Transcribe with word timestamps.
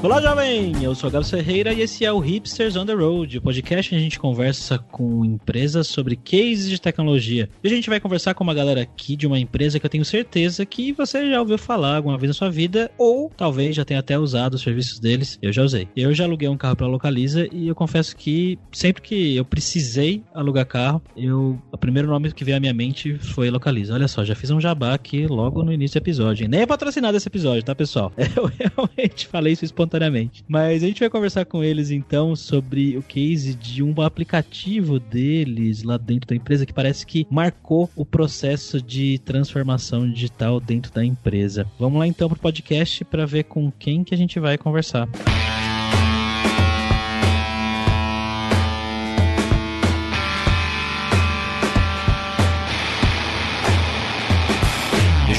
Olá, 0.00 0.22
jovem! 0.22 0.80
Eu 0.80 0.94
sou 0.94 1.10
o 1.10 1.12
Gabs 1.12 1.28
Ferreira 1.28 1.72
e 1.72 1.80
esse 1.80 2.04
é 2.04 2.12
o 2.12 2.20
Hipsters 2.20 2.76
on 2.76 2.86
the 2.86 2.92
Road, 2.92 3.38
o 3.38 3.42
podcast 3.42 3.92
onde 3.92 4.00
a 4.00 4.04
gente 4.04 4.16
conversa 4.16 4.78
com 4.78 5.24
empresas 5.24 5.88
sobre 5.88 6.14
cases 6.14 6.70
de 6.70 6.80
tecnologia. 6.80 7.50
E 7.64 7.66
a 7.66 7.70
gente 7.70 7.90
vai 7.90 7.98
conversar 7.98 8.32
com 8.32 8.44
uma 8.44 8.54
galera 8.54 8.82
aqui 8.82 9.16
de 9.16 9.26
uma 9.26 9.40
empresa 9.40 9.80
que 9.80 9.84
eu 9.84 9.90
tenho 9.90 10.04
certeza 10.04 10.64
que 10.64 10.92
você 10.92 11.28
já 11.28 11.40
ouviu 11.40 11.58
falar 11.58 11.96
alguma 11.96 12.16
vez 12.16 12.28
na 12.28 12.34
sua 12.34 12.48
vida, 12.48 12.88
ou 12.96 13.28
talvez 13.36 13.74
já 13.74 13.84
tenha 13.84 13.98
até 13.98 14.16
usado 14.16 14.54
os 14.54 14.62
serviços 14.62 15.00
deles. 15.00 15.36
Eu 15.42 15.52
já 15.52 15.64
usei. 15.64 15.88
Eu 15.96 16.14
já 16.14 16.22
aluguei 16.22 16.48
um 16.48 16.56
carro 16.56 16.76
para 16.76 16.86
Localiza 16.86 17.48
e 17.50 17.66
eu 17.66 17.74
confesso 17.74 18.16
que 18.16 18.56
sempre 18.70 19.02
que 19.02 19.34
eu 19.34 19.44
precisei 19.44 20.22
alugar 20.32 20.64
carro, 20.64 21.02
eu 21.16 21.60
o 21.72 21.76
primeiro 21.76 22.06
nome 22.06 22.30
que 22.32 22.44
veio 22.44 22.56
à 22.56 22.60
minha 22.60 22.72
mente 22.72 23.18
foi 23.18 23.50
Localiza. 23.50 23.94
Olha 23.94 24.06
só, 24.06 24.24
já 24.24 24.36
fiz 24.36 24.52
um 24.52 24.60
jabá 24.60 24.94
aqui 24.94 25.26
logo 25.26 25.64
no 25.64 25.72
início 25.72 26.00
do 26.00 26.04
episódio. 26.04 26.48
Nem 26.48 26.60
é 26.60 26.66
patrocinado 26.66 27.16
esse 27.16 27.26
episódio, 27.26 27.64
tá, 27.64 27.74
pessoal? 27.74 28.12
Eu 28.16 28.46
realmente 28.46 29.26
falei 29.26 29.54
isso 29.54 29.64
espontaneamente 29.64 29.87
espontaneamente. 29.88 30.44
Mas 30.46 30.82
a 30.84 30.86
gente 30.86 31.00
vai 31.00 31.10
conversar 31.10 31.44
com 31.46 31.64
eles 31.64 31.90
então 31.90 32.36
sobre 32.36 32.96
o 32.96 33.02
case 33.02 33.54
de 33.54 33.82
um 33.82 34.00
aplicativo 34.02 35.00
deles 35.00 35.82
lá 35.82 35.96
dentro 35.96 36.28
da 36.28 36.36
empresa 36.36 36.66
que 36.66 36.72
parece 36.72 37.06
que 37.06 37.26
marcou 37.30 37.90
o 37.96 38.04
processo 38.04 38.80
de 38.80 39.18
transformação 39.24 40.08
digital 40.08 40.60
dentro 40.60 40.92
da 40.92 41.04
empresa. 41.04 41.66
Vamos 41.78 41.98
lá 41.98 42.06
então 42.06 42.28
pro 42.28 42.38
podcast 42.38 43.04
para 43.04 43.26
ver 43.26 43.44
com 43.44 43.72
quem 43.72 44.04
que 44.04 44.14
a 44.14 44.18
gente 44.18 44.38
vai 44.38 44.58
conversar. 44.58 45.08
Música 45.08 45.57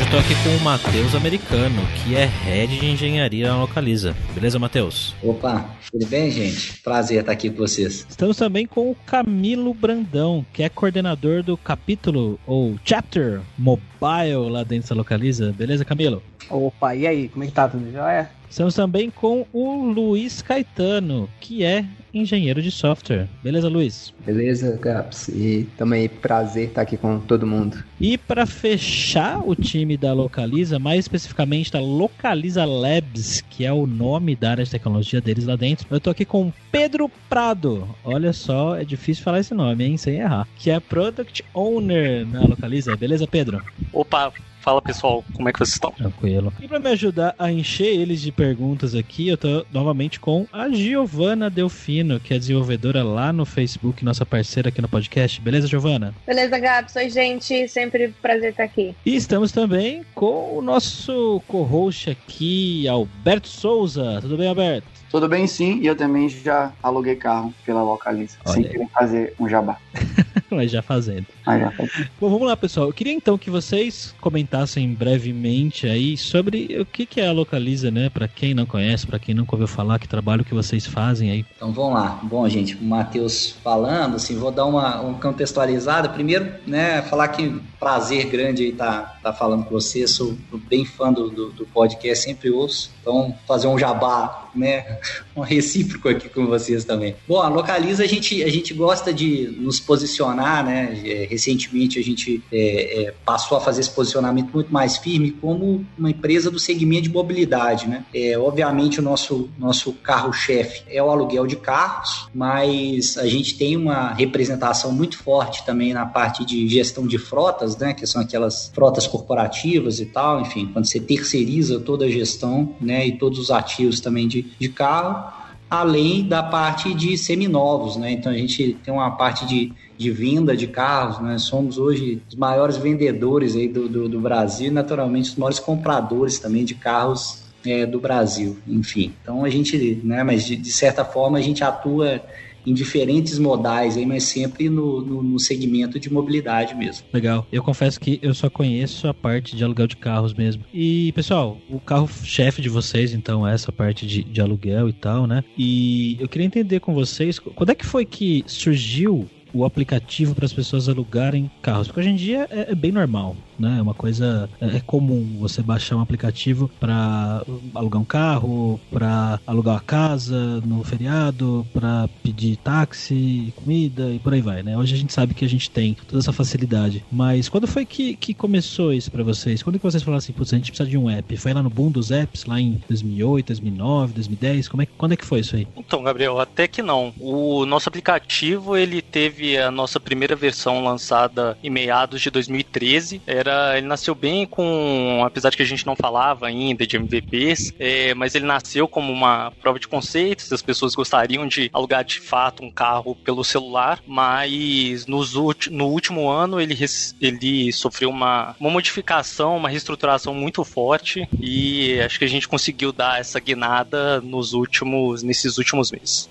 estou 0.10 0.20
aqui 0.22 0.34
com 0.44 0.50
o 0.58 0.60
Matheus 0.62 1.14
Americano, 1.14 1.84
que 2.02 2.16
é 2.16 2.26
Head 2.26 2.80
de 2.80 2.86
Engenharia 2.88 3.48
na 3.48 3.60
Localiza. 3.60 4.16
Beleza, 4.34 4.58
Matheus? 4.58 5.14
Opa, 5.22 5.64
tudo 5.92 6.08
bem, 6.08 6.32
gente? 6.32 6.82
Prazer 6.82 7.20
estar 7.20 7.32
aqui 7.32 7.48
com 7.48 7.58
vocês. 7.58 8.08
Estamos 8.10 8.36
também 8.36 8.66
com 8.66 8.90
o 8.90 8.96
Camilo 9.06 9.72
Brandão, 9.72 10.44
que 10.52 10.64
é 10.64 10.70
coordenador 10.70 11.44
do 11.44 11.56
capítulo 11.56 12.40
ou 12.48 12.76
chapter 12.84 13.40
mobile 13.56 14.50
lá 14.50 14.64
dentro 14.64 14.90
da 14.90 14.96
Localiza. 14.96 15.54
Beleza, 15.56 15.86
Camilo? 15.86 16.24
Opa, 16.50 16.96
e 16.96 17.06
aí, 17.06 17.30
como 17.30 17.44
é 17.44 17.48
que 17.48 17.54
tá? 17.54 17.68
Tudo 17.68 17.92
jóia? 17.92 18.32
Estamos 18.50 18.74
também 18.74 19.10
com 19.12 19.46
o 19.54 19.84
Luiz 19.84 20.42
Caetano, 20.42 21.30
que 21.40 21.64
é 21.64 21.86
engenheiro 22.14 22.62
de 22.62 22.72
software. 22.72 23.28
Beleza, 23.44 23.70
Luiz? 23.70 24.14
Beleza, 24.26 24.78
Gaps. 24.82 25.28
E 25.30 25.68
também 25.78 26.10
prazer 26.10 26.70
estar 26.70 26.82
aqui 26.82 26.98
com 26.98 27.20
todo 27.20 27.46
mundo. 27.46 27.84
E 28.00 28.18
para 28.18 28.46
fechar 28.46 29.48
o 29.48 29.56
time 29.56 29.96
da 29.96 30.14
Localiza, 30.14 30.80
mais 30.80 31.00
especificamente 31.02 31.72
da 31.72 31.80
Localiza 31.80 32.66
Labs, 32.66 33.42
que 33.42 33.66
é 33.66 33.72
o 33.72 33.86
nome 33.86 34.36
da 34.36 34.52
área 34.52 34.66
de 34.66 34.72
tecnologia 34.72 35.22
deles 35.22 35.46
lá 35.46 35.56
dentro, 35.56 35.88
eu 35.92 36.00
tô 36.00 36.10
aqui 36.10 36.26
com 36.26 36.52
Pedro 36.72 37.10
Prado. 37.30 37.88
Olha 38.04 38.34
só, 38.34 38.76
é 38.76 38.84
difícil 38.84 39.24
falar 39.24 39.42
esse 39.42 39.54
nome, 39.54 39.84
hein? 39.86 39.98
Sem 39.98 40.16
errar. 40.16 40.48
Que 40.58 40.72
é 40.72 40.80
Product 40.80 41.44
Owner 41.54 42.26
na 42.26 42.42
Localiza. 42.42 42.96
Beleza, 42.96 43.28
Pedro? 43.28 43.62
Opa, 43.94 44.34
Fala 44.60 44.82
pessoal, 44.82 45.24
como 45.34 45.48
é 45.48 45.54
que 45.54 45.60
vocês 45.60 45.74
estão? 45.74 45.92
Tranquilo. 45.92 46.54
E 46.60 46.68
para 46.68 46.80
me 46.80 46.90
ajudar 46.90 47.34
a 47.40 47.52
encher 47.52 47.88
eles 47.88 48.22
de 48.22 48.32
perguntas 48.32 48.94
aqui, 48.94 49.28
eu 49.28 49.38
tô 49.38 49.66
novamente 49.72 50.20
com 50.20 50.46
a 50.52 50.70
Giovana 50.70 51.50
Delfino, 51.50 52.20
que 52.20 52.34
é 52.34 52.38
desenvolvedora 52.40 53.04
lá 53.04 53.32
no 53.32 53.46
Facebook, 53.46 54.04
nossa 54.04 54.26
parceira 54.26 54.70
aqui 54.70 54.82
no 54.82 54.90
podcast. 54.90 55.40
Beleza, 55.42 55.68
Giovana? 55.68 56.14
Beleza, 56.28 56.60
Gabs. 56.60 56.96
Oi, 56.96 57.10
gente. 57.10 57.68
Sempre 57.68 58.14
prazer 58.22 58.52
estar 58.52 58.64
aqui. 58.64 58.94
E 59.06 59.16
estamos 59.16 59.52
também 59.52 60.04
com 60.14 60.58
o 60.58 60.62
nosso 60.62 61.42
co-host 61.48 62.10
aqui, 62.10 62.88
Alberto 62.88 63.48
Souza. 63.48 64.20
Tudo 64.22 64.38
bem, 64.38 64.48
Alberto? 64.48 64.99
Tudo 65.10 65.28
bem, 65.28 65.48
sim, 65.48 65.80
e 65.82 65.88
eu 65.88 65.96
também 65.96 66.30
já 66.30 66.72
aluguei 66.84 67.16
carro 67.16 67.54
pela 67.66 67.82
Localiza, 67.82 68.38
Olha. 68.46 68.54
sem 68.54 68.64
querer 68.64 68.88
fazer 68.94 69.34
um 69.40 69.50
jabá. 69.50 69.78
Mas 70.52 70.72
já 70.72 70.82
fazendo. 70.82 71.26
Ah, 71.46 71.58
já 71.58 71.74
Bom, 72.20 72.30
vamos 72.30 72.48
lá, 72.48 72.56
pessoal. 72.58 72.88
Eu 72.88 72.94
queria 72.94 73.14
então 73.14 73.38
que 73.38 73.50
vocês 73.50 74.16
comentassem 74.20 74.92
brevemente 74.94 75.88
aí 75.88 76.18
sobre 76.18 76.78
o 76.80 76.86
que, 76.86 77.06
que 77.06 77.22
é 77.22 77.28
a 77.28 77.32
Localiza, 77.32 77.92
né? 77.92 78.10
Para 78.10 78.28
quem 78.28 78.54
não 78.54 78.66
conhece, 78.66 79.06
para 79.06 79.20
quem 79.20 79.36
nunca 79.36 79.56
ouviu 79.56 79.68
falar, 79.68 80.00
que 80.00 80.08
trabalho 80.08 80.44
que 80.44 80.54
vocês 80.54 80.86
fazem 80.86 81.32
aí. 81.32 81.46
Então 81.56 81.72
vamos 81.72 81.94
lá. 81.94 82.20
Bom, 82.24 82.48
gente, 82.50 82.76
o 82.76 82.84
Matheus 82.84 83.56
falando, 83.64 84.16
assim, 84.16 84.38
vou 84.38 84.52
dar 84.52 84.66
uma, 84.66 85.02
uma 85.02 85.20
contextualizada. 85.20 86.10
Primeiro, 86.10 86.52
né, 86.66 87.02
falar 87.04 87.28
que 87.30 87.60
prazer 87.80 88.26
grande 88.30 88.64
aí 88.64 88.72
tá, 88.72 89.18
tá 89.22 89.34
falando 89.34 89.66
com 89.66 89.72
você. 89.72 90.08
Sou 90.08 90.36
bem 90.68 90.86
fã 90.86 91.14
do, 91.14 91.30
do, 91.30 91.50
do 91.52 91.66
podcast, 91.66 92.26
sempre 92.26 92.50
ouço. 92.50 92.92
Então, 93.02 93.36
fazer 93.48 93.68
um 93.68 93.78
jabá, 93.78 94.49
né? 94.60 95.00
Um 95.36 95.42
recíproco 95.42 96.10
aqui 96.10 96.30
com 96.30 96.46
vocês 96.46 96.86
também. 96.86 97.16
Bom, 97.28 97.42
a 97.42 97.48
Localiza 97.48 98.04
a 98.04 98.08
gente, 98.08 98.44
a 98.44 98.50
gente 98.50 98.74
gosta 98.74 99.14
de 99.14 99.48
nos 99.58 99.80
posicionar, 99.80 100.66
né? 100.66 101.02
É, 101.06 101.28
recentemente 101.30 102.00
a 102.00 102.04
gente 102.04 102.44
é, 102.52 103.04
é, 103.04 103.14
passou 103.26 103.58
a 103.58 103.62
fazer 103.62 103.82
esse 103.82 103.90
posicionamento 103.90 104.52
muito 104.54 104.72
mais 104.72 104.98
firme 104.98 105.32
como 105.32 105.86
uma 105.98 106.10
empresa 106.10 106.52
do 106.52 106.60
segmento 106.60 107.04
de 107.04 107.10
mobilidade, 107.10 107.88
né? 107.88 108.06
É, 108.14 108.38
obviamente 108.38 109.00
o 109.00 109.04
nosso, 109.04 109.50
nosso 109.58 109.94
carro-chefe 109.94 110.84
é 110.88 111.02
o 111.02 111.10
aluguel 111.10 111.48
de 111.48 111.56
carros, 111.56 112.28
mas 112.34 113.18
a 113.18 113.28
gente 113.28 113.58
tem 113.58 113.76
uma 113.76 114.14
representação 114.14 114.92
muito 114.92 115.18
forte 115.18 115.66
também 115.66 115.94
na 115.94 116.06
parte 116.06 116.46
de 116.46 116.68
gestão 116.68 117.08
de 117.08 117.18
frotas, 117.18 117.78
né? 117.78 117.94
Que 117.94 118.06
são 118.06 118.22
aquelas 118.22 118.72
frotas 118.74 119.08
corporativas 119.08 120.00
e 120.00 120.06
tal, 120.06 120.42
enfim, 120.42 120.68
quando 120.72 120.86
você 120.86 121.00
terceiriza 121.00 121.80
toda 121.80 122.06
a 122.06 122.10
gestão, 122.10 122.76
né? 122.80 123.10
e 123.10 123.18
todos 123.18 123.40
os 123.40 123.52
ativos 123.52 124.00
também 124.00 124.28
de, 124.28 124.46
de 124.58 124.70
carro, 124.70 125.32
além 125.70 126.28
da 126.28 126.42
parte 126.42 126.94
de 126.94 127.18
seminovos, 127.18 127.96
né? 127.96 128.12
Então 128.12 128.32
a 128.32 128.36
gente 128.36 128.76
tem 128.84 128.94
uma 128.94 129.12
parte 129.12 129.46
de, 129.46 129.72
de 129.98 130.10
venda 130.10 130.58
de 130.58 130.66
carros, 130.66 131.20
né? 131.20 131.38
Somos 131.38 131.78
hoje 131.78 132.22
os 132.28 132.36
maiores 132.36 132.78
vendedores 132.78 133.56
aí 133.56 133.68
do, 133.68 133.88
do, 133.88 134.10
do 134.10 134.20
Brasil 134.20 134.68
e 134.68 134.72
naturalmente 134.72 135.30
os 135.30 135.36
maiores 135.36 135.60
compradores 135.60 136.40
também 136.40 136.66
de 136.66 136.74
carros 136.74 137.44
é, 137.66 137.86
do 137.86 138.00
Brasil, 138.00 138.58
enfim. 138.68 139.14
Então 139.22 139.44
a 139.44 139.50
gente, 139.50 140.02
né? 140.04 140.24
Mas 140.24 140.46
de, 140.46 140.56
de 140.56 140.72
certa 140.72 141.06
forma 141.06 141.38
a 141.38 141.42
gente 141.42 141.64
atua 141.64 142.22
em 142.70 142.74
diferentes 142.74 143.40
modais, 143.40 143.98
aí, 143.98 144.06
mas 144.06 144.24
sempre 144.24 144.70
no, 144.70 145.02
no, 145.02 145.24
no, 145.24 145.40
segmento 145.40 146.00
de 146.00 146.14
mobilidade 146.14 146.76
mesmo. 146.76 147.08
Legal. 147.12 147.48
Eu 147.52 147.64
confesso 147.64 148.00
que 148.00 148.20
eu 148.22 148.34
só 148.34 148.48
conheço 148.48 149.08
a 149.08 149.14
parte 149.14 149.56
de 149.56 149.64
aluguel 149.64 149.88
de 149.88 149.98
carros 149.98 150.36
mesmo. 150.36 150.64
E, 150.72 151.12
pessoal, 151.14 151.58
o 151.68 151.80
carro-chefe 151.80 152.62
de 152.62 152.70
vocês, 152.70 153.12
então, 153.12 153.48
é 153.48 153.56
essa 153.56 153.72
parte 153.72 154.06
de, 154.06 154.24
de 154.24 154.40
aluguel 154.40 154.88
e 154.88 154.94
tal, 154.94 155.26
né? 155.26 155.44
E 155.58 156.16
eu 156.20 156.28
queria 156.28 156.46
entender 156.46 156.80
com 156.80 156.94
vocês, 156.94 157.40
quando 157.40 157.72
é 157.72 157.76
que 157.76 157.86
foi 157.86 158.06
que 158.06 158.44
surgiu 158.46 159.28
o 159.52 159.66
aplicativo 159.66 160.36
para 160.36 160.46
as 160.46 160.54
pessoas 160.54 160.88
alugarem 160.88 161.50
carros. 161.64 161.88
Porque 161.88 162.02
hoje 162.02 162.10
em 162.10 162.16
dia 162.16 162.48
é, 162.52 162.72
é 162.72 162.76
bem 162.76 162.92
normal 162.92 163.36
né? 163.60 163.78
É 163.80 163.82
uma 163.82 163.94
coisa 163.94 164.50
é, 164.62 164.78
é 164.78 164.80
comum 164.80 165.38
você 165.40 165.62
baixar 165.62 165.96
um 165.96 166.02
aplicativo 166.02 166.70
para 166.80 167.44
alugar 167.76 168.02
um 168.02 168.06
carro, 168.06 168.80
para 168.92 169.40
alugar 169.46 169.76
uma 169.76 169.82
casa 169.82 170.62
no 170.62 170.84
feriado, 170.84 171.66
para 171.74 172.08
pedir 172.24 172.58
táxi, 172.58 173.54
comida 173.56 174.10
e 174.12 174.20
por 174.20 174.34
aí 174.34 174.42
vai, 174.42 174.64
né? 174.64 174.78
Hoje 174.78 174.96
a 174.96 174.98
gente 174.98 175.14
sabe 175.14 175.34
que 175.34 175.46
a 175.46 175.50
gente 175.50 175.70
tem 175.70 175.96
toda 176.08 176.20
essa 176.20 176.34
facilidade. 176.34 177.04
Mas 177.12 177.50
quando 177.50 177.68
foi 177.68 177.86
que, 177.86 178.16
que 178.16 178.34
começou 178.34 178.94
isso 178.94 179.12
para 179.12 179.24
vocês? 179.24 179.62
Quando 179.62 179.78
que 179.78 179.84
vocês 179.84 180.04
falaram 180.04 180.20
assim, 180.20 180.34
putz, 180.34 180.54
a 180.54 180.58
gente 180.58 180.72
precisa 180.72 180.90
de 180.90 180.98
um 180.98 181.10
app? 181.10 181.36
Foi 181.38 181.54
lá 181.54 181.62
no 181.62 181.70
boom 181.70 181.92
dos 181.92 182.12
apps, 182.12 182.46
lá 182.46 182.60
em 182.60 182.82
2008, 182.88 183.48
2009, 183.48 184.14
2010? 184.14 184.68
Como 184.68 184.84
é, 184.84 184.88
quando 184.98 185.14
é 185.14 185.16
que 185.18 185.26
foi 185.26 185.40
isso 185.40 185.56
aí? 185.56 185.68
Então, 185.76 186.04
Gabriel, 186.04 186.40
até 186.40 186.68
que 186.68 186.82
não. 186.82 187.14
O 187.20 187.66
nosso 187.66 187.90
aplicativo, 187.90 188.78
ele 188.78 189.02
teve 189.02 189.58
a 189.58 189.72
nossa 189.72 190.00
primeira 190.00 190.36
versão 190.36 190.84
lançada 190.84 191.58
em 191.64 191.70
meados 191.70 192.22
de 192.22 192.30
2013. 192.30 193.22
Era 193.26 193.49
era, 193.50 193.78
ele 193.78 193.88
nasceu 193.88 194.14
bem 194.14 194.46
com, 194.46 195.22
apesar 195.26 195.50
de 195.50 195.58
que 195.58 195.64
a 195.64 195.66
gente 195.66 195.86
não 195.86 195.96
falava 195.96 196.48
ainda 196.48 196.86
de 196.86 196.96
MVPs, 196.96 197.74
é, 197.80 198.14
mas 198.14 198.36
ele 198.36 198.46
nasceu 198.46 198.88
como 198.88 199.12
uma 199.12 199.52
prova 199.62 199.80
de 199.80 199.88
conceitos, 199.88 200.52
as 200.52 200.62
pessoas 200.62 200.96
gostariam 200.96 201.48
de 201.48 201.70
alugar 201.74 202.04
de 202.04 202.20
fato 202.20 202.64
um 202.64 202.72
carro 202.72 203.16
pelo 203.16 203.44
celular, 203.44 204.02
mas 204.06 205.06
nos 205.08 205.34
no 205.70 205.86
último 205.88 206.30
ano 206.30 206.60
ele, 206.60 206.78
ele 207.20 207.72
sofreu 207.74 208.10
uma, 208.10 208.56
uma 208.60 208.70
modificação, 208.70 209.58
uma 209.58 209.70
reestruturação 209.70 210.34
muito 210.34 210.64
forte 210.64 211.28
e 211.40 212.00
acho 212.02 212.20
que 212.20 212.26
a 212.26 212.30
gente 212.30 212.48
conseguiu 212.48 212.92
dar 212.92 213.20
essa 213.20 213.40
guinada 213.40 214.22
nos 214.22 214.54
últimos, 214.54 215.24
nesses 215.24 215.58
últimos 215.58 215.92
meses. 215.92 216.30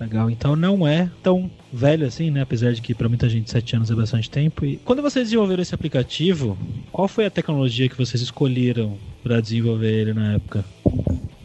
Legal, 0.00 0.30
então 0.30 0.54
não 0.54 0.86
é 0.86 1.10
tão 1.22 1.50
velho 1.72 2.06
assim, 2.06 2.30
né? 2.30 2.42
Apesar 2.42 2.72
de 2.72 2.80
que 2.80 2.94
para 2.94 3.08
muita 3.08 3.28
gente 3.28 3.50
sete 3.50 3.76
anos 3.76 3.90
é 3.90 3.94
bastante 3.94 4.30
tempo. 4.30 4.64
E 4.64 4.76
quando 4.78 5.02
vocês 5.02 5.26
desenvolveram 5.26 5.62
esse 5.62 5.74
aplicativo, 5.74 6.56
qual 6.90 7.08
foi 7.08 7.26
a 7.26 7.30
tecnologia 7.30 7.88
que 7.88 7.96
vocês 7.96 8.22
escolheram 8.22 8.96
para 9.22 9.40
desenvolver 9.40 9.92
ele 9.92 10.12
na 10.14 10.34
época? 10.34 10.64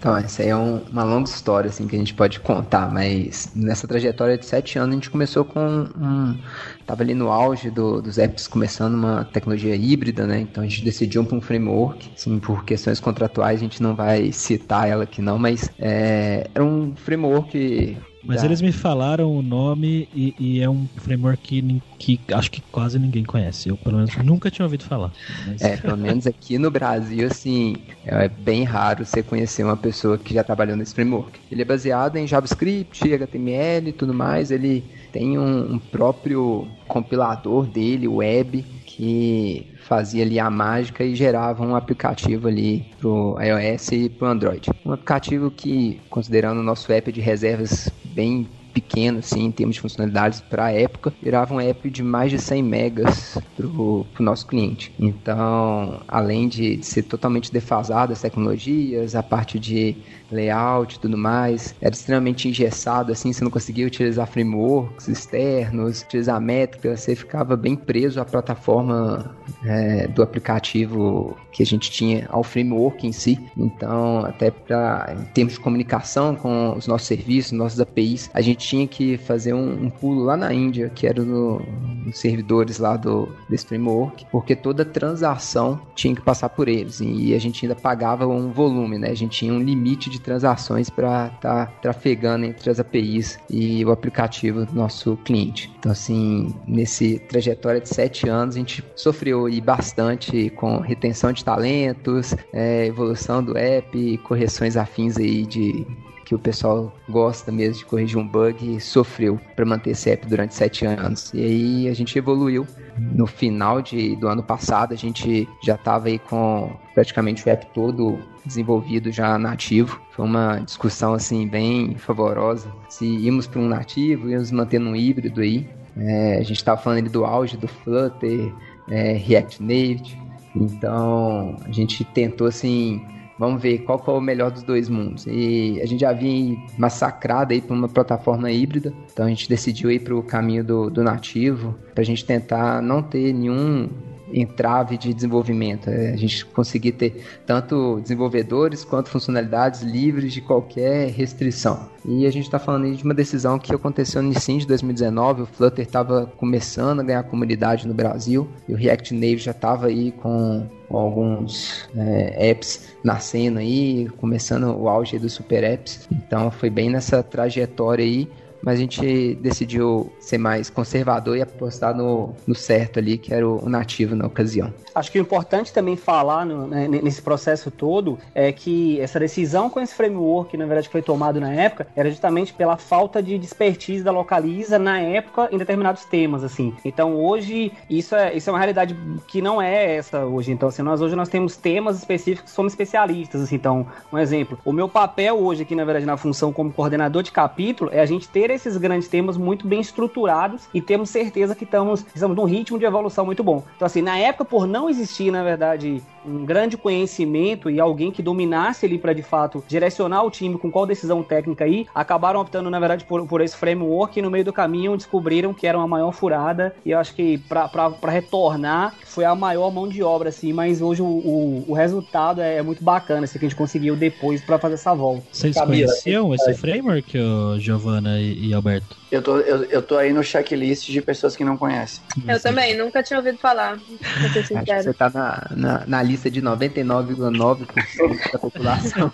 Então, 0.04 0.18
essa 0.18 0.44
aí 0.44 0.50
é 0.50 0.56
um, 0.56 0.82
uma 0.92 1.06
longa 1.06 1.30
história, 1.30 1.70
assim, 1.70 1.88
que 1.88 1.96
a 1.96 2.00
gente 2.00 2.14
pode 2.14 2.38
contar, 2.42 2.92
mas 2.92 3.50
nessa 3.56 3.88
trajetória 3.88 4.38
de 4.38 4.46
sete 4.46 4.78
anos 4.78 4.90
a 4.90 4.96
gente 4.96 5.10
começou 5.10 5.46
com 5.46 5.88
um... 5.98 6.38
Tava 6.86 7.04
ali 7.04 7.14
no 7.14 7.32
auge 7.32 7.70
do, 7.70 8.02
dos 8.02 8.18
apps 8.18 8.46
começando 8.46 8.96
uma 8.96 9.24
tecnologia 9.24 9.74
híbrida, 9.74 10.28
né? 10.28 10.42
Então 10.42 10.62
a 10.62 10.68
gente 10.68 10.84
decidiu 10.84 11.24
para 11.24 11.38
um 11.38 11.40
framework, 11.40 12.12
assim, 12.14 12.38
por 12.38 12.66
questões 12.66 13.00
contratuais 13.00 13.62
a 13.62 13.64
gente 13.64 13.82
não 13.82 13.96
vai 13.96 14.34
citar 14.34 14.90
ela 14.90 15.06
aqui 15.06 15.22
não, 15.22 15.40
mas 15.40 15.70
é, 15.80 16.50
era 16.54 16.66
um 16.66 16.94
framework 16.98 17.96
mas 18.24 18.44
eles 18.44 18.62
me 18.62 18.72
falaram 18.72 19.36
o 19.36 19.42
nome 19.42 20.08
e, 20.14 20.34
e, 20.40 20.62
é 20.62 20.70
um 20.70 20.88
framework 20.98 21.62
que, 22.00 22.18
que 22.18 22.34
acho 22.34 22.50
que 22.50 22.62
quase 22.62 22.98
ninguém 22.98 23.24
conhece. 23.24 23.70
Eu, 23.70 23.78
pelo 23.78 23.98
menos, 23.98 24.16
nunca 24.18 24.50
tinha 24.50 24.66
ouvido 24.66 24.84
falar. 24.86 25.12
Mas... 25.46 25.62
É, 25.62 25.78
pelo 25.78 25.98
menos 25.98 26.26
aqui 26.26 26.58
no 26.58 26.72
Brasil, 26.72 27.28
assim, 27.28 27.76
é 28.06 28.28
bem 28.28 28.64
raro 28.64 29.06
você 29.06 29.22
conhecer 29.22 29.64
uma 29.64 29.78
pessoa 29.78 30.18
que 30.18 30.34
já 30.34 30.44
trabalhou 30.44 30.78
nesse 30.78 30.94
framework. 30.94 31.40
Ele 31.52 31.62
é 31.62 31.66
baseado 31.66 32.16
em 32.16 32.26
JavaScript, 32.26 33.14
HTML 33.14 33.90
e 33.90 33.94
tudo 33.94 34.14
mais. 34.14 34.52
Ele 34.52 34.84
tem 35.12 35.38
um, 35.38 35.74
um 35.74 35.80
próprio 35.80 36.68
compilador 36.88 37.66
dele, 37.66 38.08
web, 38.08 38.66
que 38.86 39.68
fazia 39.84 40.24
ali 40.24 40.40
a 40.40 40.50
mágica 40.50 41.04
e 41.04 41.16
gerava 41.16 41.66
um 41.66 41.76
aplicativo 41.76 42.48
ali 42.48 42.86
pro 43.00 43.38
iOS 43.40 43.92
e 43.92 44.10
pro 44.10 44.28
Android. 44.28 44.70
Um 44.86 44.94
aplicativo 44.94 45.52
que, 45.52 46.00
considerando 46.10 46.60
o 46.60 46.64
nosso 46.64 46.92
app 46.92 47.12
de 47.12 47.20
reservas 47.20 47.90
bem 48.14 48.48
pequeno, 48.74 49.20
assim, 49.20 49.46
em 49.46 49.52
termos 49.52 49.76
de 49.76 49.82
funcionalidades 49.82 50.42
para 50.42 50.66
a 50.66 50.72
época, 50.72 51.14
virava 51.22 51.54
um 51.54 51.62
app 51.62 51.90
de 51.90 52.02
mais 52.02 52.32
de 52.32 52.40
100 52.40 52.64
megas 52.64 53.38
para 53.56 53.68
o 53.68 54.06
nosso 54.20 54.48
cliente. 54.48 54.92
Então, 55.00 56.02
além 56.08 56.48
de, 56.48 56.78
de 56.78 56.86
ser 56.86 57.04
totalmente 57.04 57.54
defasado 57.54 58.12
as 58.12 58.22
tecnologias, 58.22 59.16
a 59.16 59.22
parte 59.22 59.60
de 59.60 59.96
layout 60.34 60.96
e 60.96 61.00
tudo 61.00 61.18
mais, 61.18 61.76
era 61.82 61.94
extremamente 61.94 62.48
engessado, 62.48 63.12
assim, 63.12 63.32
você 63.32 63.44
não 63.44 63.52
conseguia 63.52 63.86
utilizar 63.86 64.28
frameworks 64.28 65.08
externos, 65.08 66.02
utilizar 66.02 66.40
métricas, 66.42 67.02
você 67.02 67.16
ficava 67.16 67.56
bem 67.56 67.76
preso 67.76 68.20
à 68.20 68.26
plataforma 68.26 69.36
é, 69.64 70.08
do 70.08 70.22
aplicativo 70.22 71.38
que 71.52 71.62
a 71.62 71.66
gente 71.66 71.92
tinha, 71.92 72.28
ao 72.30 72.44
framework 72.44 73.06
em 73.06 73.12
si. 73.12 73.40
Então, 73.58 74.26
até 74.26 74.50
para 74.50 75.16
em 75.18 75.26
termos 75.34 75.54
de 75.54 75.60
comunicação 75.60 76.36
com 76.36 76.76
os 76.76 76.88
nossos 76.88 77.08
serviços, 77.08 77.52
nossos 77.52 77.80
APIs, 77.80 78.30
a 78.34 78.42
gente 78.42 78.68
tinha 78.68 78.88
que 78.88 79.18
fazer 79.18 79.54
um, 79.54 79.86
um 79.86 79.90
pulo 79.90 80.24
lá 80.24 80.36
na 80.36 80.54
Índia, 80.54 80.90
que 80.90 81.06
era 81.06 81.24
no, 81.24 81.62
nos 82.06 82.18
servidores 82.18 82.80
lá 82.80 82.98
do, 82.98 83.30
desse 83.50 83.66
framework, 83.66 84.26
porque 84.32 84.56
toda 84.56 84.84
transação 84.84 85.80
tinha 85.96 86.16
que 86.16 86.22
passar 86.22 86.50
por 86.50 86.68
eles 86.68 87.00
e 87.00 87.34
a 87.34 87.40
gente 87.40 87.66
ainda 87.66 87.76
pagava 87.76 88.26
um 88.28 88.52
volume, 88.52 88.98
né? 88.98 89.10
A 89.10 89.16
gente 89.16 89.38
tinha 89.38 89.54
um 89.54 89.62
limite 89.62 90.10
de 90.10 90.20
transações 90.24 90.90
para 90.90 91.28
estar 91.28 91.66
tá 91.68 91.72
trafegando 91.82 92.46
entre 92.46 92.70
as 92.70 92.80
APIs 92.80 93.38
e 93.50 93.84
o 93.86 93.92
aplicativo 93.92 94.66
do 94.66 94.74
nosso 94.74 95.18
cliente. 95.18 95.72
Então, 95.78 95.92
assim, 95.92 96.54
nesse 96.68 97.20
trajetória 97.20 97.80
de 97.80 97.90
sete 97.90 98.28
anos, 98.28 98.56
a 98.56 98.60
gente 98.60 98.84
sofreu 98.96 99.46
aí 99.46 99.62
bastante 99.62 100.50
com 100.52 100.80
retenção 100.80 101.32
de 101.32 101.44
talentos, 101.44 102.36
é, 102.52 102.86
evolução 102.86 103.44
do 103.44 103.58
app, 103.58 104.18
correções 104.20 104.78
afins 104.78 105.18
aí 105.18 105.46
de 105.46 105.86
que 106.34 106.36
o 106.36 106.40
pessoal 106.40 106.92
gosta 107.08 107.52
mesmo 107.52 107.80
de 107.80 107.86
corrigir 107.86 108.18
um 108.18 108.28
bug 108.28 108.76
e 108.76 108.82
sofreu 108.82 109.40
para 109.56 109.66
manter 109.66 109.94
app 110.10 110.28
durante 110.28 110.56
sete 110.56 110.86
anos. 110.86 111.32
E 111.34 111.42
aí 111.42 111.88
a 111.88 111.94
gente 111.94 112.18
evoluiu. 112.18 112.66
No 112.98 113.26
final 113.26 113.82
de, 113.82 114.16
do 114.16 114.28
ano 114.28 114.44
passado, 114.44 114.94
a 114.94 114.98
gente 114.98 115.48
já 115.64 115.76
estava 115.76 116.08
aí 116.08 116.20
com 116.20 116.76
praticamente 116.94 117.48
o 117.48 117.50
app 117.50 117.66
todo 117.74 118.20
desenvolvido 118.46 119.12
já 119.12 119.38
nativo. 119.38 120.00
Foi 120.12 120.26
uma 120.26 120.60
discussão 120.60 121.14
assim 121.14 121.48
bem 121.48 121.96
favorosa. 121.96 122.72
Se 122.90 123.06
íamos 123.06 123.48
para 123.48 123.60
um 123.60 123.68
nativo, 123.68 124.30
íamos 124.30 124.52
mantendo 124.52 124.90
um 124.90 124.96
híbrido 124.96 125.42
aí. 125.42 125.68
É, 125.96 126.38
a 126.38 126.42
gente 126.42 126.58
estava 126.58 126.82
falando 126.82 127.10
do 127.10 127.26
auge 127.26 127.58
do 127.58 127.68
Flutter, 127.68 128.54
é, 128.90 129.14
React 129.14 129.62
Native. 129.62 130.18
Então 130.56 131.58
a 131.66 131.72
gente 131.72 132.04
tentou 132.04 132.48
assim 132.48 133.02
Vamos 133.44 133.62
ver 133.62 133.80
qual 133.80 134.02
é 134.08 134.12
o 134.12 134.22
melhor 134.22 134.52
dos 134.52 134.64
dois 134.64 134.88
mundos. 134.88 135.28
E 135.28 135.78
a 135.82 135.86
gente 135.86 136.00
já 136.00 136.14
vinha 136.14 136.58
massacrado 136.78 137.52
aí 137.52 137.60
para 137.60 137.76
uma 137.76 137.90
plataforma 137.90 138.50
híbrida. 138.50 138.94
Então 139.12 139.26
a 139.26 139.28
gente 139.28 139.50
decidiu 139.50 139.92
ir 139.92 140.00
para 140.00 140.16
o 140.16 140.24
caminho 140.24 140.64
do, 140.64 140.90
do 140.90 141.04
nativo, 141.04 141.76
para 141.94 142.04
a 142.04 142.06
gente 142.06 142.24
tentar 142.24 142.82
não 142.82 143.04
ter 143.04 143.34
nenhum 143.34 143.90
entrave 144.34 144.98
de 144.98 145.14
desenvolvimento. 145.14 145.90
É, 145.90 146.12
a 146.12 146.16
gente 146.16 146.46
conseguir 146.46 146.94
ter 146.94 147.24
tanto 147.46 148.00
desenvolvedores 148.02 148.84
quanto 148.84 149.10
funcionalidades 149.10 149.82
livres 149.82 150.34
de 150.34 150.42
qualquer 150.42 151.10
restrição. 151.10 151.90
E 152.06 152.26
a 152.26 152.32
gente 152.32 152.46
está 152.46 152.60
falando 152.60 152.86
aí 152.86 152.96
de 152.96 153.04
uma 153.04 153.14
decisão 153.14 153.58
que 153.58 153.74
aconteceu 153.74 154.22
no 154.22 154.32
início 154.32 154.58
de 154.60 154.68
2019. 154.68 155.44
O 155.44 155.46
Flutter 155.46 155.86
estava 155.86 156.26
começando 156.38 157.00
a 157.00 157.04
ganhar 157.04 157.24
comunidade 157.24 157.88
no 157.88 157.94
Brasil 157.94 158.48
e 158.68 158.74
o 158.74 158.76
React 158.76 159.14
Native 159.14 159.38
já 159.38 159.52
estava 159.52 159.88
aí 159.88 160.12
com, 160.12 160.68
alguns 160.90 161.90
é, 161.96 162.52
apps 162.52 162.96
nascendo 163.04 163.60
aí, 163.60 164.08
começando 164.18 164.76
o 164.78 164.88
auge 164.88 165.18
dos 165.18 165.34
super 165.34 165.64
apps. 165.64 166.08
Então 166.12 166.52
foi 166.52 166.70
bem 166.70 166.90
nessa 166.90 167.24
trajetória 167.24 168.04
aí 168.04 168.30
mas 168.64 168.80
a 168.80 168.82
gente 168.82 169.36
decidiu 169.36 170.12
ser 170.20 170.38
mais 170.38 170.70
conservador 170.70 171.38
e 171.38 171.42
apostar 171.42 171.96
no, 171.96 172.34
no 172.48 172.56
certo 172.56 172.98
ali, 172.98 173.18
que 173.18 173.34
era 173.34 173.48
o, 173.48 173.70
nativo 173.70 174.16
na 174.16 174.26
ocasião. 174.26 174.74
Acho 174.96 175.12
que 175.12 175.20
o 175.20 175.22
importante 175.22 175.74
também 175.74 175.96
falar 175.96 176.46
no, 176.46 176.68
né, 176.68 176.88
nesse 176.88 177.22
processo 177.22 177.70
todo 177.70 178.18
é 178.34 178.52
que 178.52 179.00
essa 179.02 179.20
decisão 179.20 179.70
com 179.70 179.80
esse 179.80 179.94
framework, 179.94 180.56
na 180.56 180.66
verdade, 180.66 180.88
foi 180.88 181.02
tomado 181.02 181.42
na 181.42 181.52
época, 181.52 181.88
era 181.96 182.10
justamente 182.10 182.54
pela 182.54 182.78
falta 182.78 183.22
de 183.22 183.36
expertise 183.36 184.04
da 184.04 184.12
Localiza 184.12 184.80
na 184.80 185.00
época 185.00 185.50
em 185.52 185.58
determinados 185.58 186.06
temas, 186.06 186.44
assim. 186.44 186.74
Então 186.86 187.16
hoje, 187.16 187.72
isso 187.90 188.16
é, 188.16 188.36
isso 188.36 188.50
é 188.50 188.54
uma 188.54 188.60
realidade 188.60 188.96
que 189.28 189.42
não 189.42 189.62
é 189.62 189.96
essa 189.96 190.26
hoje. 190.26 190.52
Então, 190.52 190.70
assim, 190.70 190.82
nós 190.82 191.02
hoje 191.02 191.16
nós 191.16 191.28
temos 191.28 191.58
temas 191.58 191.98
específicos, 191.98 192.52
somos 192.52 192.74
especialistas, 192.74 193.42
assim. 193.42 193.56
Então, 193.56 193.86
um 194.12 194.18
exemplo, 194.18 194.58
o 194.64 194.72
meu 194.72 194.88
papel 194.88 195.38
hoje 195.38 195.64
aqui, 195.64 195.76
na 195.76 195.84
verdade, 195.84 196.06
na 196.06 196.16
função 196.16 196.54
como 196.54 196.72
coordenador 196.72 197.24
de 197.24 197.32
capítulo, 197.32 197.90
é 197.92 198.00
a 198.00 198.06
gente 198.06 198.30
ter 198.30 198.53
esses 198.54 198.78
grandes 198.78 199.08
temas 199.08 199.38
muito 199.38 199.68
bem 199.68 199.80
estruturados 199.80 200.68
e 200.74 200.82
temos 200.82 201.10
certeza 201.10 201.56
que 201.56 201.64
estamos, 201.64 202.06
estamos 202.14 202.36
num 202.36 202.46
ritmo 202.46 202.78
de 202.80 202.86
evolução 202.86 203.26
muito 203.26 203.44
bom. 203.44 203.64
Então, 203.76 203.86
assim, 203.86 204.02
na 204.02 204.18
época, 204.18 204.46
por 204.46 204.68
não 204.68 204.90
existir, 204.90 205.32
na 205.32 205.44
verdade, 205.44 206.02
um 206.26 206.46
grande 206.46 206.78
conhecimento 206.78 207.70
e 207.70 207.80
alguém 207.80 208.12
que 208.12 208.22
dominasse 208.22 208.86
ali 208.86 208.98
para 208.98 209.14
de 209.14 209.24
fato 209.24 209.64
direcionar 209.68 210.24
o 210.24 210.32
time 210.32 210.58
com 210.58 210.72
qual 210.72 210.86
decisão 210.86 211.22
técnica 211.24 211.66
aí, 211.66 211.86
acabaram 211.94 212.40
optando, 212.40 212.70
na 212.70 212.80
verdade, 212.80 213.06
por, 213.06 213.26
por 213.28 213.42
esse 213.42 213.56
framework 213.56 214.18
e 214.18 214.22
no 214.22 214.32
meio 214.32 214.46
do 214.46 214.54
caminho 214.54 214.96
descobriram 214.96 215.54
que 215.54 215.68
era 215.68 215.78
uma 215.78 215.88
maior 215.88 216.12
furada. 216.12 216.76
E 216.86 216.92
eu 216.92 217.00
acho 217.00 217.14
que 217.14 217.38
para 217.38 217.92
retornar 218.08 218.96
foi 219.06 219.26
a 219.26 219.36
maior 219.36 219.72
mão 219.72 219.88
de 219.88 220.02
obra, 220.02 220.30
assim, 220.30 220.54
mas 220.54 220.82
hoje 220.82 221.02
o, 221.02 221.06
o, 221.06 221.66
o 221.68 221.74
resultado 221.74 222.42
é, 222.42 222.58
é, 222.58 222.62
muito 222.62 222.84
bacana, 222.84 223.26
assim, 223.26 223.40
que 223.40 223.46
a 223.46 223.50
gente 223.50 223.58
conseguiu 223.58 223.96
depois 223.96 224.42
para 224.42 224.58
fazer 224.58 224.76
essa 224.76 224.94
volta. 224.94 225.24
Vocês 225.32 225.56
Camila, 225.56 225.88
conheciam 225.88 226.34
esse 226.34 226.54
framework, 226.54 227.18
Giovana 227.60 228.20
e, 228.20 228.43
e 228.44 228.54
Alberto? 228.54 229.03
Eu 229.14 229.22
tô, 229.22 229.38
eu, 229.38 229.64
eu 229.66 229.82
tô 229.84 229.96
aí 229.96 230.12
no 230.12 230.24
checklist 230.24 230.90
de 230.90 231.00
pessoas 231.00 231.36
que 231.36 231.44
não 231.44 231.56
conhecem. 231.56 232.02
Eu 232.28 232.40
também, 232.42 232.76
nunca 232.76 233.04
tinha 233.04 233.20
ouvido 233.20 233.38
falar. 233.38 233.74
Acho 233.74 234.42
que 234.42 234.84
você 234.84 234.92
tá 234.92 235.08
na, 235.12 235.52
na, 235.56 235.84
na 235.86 236.02
lista 236.02 236.32
de 236.32 236.42
99,9% 236.42 238.32
da 238.32 238.40
população. 238.40 239.14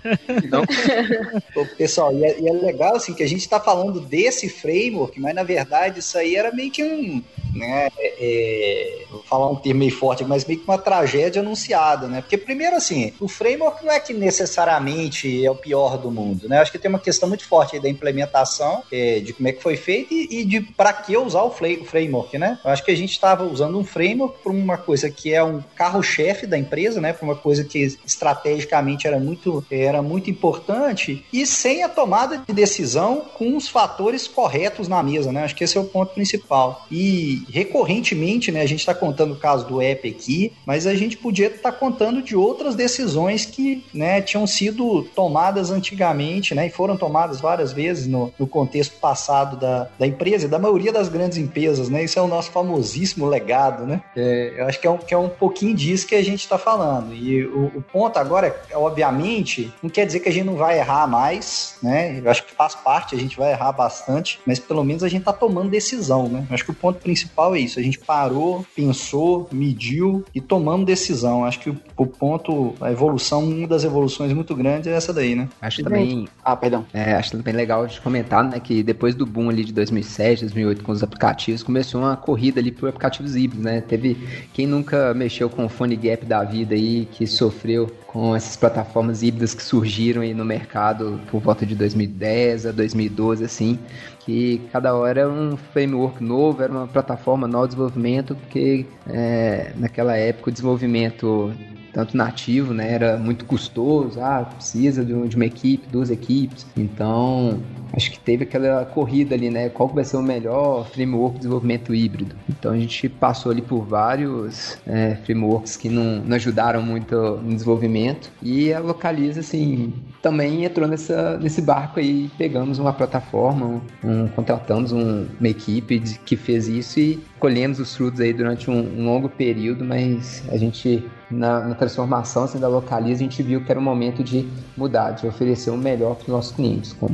Não. 0.49 0.63
pessoal, 1.77 2.13
e 2.13 2.23
é, 2.23 2.39
e 2.39 2.47
é, 2.47 2.53
legal 2.53 2.95
assim 2.95 3.13
que 3.13 3.23
a 3.23 3.27
gente 3.27 3.41
está 3.41 3.59
falando 3.59 3.99
desse 3.99 4.47
framework, 4.47 5.19
mas 5.19 5.35
na 5.35 5.43
verdade 5.43 5.99
isso 5.99 6.17
aí 6.17 6.33
era 6.33 6.49
meio 6.53 6.71
que 6.71 6.81
um. 6.81 7.21
Né, 7.53 7.89
é, 7.97 9.05
vou 9.09 9.23
falar 9.23 9.49
um 9.49 9.55
termo 9.55 9.79
meio 9.79 9.91
forte, 9.91 10.23
mas 10.23 10.45
meio 10.45 10.59
que 10.59 10.65
uma 10.65 10.77
tragédia 10.77 11.41
anunciada, 11.41 12.07
né? 12.07 12.21
Porque, 12.21 12.37
primeiro, 12.37 12.75
assim, 12.75 13.11
o 13.19 13.27
framework 13.27 13.83
não 13.83 13.91
é 13.91 13.99
que 13.99 14.13
necessariamente 14.13 15.43
é 15.43 15.49
o 15.49 15.55
pior 15.55 15.97
do 15.97 16.11
mundo, 16.11 16.47
né? 16.47 16.59
Acho 16.59 16.71
que 16.71 16.77
tem 16.77 16.89
uma 16.89 16.99
questão 16.99 17.27
muito 17.27 17.43
forte 17.43 17.75
aí 17.75 17.81
da 17.81 17.89
implementação, 17.89 18.83
é, 18.91 19.19
de 19.19 19.33
como 19.33 19.47
é 19.47 19.51
que 19.51 19.63
foi 19.63 19.75
feito 19.75 19.88
feito 19.89 20.13
e, 20.13 20.41
e 20.41 20.45
de 20.45 20.61
para 20.61 20.93
que 20.93 21.17
usar 21.17 21.41
o 21.41 21.49
framework, 21.49 22.37
né? 22.37 22.59
Eu 22.63 22.69
acho 22.69 22.85
que 22.85 22.91
a 22.91 22.95
gente 22.95 23.11
estava 23.11 23.43
usando 23.43 23.79
um 23.79 23.83
framework 23.83 24.43
para 24.43 24.51
uma 24.51 24.77
coisa 24.77 25.09
que 25.09 25.33
é 25.33 25.43
um 25.43 25.63
carro-chefe 25.75 26.45
da 26.45 26.57
empresa, 26.57 27.01
né? 27.01 27.11
Para 27.11 27.25
uma 27.25 27.35
coisa 27.35 27.63
que 27.63 27.79
estrategicamente 28.05 29.07
era 29.07 29.19
muito, 29.19 29.65
era 29.71 30.01
muito 30.03 30.29
importante 30.29 31.25
e 31.33 31.45
sem 31.45 31.83
a 31.83 31.89
tomada 31.89 32.37
de 32.37 32.53
decisão 32.53 33.25
com 33.35 33.57
os 33.57 33.67
fatores 33.67 34.27
corretos 34.27 34.87
na 34.87 35.01
mesa, 35.01 35.31
né? 35.31 35.43
Acho 35.43 35.55
que 35.55 35.63
esse 35.63 35.77
é 35.77 35.81
o 35.81 35.85
ponto 35.85 36.13
principal. 36.13 36.85
E 36.91 37.43
recorrentemente, 37.49 38.51
né? 38.51 38.61
A 38.61 38.67
gente 38.67 38.81
está 38.81 38.93
contando 38.93 39.33
o 39.33 39.39
caso 39.39 39.65
do 39.67 39.81
app 39.81 40.07
aqui, 40.07 40.53
mas 40.65 40.85
a 40.85 40.93
gente 40.93 41.17
podia 41.17 41.47
estar 41.47 41.71
tá 41.71 41.77
contando 41.77 42.21
de 42.21 42.35
outras 42.35 42.75
decisões 42.75 43.45
que 43.45 43.83
né, 43.93 44.21
tinham 44.21 44.45
sido 44.45 45.03
tomadas 45.15 45.71
antigamente, 45.71 46.53
né, 46.53 46.67
e 46.67 46.69
foram 46.69 46.97
tomadas 46.97 47.39
várias 47.39 47.71
vezes 47.73 48.07
no, 48.07 48.31
no 48.37 48.45
contexto 48.47 48.99
passado 48.99 49.57
da, 49.57 49.78
da 49.97 50.07
empresa 50.07 50.45
e 50.45 50.49
da 50.49 50.59
maioria 50.59 50.91
das 50.91 51.09
grandes 51.09 51.37
empresas, 51.37 51.89
né? 51.89 52.03
Isso 52.03 52.17
é 52.17 52.21
o 52.21 52.27
nosso 52.27 52.51
famosíssimo 52.51 53.25
legado, 53.25 53.85
né? 53.85 54.01
É, 54.15 54.55
eu 54.57 54.65
acho 54.65 54.79
que 54.79 54.87
é, 54.87 54.89
um, 54.89 54.97
que 54.97 55.13
é 55.13 55.17
um 55.17 55.29
pouquinho 55.29 55.75
disso 55.75 56.07
que 56.07 56.15
a 56.15 56.23
gente 56.23 56.41
está 56.41 56.57
falando. 56.57 57.13
E 57.13 57.45
o, 57.45 57.71
o, 57.75 57.81
ponto 57.81 58.17
agora, 58.17 58.55
é, 58.69 58.77
obviamente, 58.77 59.73
não 59.81 59.89
quer 59.89 60.05
dizer 60.05 60.19
que 60.19 60.29
a 60.29 60.31
gente 60.31 60.45
não 60.45 60.55
vai 60.55 60.79
errar 60.79 61.07
mais, 61.07 61.77
né? 61.81 62.19
Eu 62.19 62.29
acho 62.29 62.45
que 62.45 62.53
faz 62.53 62.75
parte, 62.75 63.15
a 63.15 63.19
gente 63.19 63.37
vai 63.37 63.51
errar 63.51 63.71
bastante, 63.71 64.39
mas 64.45 64.59
pelo 64.59 64.83
menos 64.83 65.03
a 65.03 65.07
gente 65.07 65.21
está 65.21 65.33
tomando 65.33 65.69
decisão, 65.69 66.27
né? 66.27 66.45
Eu 66.49 66.53
acho 66.53 66.65
que 66.65 66.71
o 66.71 66.75
ponto 66.75 66.99
principal 66.99 67.55
é 67.55 67.59
isso. 67.59 67.79
A 67.79 67.83
gente 67.83 67.99
parou, 67.99 68.65
pensou, 68.75 69.47
mediu 69.51 70.23
e 70.33 70.41
tomamos 70.41 70.85
decisão. 70.85 71.45
Acho 71.45 71.59
que 71.59 71.69
o, 71.69 71.77
o 71.97 72.05
ponto, 72.05 72.73
a 72.81 72.91
evolução, 72.91 73.43
uma 73.43 73.67
das 73.67 73.83
evoluções 73.83 74.33
muito 74.33 74.55
grandes 74.55 74.87
é 74.87 74.95
essa 74.95 75.13
daí, 75.13 75.35
né? 75.35 75.49
Acho 75.61 75.83
também. 75.83 76.27
Ah, 76.43 76.55
perdão. 76.55 76.85
É, 76.93 77.13
acho 77.13 77.31
também 77.31 77.53
legal 77.53 77.85
de 77.87 77.99
comentar, 78.01 78.43
né, 78.43 78.59
que 78.59 78.83
depois 78.83 79.15
do 79.15 79.25
boom 79.25 79.49
ali 79.59 79.65
de 79.65 79.73
2007, 79.73 80.41
2008 80.41 80.83
com 80.83 80.91
os 80.91 81.03
aplicativos, 81.03 81.61
começou 81.61 82.01
uma 82.01 82.15
corrida 82.15 82.59
ali 82.59 82.71
por 82.71 82.89
aplicativos 82.89 83.35
híbridos, 83.35 83.63
né? 83.63 83.81
Teve 83.81 84.15
quem 84.53 84.65
nunca 84.65 85.13
mexeu 85.13 85.49
com 85.49 85.65
o 85.65 85.69
Phone 85.69 85.95
Gap 85.95 86.25
da 86.25 86.43
vida 86.43 86.75
aí, 86.75 87.07
que 87.11 87.27
sofreu 87.27 87.87
com 88.07 88.35
essas 88.35 88.55
plataformas 88.55 89.21
híbridas 89.21 89.53
que 89.53 89.61
surgiram 89.61 90.21
aí 90.21 90.33
no 90.33 90.45
mercado 90.45 91.19
por 91.29 91.41
volta 91.41 91.65
de 91.65 91.75
2010 91.75 92.67
a 92.67 92.71
2012, 92.71 93.43
assim, 93.43 93.77
que 94.25 94.61
cada 94.71 94.95
hora 94.95 95.21
era 95.21 95.29
um 95.29 95.57
framework 95.57 96.23
novo, 96.23 96.63
era 96.63 96.71
uma 96.71 96.87
plataforma 96.87 97.47
nova 97.47 97.67
de 97.67 97.75
desenvolvimento, 97.75 98.35
porque 98.35 98.85
é, 99.07 99.73
naquela 99.75 100.15
época 100.15 100.49
o 100.49 100.51
desenvolvimento 100.51 101.53
tanto 101.93 102.15
nativo, 102.15 102.73
né, 102.73 102.93
era 102.93 103.17
muito 103.17 103.45
custoso, 103.45 104.19
ah, 104.21 104.47
precisa 104.55 105.03
de, 105.03 105.13
uma 105.13 105.45
equipe, 105.45 105.87
duas 105.91 106.09
equipes, 106.09 106.65
então 106.77 107.59
acho 107.93 108.11
que 108.11 108.19
teve 108.19 108.43
aquela 108.43 108.85
corrida 108.85 109.35
ali, 109.35 109.49
né? 109.49 109.69
Qual 109.69 109.89
vai 109.89 110.03
ser 110.03 110.17
o 110.17 110.21
melhor 110.21 110.87
framework 110.89 111.33
de 111.33 111.39
desenvolvimento 111.39 111.93
híbrido? 111.93 112.35
Então 112.49 112.71
a 112.71 112.77
gente 112.77 113.09
passou 113.09 113.51
ali 113.51 113.61
por 113.61 113.83
vários 113.83 114.77
é, 114.85 115.15
frameworks 115.25 115.75
que 115.75 115.89
não, 115.89 116.21
não, 116.25 116.35
ajudaram 116.35 116.81
muito 116.81 117.15
no 117.15 117.53
desenvolvimento 117.53 118.31
e 118.41 118.73
a 118.73 118.79
Localiza, 118.79 119.39
assim, 119.39 119.93
também 120.21 120.65
entrou 120.65 120.87
nessa, 120.87 121.37
nesse 121.37 121.61
barco 121.61 121.99
aí. 121.99 122.29
Pegamos 122.37 122.79
uma 122.79 122.93
plataforma, 122.93 123.81
um, 124.03 124.27
contratamos 124.29 124.91
um, 124.91 125.27
uma 125.39 125.49
equipe 125.49 125.99
de, 125.99 126.19
que 126.19 126.35
fez 126.35 126.67
isso 126.67 126.99
e 126.99 127.19
colhemos 127.39 127.79
os 127.79 127.95
frutos 127.95 128.19
aí 128.19 128.33
durante 128.33 128.69
um, 128.69 128.99
um 128.99 129.05
longo 129.05 129.29
período, 129.29 129.83
mas 129.83 130.43
a 130.49 130.57
gente 130.57 131.03
na, 131.31 131.67
na, 131.67 131.75
transformação 131.75 132.43
assim, 132.43 132.59
da 132.59 132.67
Localiza, 132.67 133.21
a 133.21 133.23
gente 133.23 133.43
viu 133.43 133.63
que 133.63 133.71
era 133.71 133.79
o 133.79 133.83
momento 133.83 134.23
de 134.23 134.47
mudar, 134.75 135.11
de 135.11 135.27
oferecer 135.27 135.69
o 135.69 135.77
melhor 135.77 136.15
para 136.15 136.23
os 136.23 136.27
nossos 136.27 136.51
clientes, 136.51 136.93
com 136.93 137.07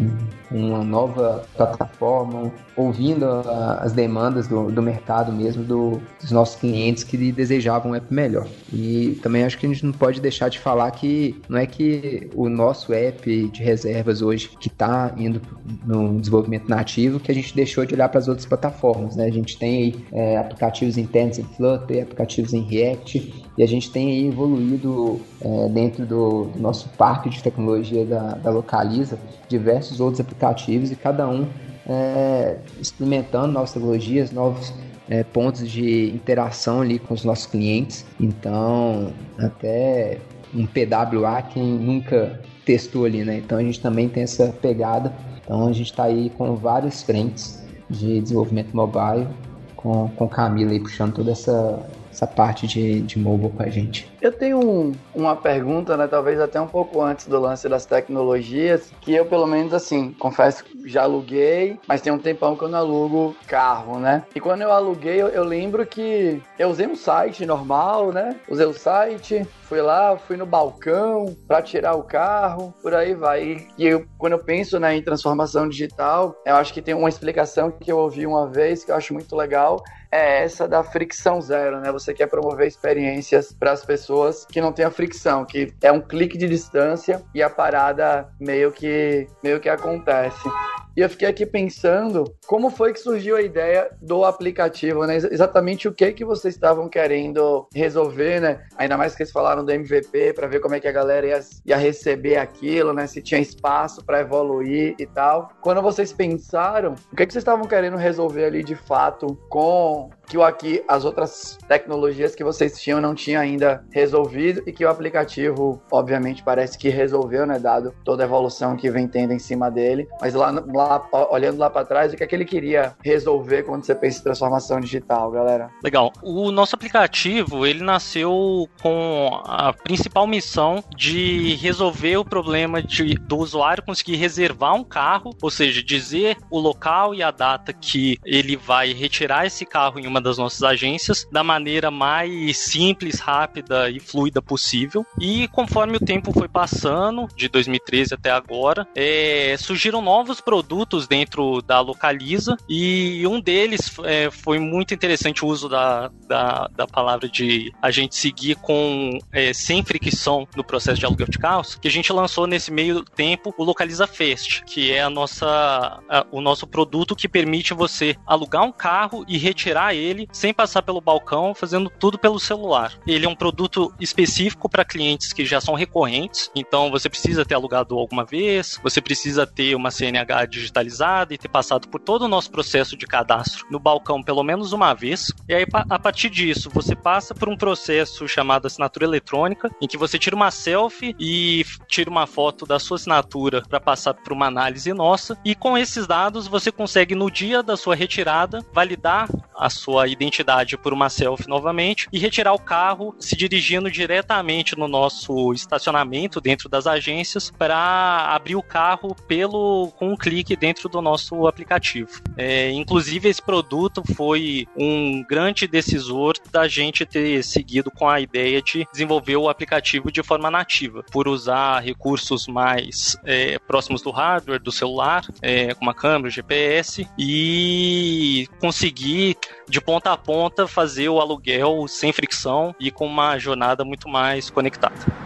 uma 0.51 0.83
nova 0.83 1.43
plataforma, 1.55 2.51
ouvindo 2.75 3.25
a, 3.25 3.79
as 3.81 3.93
demandas 3.93 4.47
do, 4.47 4.71
do 4.71 4.81
mercado 4.81 5.31
mesmo, 5.31 5.63
do, 5.63 6.01
dos 6.21 6.31
nossos 6.31 6.59
clientes 6.59 7.03
que 7.03 7.31
desejavam 7.31 7.91
um 7.91 7.95
app 7.95 8.13
melhor. 8.13 8.47
E 8.71 9.19
também 9.21 9.43
acho 9.43 9.57
que 9.57 9.65
a 9.65 9.69
gente 9.69 9.85
não 9.85 9.93
pode 9.93 10.21
deixar 10.21 10.49
de 10.49 10.59
falar 10.59 10.91
que 10.91 11.41
não 11.49 11.57
é 11.57 11.65
que 11.65 12.29
o 12.35 12.49
nosso 12.49 12.93
app 12.93 13.47
de 13.49 13.63
reservas 13.63 14.21
hoje, 14.21 14.49
que 14.59 14.67
está 14.67 15.13
indo 15.17 15.41
no 15.85 16.19
desenvolvimento 16.19 16.69
nativo, 16.69 17.19
que 17.19 17.31
a 17.31 17.35
gente 17.35 17.55
deixou 17.55 17.85
de 17.85 17.93
olhar 17.93 18.09
para 18.09 18.19
as 18.19 18.27
outras 18.27 18.45
plataformas. 18.45 19.15
Né? 19.15 19.25
A 19.25 19.31
gente 19.31 19.57
tem 19.57 20.05
é, 20.11 20.37
aplicativos 20.37 20.97
internos 20.97 21.39
em 21.39 21.43
Flutter, 21.43 22.03
aplicativos 22.03 22.53
em 22.53 22.61
React, 22.61 23.44
e 23.57 23.63
a 23.63 23.67
gente 23.67 23.89
tem 23.89 24.27
evoluído 24.27 25.21
é, 25.41 25.69
dentro 25.69 26.05
do, 26.05 26.45
do, 26.45 26.59
nosso 26.59 26.89
parque 26.89 27.29
de 27.29 27.41
tecnologia 27.41 28.05
da, 28.05 28.35
da 28.35 28.51
Localiza 28.51 29.17
diversos 29.47 29.99
outros 29.99 30.19
aplicativos 30.19 30.91
e 30.91 30.95
cada 30.95 31.27
um 31.27 31.47
é, 31.87 32.57
experimentando 32.79 33.47
novas 33.47 33.71
tecnologias, 33.71 34.31
novos 34.31 34.73
é, 35.07 35.23
pontos 35.23 35.69
de 35.69 36.09
interação 36.09 36.81
ali 36.81 36.99
com 36.99 37.13
os 37.13 37.23
nossos 37.23 37.45
clientes. 37.45 38.05
Então, 38.19 39.13
até 39.37 40.17
um 40.53 40.65
PWA, 40.65 41.41
quem 41.43 41.63
nunca 41.63 42.39
testou 42.65 43.05
ali, 43.05 43.23
né? 43.23 43.37
Então 43.37 43.57
a 43.57 43.61
gente 43.61 43.79
também 43.79 44.09
tem 44.09 44.23
essa 44.23 44.47
pegada. 44.61 45.13
Então 45.43 45.67
a 45.67 45.71
gente 45.71 45.91
está 45.91 46.05
aí 46.05 46.31
com 46.31 46.55
várias 46.55 47.03
frentes 47.03 47.63
de 47.89 48.19
desenvolvimento 48.19 48.75
mobile, 48.75 49.27
com, 49.75 50.09
com 50.09 50.27
Camila 50.27 50.71
aí 50.71 50.79
puxando 50.79 51.13
toda 51.13 51.31
essa, 51.31 51.87
essa 52.15 52.25
parte 52.25 52.65
de, 52.65 53.01
de 53.01 53.19
mobile 53.19 53.51
com 53.51 53.63
a 53.63 53.69
gente. 53.69 54.09
Eu 54.21 54.31
tenho 54.31 54.59
um, 54.59 54.93
uma 55.13 55.35
pergunta, 55.35 55.97
né, 55.97 56.07
talvez 56.07 56.39
até 56.39 56.59
um 56.59 56.67
pouco 56.67 57.01
antes 57.01 57.27
do 57.27 57.39
lance 57.39 57.67
das 57.67 57.85
tecnologias, 57.85 58.91
que 59.01 59.13
eu 59.13 59.25
pelo 59.25 59.45
menos 59.45 59.73
assim, 59.73 60.13
confesso 60.13 60.63
que 60.63 60.87
já 60.87 61.03
aluguei, 61.03 61.77
mas 61.87 62.01
tem 62.01 62.13
um 62.13 62.17
tempão 62.17 62.55
que 62.55 62.63
eu 62.63 62.69
não 62.69 62.79
alugo 62.79 63.35
carro, 63.47 63.99
né? 63.99 64.23
E 64.33 64.39
quando 64.39 64.61
eu 64.61 64.71
aluguei, 64.71 65.21
eu, 65.21 65.27
eu 65.27 65.43
lembro 65.43 65.85
que 65.85 66.41
eu 66.57 66.69
usei 66.69 66.87
um 66.87 66.95
site 66.95 67.45
normal, 67.45 68.11
né? 68.11 68.35
Usei 68.47 68.65
o 68.65 68.73
site, 68.73 69.45
fui 69.63 69.81
lá, 69.81 70.17
fui 70.17 70.37
no 70.37 70.45
balcão 70.45 71.35
para 71.47 71.61
tirar 71.61 71.95
o 71.95 72.03
carro, 72.03 72.73
por 72.81 72.93
aí 72.93 73.13
vai. 73.13 73.67
E 73.77 73.85
eu, 73.85 74.05
quando 74.17 74.33
eu 74.33 74.39
penso 74.39 74.79
né, 74.79 74.95
em 74.95 75.01
transformação 75.01 75.67
digital, 75.67 76.35
eu 76.45 76.55
acho 76.55 76.73
que 76.73 76.81
tem 76.81 76.93
uma 76.93 77.09
explicação 77.09 77.71
que 77.71 77.91
eu 77.91 77.97
ouvi 77.97 78.25
uma 78.25 78.47
vez 78.47 78.83
que 78.83 78.91
eu 78.91 78.95
acho 78.95 79.13
muito 79.13 79.35
legal, 79.35 79.83
é 80.15 80.43
essa 80.43 80.67
da 80.67 80.83
fricção 80.83 81.41
zero, 81.41 81.79
né? 81.81 81.91
Você 81.91 82.13
quer 82.13 82.27
promover 82.27 82.67
experiências 82.67 83.51
para 83.51 83.71
as 83.71 83.85
pessoas 83.85 84.45
que 84.45 84.61
não 84.61 84.71
tenham 84.71 84.91
fricção, 84.91 85.45
que 85.45 85.73
é 85.81 85.91
um 85.91 86.01
clique 86.01 86.37
de 86.37 86.47
distância 86.47 87.21
e 87.33 87.43
a 87.43 87.49
parada 87.49 88.29
meio 88.39 88.71
que 88.71 89.27
meio 89.43 89.59
que 89.59 89.69
acontece. 89.69 90.49
E 90.97 91.01
eu 91.01 91.09
fiquei 91.09 91.27
aqui 91.27 91.45
pensando 91.45 92.23
como 92.47 92.69
foi 92.69 92.93
que 92.93 92.99
surgiu 93.01 93.35
a 93.35 93.41
ideia 93.41 93.91
do 94.01 94.23
aplicativo, 94.23 95.05
né? 95.05 95.17
Exatamente 95.17 95.89
o 95.89 95.93
que 95.93 96.13
que 96.13 96.23
vocês 96.23 96.53
estavam 96.53 96.87
querendo 96.87 97.67
resolver, 97.73 98.39
né? 98.39 98.63
Ainda 98.77 98.95
mais 98.95 99.13
que 99.13 99.23
eles 99.23 99.33
falaram 99.33 99.65
do 99.65 99.71
MVP 99.73 100.31
para 100.31 100.47
ver 100.47 100.61
como 100.61 100.73
é 100.73 100.79
que 100.79 100.87
a 100.87 100.93
galera 100.93 101.27
ia, 101.27 101.39
ia 101.65 101.75
receber 101.75 102.37
aquilo, 102.37 102.93
né? 102.93 103.07
Se 103.07 103.21
tinha 103.21 103.41
espaço 103.41 104.05
para 104.05 104.21
evoluir 104.21 104.95
e 104.97 105.05
tal. 105.05 105.51
Quando 105.59 105.81
vocês 105.81 106.13
pensaram, 106.13 106.95
o 107.11 107.15
que 107.15 107.25
que 107.25 107.33
vocês 107.33 107.41
estavam 107.41 107.67
querendo 107.67 107.97
resolver 107.97 108.45
ali 108.45 108.63
de 108.63 108.75
fato 108.75 109.37
com 109.49 110.04
home. 110.05 110.14
Que 110.25 110.41
aqui 110.41 110.83
as 110.87 111.05
outras 111.05 111.57
tecnologias 111.67 112.35
que 112.35 112.43
vocês 112.43 112.79
tinham 112.79 113.01
não 113.01 113.15
tinha 113.15 113.39
ainda 113.39 113.85
resolvido 113.91 114.63
e 114.65 114.71
que 114.71 114.85
o 114.85 114.89
aplicativo, 114.89 115.81
obviamente, 115.91 116.43
parece 116.43 116.77
que 116.77 116.89
resolveu, 116.89 117.45
né? 117.45 117.59
Dado 117.59 117.93
toda 118.03 118.23
a 118.23 118.25
evolução 118.25 118.75
que 118.75 118.89
vem 118.89 119.07
tendo 119.07 119.33
em 119.33 119.39
cima 119.39 119.69
dele. 119.69 120.07
Mas 120.19 120.33
lá, 120.33 120.51
lá 120.51 121.07
olhando 121.31 121.57
lá 121.57 121.69
para 121.69 121.85
trás, 121.85 122.13
o 122.13 122.17
que 122.17 122.23
é 122.23 122.27
que 122.27 122.35
ele 122.35 122.45
queria 122.45 122.95
resolver 123.03 123.63
quando 123.63 123.85
você 123.85 123.95
pensa 123.95 124.19
em 124.19 124.23
transformação 124.23 124.79
digital, 124.79 125.31
galera? 125.31 125.69
Legal. 125.83 126.11
O 126.21 126.51
nosso 126.51 126.75
aplicativo, 126.75 127.65
ele 127.65 127.83
nasceu 127.83 128.67
com 128.81 129.41
a 129.45 129.73
principal 129.73 130.27
missão 130.27 130.83
de 130.95 131.55
resolver 131.55 132.17
o 132.17 132.25
problema 132.25 132.81
de, 132.81 133.15
do 133.15 133.37
usuário 133.37 133.83
conseguir 133.83 134.15
reservar 134.15 134.73
um 134.73 134.83
carro, 134.83 135.35
ou 135.41 135.49
seja, 135.49 135.83
dizer 135.83 136.37
o 136.49 136.59
local 136.59 137.13
e 137.13 137.21
a 137.21 137.31
data 137.31 137.73
que 137.73 138.17
ele 138.25 138.55
vai 138.55 138.93
retirar 138.93 139.45
esse 139.45 139.65
carro 139.65 139.99
em 139.99 140.07
uma 140.07 140.14
das 140.21 140.37
nossas 140.37 140.63
agências 140.63 141.27
da 141.31 141.43
maneira 141.43 141.89
mais 141.91 142.57
simples, 142.57 143.19
rápida 143.19 143.89
e 143.89 143.99
fluida 143.99 144.41
possível. 144.41 145.05
E 145.19 145.47
conforme 145.49 145.97
o 145.97 145.99
tempo 145.99 146.31
foi 146.31 146.47
passando, 146.47 147.27
de 147.35 147.47
2013 147.47 148.13
até 148.13 148.31
agora, 148.31 148.87
é, 148.95 149.55
surgiram 149.57 150.01
novos 150.01 150.41
produtos 150.41 151.07
dentro 151.07 151.61
da 151.61 151.79
Localiza 151.79 152.57
e 152.67 153.25
um 153.27 153.39
deles 153.39 153.95
é, 154.03 154.29
foi 154.31 154.59
muito 154.59 154.93
interessante 154.93 155.43
o 155.43 155.47
uso 155.47 155.67
da, 155.67 156.11
da, 156.27 156.69
da 156.75 156.87
palavra 156.87 157.27
de 157.27 157.71
a 157.81 157.91
gente 157.91 158.15
seguir 158.15 158.55
com 158.55 159.17
é, 159.31 159.53
sem 159.53 159.83
fricção 159.83 160.47
no 160.55 160.63
processo 160.63 160.99
de 160.99 161.05
aluguel 161.05 161.27
de 161.27 161.37
carros, 161.37 161.75
que 161.75 161.87
a 161.87 161.91
gente 161.91 162.11
lançou 162.11 162.47
nesse 162.47 162.71
meio 162.71 163.03
tempo 163.03 163.53
o 163.57 163.63
Localiza 163.63 164.07
Fest, 164.07 164.63
que 164.63 164.91
é 164.91 165.01
a 165.01 165.09
nossa, 165.09 165.99
a, 166.09 166.25
o 166.31 166.41
nosso 166.41 166.67
produto 166.67 167.15
que 167.15 167.27
permite 167.27 167.73
você 167.73 168.15
alugar 168.25 168.63
um 168.63 168.71
carro 168.71 169.25
e 169.27 169.37
retirar 169.37 169.93
ele 169.93 170.04
sem 170.31 170.53
passar 170.53 170.81
pelo 170.81 171.01
balcão, 171.01 171.53
fazendo 171.53 171.89
tudo 171.89 172.17
pelo 172.17 172.39
celular. 172.39 172.93
Ele 173.07 173.25
é 173.25 173.29
um 173.29 173.35
produto 173.35 173.93
específico 173.99 174.69
para 174.69 174.85
clientes 174.85 175.33
que 175.33 175.45
já 175.45 175.59
são 175.61 175.73
recorrentes, 175.73 176.51
então 176.55 176.91
você 176.91 177.09
precisa 177.09 177.45
ter 177.45 177.55
alugado 177.55 177.97
alguma 177.97 178.25
vez, 178.25 178.79
você 178.83 179.01
precisa 179.01 179.47
ter 179.47 179.75
uma 179.75 179.91
CNH 179.91 180.45
digitalizada 180.45 181.33
e 181.33 181.37
ter 181.37 181.47
passado 181.47 181.87
por 181.87 181.99
todo 181.99 182.23
o 182.23 182.27
nosso 182.27 182.51
processo 182.51 182.97
de 182.97 183.05
cadastro 183.05 183.65
no 183.69 183.79
balcão 183.79 184.21
pelo 184.21 184.43
menos 184.43 184.73
uma 184.73 184.93
vez. 184.93 185.31
E 185.47 185.53
aí, 185.53 185.65
a 185.89 185.99
partir 185.99 186.29
disso, 186.29 186.69
você 186.69 186.95
passa 186.95 187.33
por 187.33 187.49
um 187.49 187.57
processo 187.57 188.27
chamado 188.27 188.65
assinatura 188.65 189.05
eletrônica, 189.05 189.69
em 189.81 189.87
que 189.87 189.97
você 189.97 190.17
tira 190.19 190.35
uma 190.35 190.51
selfie 190.51 191.15
e 191.19 191.65
tira 191.87 192.09
uma 192.09 192.27
foto 192.27 192.65
da 192.65 192.79
sua 192.79 192.95
assinatura 192.95 193.61
para 193.67 193.79
passar 193.79 194.13
por 194.13 194.33
uma 194.33 194.47
análise 194.47 194.93
nossa. 194.93 195.37
E 195.43 195.55
com 195.55 195.77
esses 195.77 196.07
dados, 196.07 196.47
você 196.47 196.71
consegue, 196.71 197.15
no 197.15 197.29
dia 197.29 197.61
da 197.61 197.77
sua 197.77 197.95
retirada, 197.95 198.65
validar 198.73 199.29
a 199.55 199.69
sua 199.69 199.94
identidade 200.07 200.77
por 200.77 200.93
uma 200.93 201.09
selfie 201.09 201.47
novamente 201.47 202.07
e 202.11 202.19
retirar 202.19 202.53
o 202.53 202.59
carro 202.59 203.15
se 203.19 203.35
dirigindo 203.35 203.89
diretamente 203.89 204.77
no 204.77 204.87
nosso 204.87 205.53
estacionamento 205.53 206.41
dentro 206.41 206.67
das 206.67 206.87
agências 206.87 207.51
para 207.51 208.33
abrir 208.33 208.55
o 208.55 208.63
carro 208.63 209.15
pelo 209.27 209.91
com 209.97 210.09
um 210.09 210.17
clique 210.17 210.55
dentro 210.55 210.89
do 210.89 211.01
nosso 211.01 211.47
aplicativo. 211.47 212.09
É, 212.37 212.71
inclusive 212.71 213.29
esse 213.29 213.41
produto 213.41 214.03
foi 214.15 214.67
um 214.75 215.23
grande 215.23 215.67
decisor 215.67 216.33
da 216.51 216.67
gente 216.67 217.05
ter 217.05 217.43
seguido 217.43 217.91
com 217.91 218.07
a 218.09 218.19
ideia 218.19 218.61
de 218.61 218.87
desenvolver 218.91 219.35
o 219.35 219.49
aplicativo 219.49 220.11
de 220.11 220.23
forma 220.23 220.49
nativa, 220.49 221.03
por 221.11 221.27
usar 221.27 221.79
recursos 221.79 222.47
mais 222.47 223.17
é, 223.23 223.57
próximos 223.59 224.01
do 224.01 224.11
hardware, 224.11 224.61
do 224.61 224.71
celular, 224.71 225.25
é, 225.41 225.73
como 225.73 225.89
a 225.89 225.93
câmera, 225.93 226.29
GPS 226.29 227.07
e 227.17 228.47
conseguir 228.59 229.37
de 229.67 229.81
ponta 229.85 230.11
a 230.11 230.17
ponta 230.17 230.67
fazer 230.67 231.09
o 231.09 231.19
aluguel 231.21 231.87
sem 231.87 232.11
fricção 232.11 232.75
e 232.79 232.89
com 232.89 233.05
uma 233.05 233.37
jornada 233.37 233.85
muito 233.85 234.09
mais 234.09 234.49
conectada. 234.49 235.24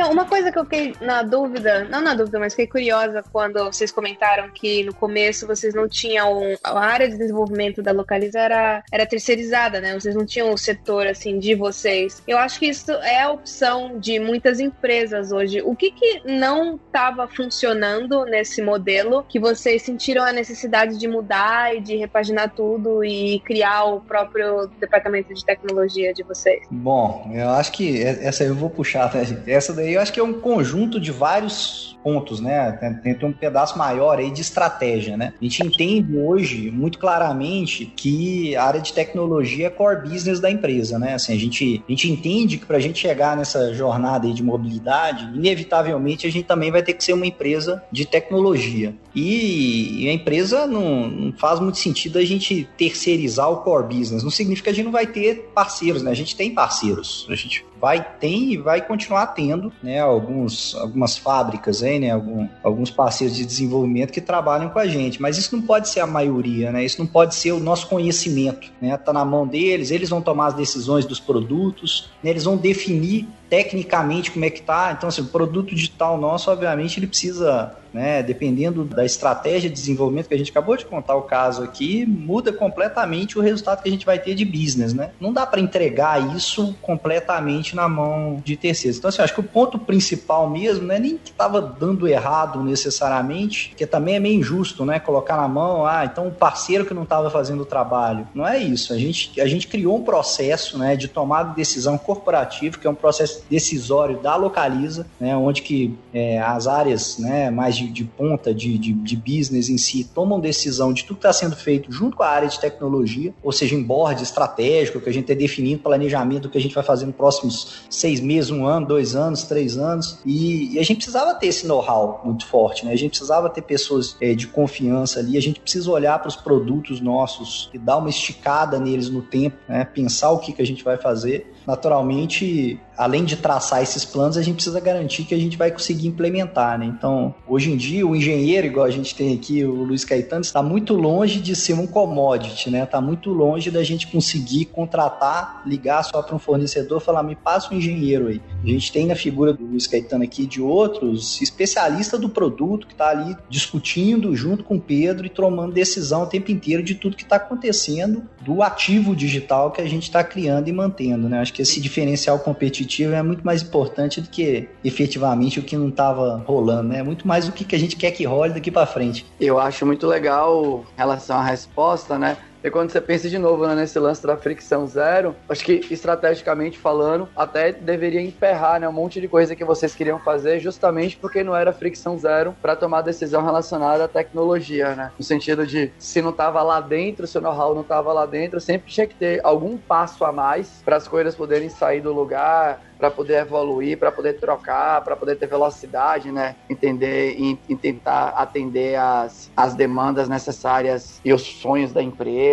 Então, 0.00 0.12
uma 0.12 0.24
coisa 0.24 0.50
que 0.50 0.58
eu 0.58 0.64
fiquei 0.64 0.94
na 0.98 1.22
dúvida, 1.22 1.84
não 1.84 2.00
na 2.00 2.14
dúvida, 2.14 2.38
mas 2.38 2.54
fiquei 2.54 2.66
curiosa 2.66 3.22
quando 3.30 3.62
vocês 3.66 3.92
comentaram 3.92 4.48
que 4.48 4.82
no 4.82 4.94
começo 4.94 5.46
vocês 5.46 5.74
não 5.74 5.86
tinham. 5.86 6.56
A 6.64 6.80
área 6.80 7.06
de 7.06 7.18
desenvolvimento 7.18 7.82
da 7.82 7.92
Localiza 7.92 8.40
era, 8.40 8.82
era 8.90 9.04
terceirizada, 9.04 9.78
né? 9.78 9.92
Vocês 9.92 10.14
não 10.14 10.24
tinham 10.24 10.54
o 10.54 10.56
setor 10.56 11.06
assim 11.06 11.38
de 11.38 11.54
vocês. 11.54 12.22
Eu 12.26 12.38
acho 12.38 12.58
que 12.58 12.64
isso 12.64 12.90
é 12.92 13.24
a 13.24 13.30
opção 13.30 13.98
de 13.98 14.18
muitas 14.18 14.58
empresas 14.58 15.32
hoje. 15.32 15.60
O 15.60 15.76
que, 15.76 15.90
que 15.90 16.22
não 16.24 16.76
estava 16.76 17.28
funcionando 17.28 18.24
nesse 18.24 18.62
modelo 18.62 19.22
que 19.28 19.38
vocês 19.38 19.82
sentiram 19.82 20.24
a 20.24 20.32
necessidade 20.32 20.96
de 20.96 21.06
mudar 21.06 21.76
e 21.76 21.80
de 21.82 21.96
repaginar 21.96 22.54
tudo 22.54 23.04
e 23.04 23.38
criar 23.40 23.84
o 23.84 24.00
próprio 24.00 24.66
departamento 24.80 25.34
de 25.34 25.44
tecnologia 25.44 26.14
de 26.14 26.22
vocês? 26.22 26.66
Bom, 26.70 27.30
eu 27.34 27.50
acho 27.50 27.70
que 27.72 28.02
essa 28.02 28.44
eu 28.44 28.54
vou 28.54 28.70
puxar, 28.70 29.14
né? 29.14 29.24
Essa 29.46 29.74
daí 29.74 29.89
eu 29.94 30.00
acho 30.00 30.12
que 30.12 30.20
é 30.20 30.22
um 30.22 30.32
conjunto 30.32 31.00
de 31.00 31.10
vários 31.10 31.98
pontos, 32.02 32.40
né? 32.40 32.72
Tem, 33.02 33.14
tem, 33.14 33.28
um 33.28 33.32
pedaço 33.32 33.78
maior 33.78 34.18
aí 34.18 34.30
de 34.30 34.40
estratégia, 34.40 35.16
né? 35.16 35.32
A 35.40 35.44
gente 35.44 35.66
entende 35.66 36.16
hoje 36.16 36.70
muito 36.70 36.98
claramente 36.98 37.86
que 37.96 38.54
a 38.56 38.64
área 38.64 38.80
de 38.80 38.92
tecnologia 38.92 39.66
é 39.66 39.70
core 39.70 40.08
business 40.08 40.40
da 40.40 40.50
empresa, 40.50 40.98
né? 40.98 41.14
Assim, 41.14 41.34
a 41.34 41.38
gente, 41.38 41.82
a 41.86 41.90
gente 41.90 42.10
entende 42.10 42.58
que 42.58 42.66
para 42.66 42.76
a 42.76 42.80
gente 42.80 42.98
chegar 42.98 43.36
nessa 43.36 43.72
jornada 43.74 44.26
aí 44.26 44.32
de 44.32 44.42
mobilidade, 44.42 45.24
inevitavelmente 45.34 46.26
a 46.26 46.30
gente 46.30 46.44
também 46.44 46.70
vai 46.70 46.82
ter 46.82 46.94
que 46.94 47.04
ser 47.04 47.12
uma 47.12 47.26
empresa 47.26 47.82
de 47.90 48.06
tecnologia. 48.06 48.94
E, 49.14 50.04
e 50.04 50.08
a 50.08 50.12
empresa 50.12 50.66
não, 50.66 51.08
não, 51.08 51.32
faz 51.32 51.60
muito 51.60 51.78
sentido 51.78 52.18
a 52.18 52.24
gente 52.24 52.68
terceirizar 52.76 53.50
o 53.50 53.58
core 53.58 53.94
business. 53.94 54.22
Não 54.22 54.30
significa 54.30 54.64
que 54.64 54.70
a 54.70 54.74
gente 54.74 54.84
não 54.84 54.92
vai 54.92 55.06
ter 55.06 55.50
parceiros, 55.54 56.02
né? 56.02 56.10
A 56.10 56.14
gente 56.14 56.36
tem 56.36 56.54
parceiros. 56.54 57.26
A 57.28 57.34
gente 57.34 57.64
vai 57.80 58.04
tem 58.18 58.52
e 58.52 58.56
vai 58.58 58.86
continuar 58.86 59.28
tendo, 59.28 59.72
né? 59.82 60.00
Alguns, 60.00 60.74
algumas 60.74 61.16
fábricas 61.16 61.82
né? 61.98 62.10
Algum, 62.10 62.48
alguns 62.62 62.90
parceiros 62.90 63.36
de 63.36 63.44
desenvolvimento 63.44 64.12
que 64.12 64.20
trabalham 64.20 64.68
com 64.68 64.78
a 64.78 64.86
gente. 64.86 65.20
Mas 65.20 65.38
isso 65.38 65.56
não 65.56 65.62
pode 65.62 65.88
ser 65.88 66.00
a 66.00 66.06
maioria, 66.06 66.70
né? 66.70 66.84
Isso 66.84 66.98
não 66.98 67.06
pode 67.06 67.34
ser 67.34 67.52
o 67.52 67.60
nosso 67.60 67.88
conhecimento, 67.88 68.70
né? 68.80 68.96
Tá 68.96 69.12
na 69.12 69.24
mão 69.24 69.46
deles, 69.46 69.90
eles 69.90 70.08
vão 70.08 70.22
tomar 70.22 70.48
as 70.48 70.54
decisões 70.54 71.04
dos 71.04 71.18
produtos, 71.18 72.10
né? 72.22 72.30
eles 72.30 72.44
vão 72.44 72.56
definir 72.56 73.28
tecnicamente 73.50 74.30
como 74.30 74.44
é 74.44 74.50
que 74.50 74.62
tá. 74.62 74.94
Então, 74.96 75.08
assim, 75.08 75.20
o 75.20 75.26
produto 75.26 75.74
digital 75.74 76.16
nosso, 76.16 76.50
obviamente, 76.50 76.98
ele 76.98 77.08
precisa 77.08 77.76
né? 77.92 78.22
Dependendo 78.22 78.84
da 78.84 79.04
estratégia 79.04 79.68
de 79.68 79.74
desenvolvimento 79.74 80.28
que 80.28 80.34
a 80.34 80.38
gente 80.38 80.50
acabou 80.50 80.76
de 80.76 80.84
contar 80.84 81.16
o 81.16 81.22
caso 81.22 81.62
aqui, 81.62 82.06
muda 82.06 82.52
completamente 82.52 83.38
o 83.38 83.42
resultado 83.42 83.82
que 83.82 83.88
a 83.88 83.92
gente 83.92 84.06
vai 84.06 84.18
ter 84.18 84.34
de 84.34 84.44
business, 84.44 84.94
né? 84.94 85.10
Não 85.20 85.32
dá 85.32 85.46
para 85.46 85.60
entregar 85.60 86.36
isso 86.36 86.74
completamente 86.80 87.74
na 87.74 87.88
mão 87.88 88.40
de 88.44 88.56
terceiros. 88.56 88.98
Então, 88.98 89.08
assim, 89.08 89.22
acho 89.22 89.34
que 89.34 89.40
o 89.40 89.44
ponto 89.44 89.78
principal 89.78 90.48
mesmo 90.48 90.90
é 90.90 90.98
nem 90.98 91.16
que 91.16 91.30
estava 91.30 91.60
dando 91.60 92.06
errado 92.06 92.62
necessariamente, 92.62 93.74
que 93.76 93.86
também 93.86 94.16
é 94.16 94.20
meio 94.20 94.38
injusto, 94.38 94.84
né? 94.84 94.98
Colocar 95.00 95.36
na 95.36 95.48
mão, 95.48 95.86
ah, 95.86 96.04
então 96.04 96.28
o 96.28 96.32
parceiro 96.32 96.84
que 96.84 96.94
não 96.94 97.02
estava 97.02 97.30
fazendo 97.30 97.62
o 97.62 97.66
trabalho. 97.66 98.26
Não 98.34 98.46
é 98.46 98.58
isso. 98.58 98.92
A 98.92 98.98
gente, 98.98 99.40
a 99.40 99.46
gente 99.46 99.66
criou 99.66 99.96
um 99.96 100.02
processo, 100.02 100.78
né, 100.78 100.96
de 100.96 101.08
tomada 101.08 101.50
de 101.50 101.56
decisão 101.56 101.98
corporativa, 101.98 102.78
que 102.78 102.86
é 102.86 102.90
um 102.90 102.94
processo 102.94 103.39
decisório 103.48 104.18
da 104.18 104.36
Localiza, 104.36 105.06
né, 105.18 105.36
onde 105.36 105.62
que 105.62 105.96
é, 106.12 106.38
as 106.40 106.66
áreas, 106.66 107.18
né, 107.18 107.50
mais 107.50 107.76
de, 107.76 107.88
de 107.88 108.04
ponta 108.04 108.52
de, 108.54 108.78
de, 108.78 108.92
de, 108.92 109.16
business 109.16 109.68
em 109.68 109.78
si 109.78 110.04
tomam 110.04 110.40
decisão 110.40 110.92
de 110.92 111.04
tudo 111.04 111.16
que 111.18 111.26
está 111.26 111.32
sendo 111.32 111.56
feito 111.56 111.92
junto 111.92 112.16
com 112.16 112.22
a 112.22 112.28
área 112.28 112.48
de 112.48 112.58
tecnologia, 112.58 113.32
ou 113.42 113.52
seja, 113.52 113.74
em 113.74 113.82
board 113.82 114.22
estratégico, 114.22 115.00
que 115.00 115.08
a 115.08 115.12
gente 115.12 115.30
está 115.30 115.34
definindo 115.34 115.82
planejamento 115.82 116.42
do 116.42 116.50
que 116.50 116.58
a 116.58 116.60
gente 116.60 116.74
vai 116.74 116.84
fazer 116.84 117.06
nos 117.06 117.14
próximos 117.14 117.82
seis 117.88 118.20
meses, 118.20 118.50
um 118.50 118.66
ano, 118.66 118.86
dois 118.86 119.14
anos, 119.14 119.42
três 119.44 119.76
anos. 119.76 120.18
E, 120.24 120.74
e 120.74 120.78
a 120.78 120.82
gente 120.82 120.96
precisava 120.96 121.34
ter 121.34 121.48
esse 121.48 121.66
know-how 121.66 122.22
muito 122.24 122.46
forte, 122.46 122.84
né? 122.84 122.92
A 122.92 122.96
gente 122.96 123.10
precisava 123.10 123.48
ter 123.50 123.62
pessoas 123.62 124.16
é, 124.20 124.34
de 124.34 124.46
confiança 124.46 125.20
ali, 125.20 125.36
a 125.36 125.42
gente 125.42 125.60
precisa 125.60 125.90
olhar 125.90 126.18
para 126.18 126.28
os 126.28 126.36
produtos 126.36 127.00
nossos 127.00 127.70
e 127.72 127.78
dar 127.78 127.98
uma 127.98 128.08
esticada 128.08 128.78
neles 128.78 129.08
no 129.08 129.22
tempo, 129.22 129.56
né? 129.68 129.84
Pensar 129.84 130.30
o 130.30 130.38
que, 130.38 130.52
que 130.52 130.62
a 130.62 130.66
gente 130.66 130.82
vai 130.82 130.96
fazer. 130.96 131.52
Naturalmente, 131.66 132.80
além 132.96 133.24
de 133.24 133.29
traçar 133.36 133.82
esses 133.82 134.04
planos, 134.04 134.36
a 134.36 134.42
gente 134.42 134.56
precisa 134.56 134.80
garantir 134.80 135.24
que 135.24 135.34
a 135.34 135.38
gente 135.38 135.56
vai 135.56 135.70
conseguir 135.70 136.08
implementar, 136.08 136.78
né? 136.78 136.86
Então, 136.86 137.34
hoje 137.46 137.70
em 137.70 137.76
dia, 137.76 138.06
o 138.06 138.14
engenheiro, 138.14 138.66
igual 138.66 138.86
a 138.86 138.90
gente 138.90 139.14
tem 139.14 139.34
aqui, 139.34 139.64
o 139.64 139.82
Luiz 139.82 140.04
Caetano, 140.04 140.42
está 140.42 140.62
muito 140.62 140.94
longe 140.94 141.40
de 141.40 141.54
ser 141.54 141.74
um 141.74 141.86
commodity, 141.86 142.70
né? 142.70 142.84
Está 142.84 143.00
muito 143.00 143.30
longe 143.30 143.70
da 143.70 143.82
gente 143.82 144.06
conseguir 144.06 144.66
contratar, 144.66 145.62
ligar 145.66 146.02
só 146.02 146.22
para 146.22 146.34
um 146.34 146.38
fornecedor, 146.38 147.00
falar, 147.00 147.22
me 147.22 147.34
passa 147.36 147.74
um 147.74 147.78
engenheiro 147.78 148.28
aí. 148.28 148.40
A 148.62 148.66
gente 148.66 148.92
tem 148.92 149.06
na 149.06 149.14
figura 149.14 149.52
do 149.52 149.64
Luiz 149.64 149.86
Caetano 149.86 150.24
aqui 150.24 150.46
de 150.46 150.60
outros 150.60 151.40
especialistas 151.40 152.20
do 152.20 152.28
produto 152.28 152.86
que 152.86 152.94
está 152.94 153.08
ali 153.08 153.36
discutindo 153.48 154.34
junto 154.34 154.64
com 154.64 154.76
o 154.76 154.80
Pedro 154.80 155.26
e 155.26 155.28
tomando 155.28 155.72
decisão 155.72 156.22
o 156.22 156.26
tempo 156.26 156.50
inteiro 156.50 156.82
de 156.82 156.94
tudo 156.94 157.16
que 157.16 157.22
está 157.22 157.36
acontecendo 157.36 158.22
do 158.40 158.62
ativo 158.62 159.14
digital 159.14 159.70
que 159.70 159.80
a 159.80 159.88
gente 159.88 160.04
está 160.04 160.22
criando 160.22 160.68
e 160.68 160.72
mantendo, 160.72 161.28
né? 161.28 161.40
Acho 161.40 161.52
que 161.52 161.62
esse 161.62 161.80
diferencial 161.80 162.38
competitivo 162.38 162.70
competitivo 162.70 163.14
é 163.20 163.22
muito 163.22 163.44
mais 163.44 163.62
importante 163.62 164.20
do 164.20 164.28
que 164.28 164.68
efetivamente 164.84 165.60
o 165.60 165.62
que 165.62 165.76
não 165.76 165.88
estava 165.88 166.42
rolando, 166.46 166.88
né? 166.88 166.98
É 166.98 167.02
muito 167.02 167.26
mais 167.26 167.48
o 167.48 167.52
que 167.52 167.74
a 167.74 167.78
gente 167.78 167.96
quer 167.96 168.10
que 168.10 168.24
role 168.24 168.52
daqui 168.52 168.70
para 168.70 168.86
frente. 168.86 169.24
Eu 169.40 169.58
acho 169.58 169.86
muito 169.86 170.06
legal 170.06 170.84
em 170.94 170.98
relação 170.98 171.36
à 171.36 171.42
resposta, 171.42 172.18
né? 172.18 172.36
E 172.62 172.70
quando 172.70 172.90
você 172.90 173.00
pensa 173.00 173.28
de 173.28 173.38
novo 173.38 173.66
né, 173.66 173.74
nesse 173.74 173.98
lance 173.98 174.26
da 174.26 174.36
fricção 174.36 174.86
zero, 174.86 175.34
acho 175.48 175.64
que 175.64 175.80
estrategicamente 175.90 176.78
falando, 176.78 177.28
até 177.34 177.72
deveria 177.72 178.20
emperrar 178.20 178.78
né, 178.78 178.88
um 178.88 178.92
monte 178.92 179.20
de 179.20 179.28
coisa 179.28 179.56
que 179.56 179.64
vocês 179.64 179.94
queriam 179.94 180.18
fazer, 180.18 180.60
justamente 180.60 181.16
porque 181.16 181.42
não 181.42 181.56
era 181.56 181.72
fricção 181.72 182.18
zero 182.18 182.54
para 182.60 182.76
tomar 182.76 183.00
decisão 183.00 183.42
relacionada 183.42 184.04
à 184.04 184.08
tecnologia, 184.08 184.94
né? 184.94 185.10
No 185.18 185.24
sentido 185.24 185.66
de 185.66 185.90
se 185.98 186.20
não 186.20 186.30
estava 186.30 186.62
lá 186.62 186.80
dentro, 186.80 187.26
se 187.26 187.38
o 187.38 187.40
know-how 187.40 187.74
não 187.74 187.82
estava 187.82 188.12
lá 188.12 188.26
dentro, 188.26 188.60
sempre 188.60 188.90
tinha 188.90 189.06
que 189.06 189.14
ter 189.14 189.40
algum 189.42 189.78
passo 189.78 190.24
a 190.24 190.32
mais 190.32 190.82
para 190.84 190.96
as 190.96 191.08
coisas 191.08 191.34
poderem 191.34 191.70
sair 191.70 192.02
do 192.02 192.12
lugar, 192.12 192.80
para 193.00 193.10
poder 193.10 193.40
evoluir, 193.40 193.98
para 193.98 194.12
poder 194.12 194.34
trocar, 194.34 195.02
para 195.02 195.16
poder 195.16 195.36
ter 195.36 195.46
velocidade, 195.46 196.30
né? 196.30 196.54
Entender 196.68 197.34
e, 197.38 197.58
e, 197.66 197.74
tentar 197.74 198.28
atender 198.36 198.96
as, 198.96 199.50
as 199.56 199.74
demandas 199.74 200.28
necessárias 200.28 201.20
e 201.24 201.32
os 201.32 201.40
sonhos 201.40 201.92
da 201.92 202.02
empresa, 202.02 202.49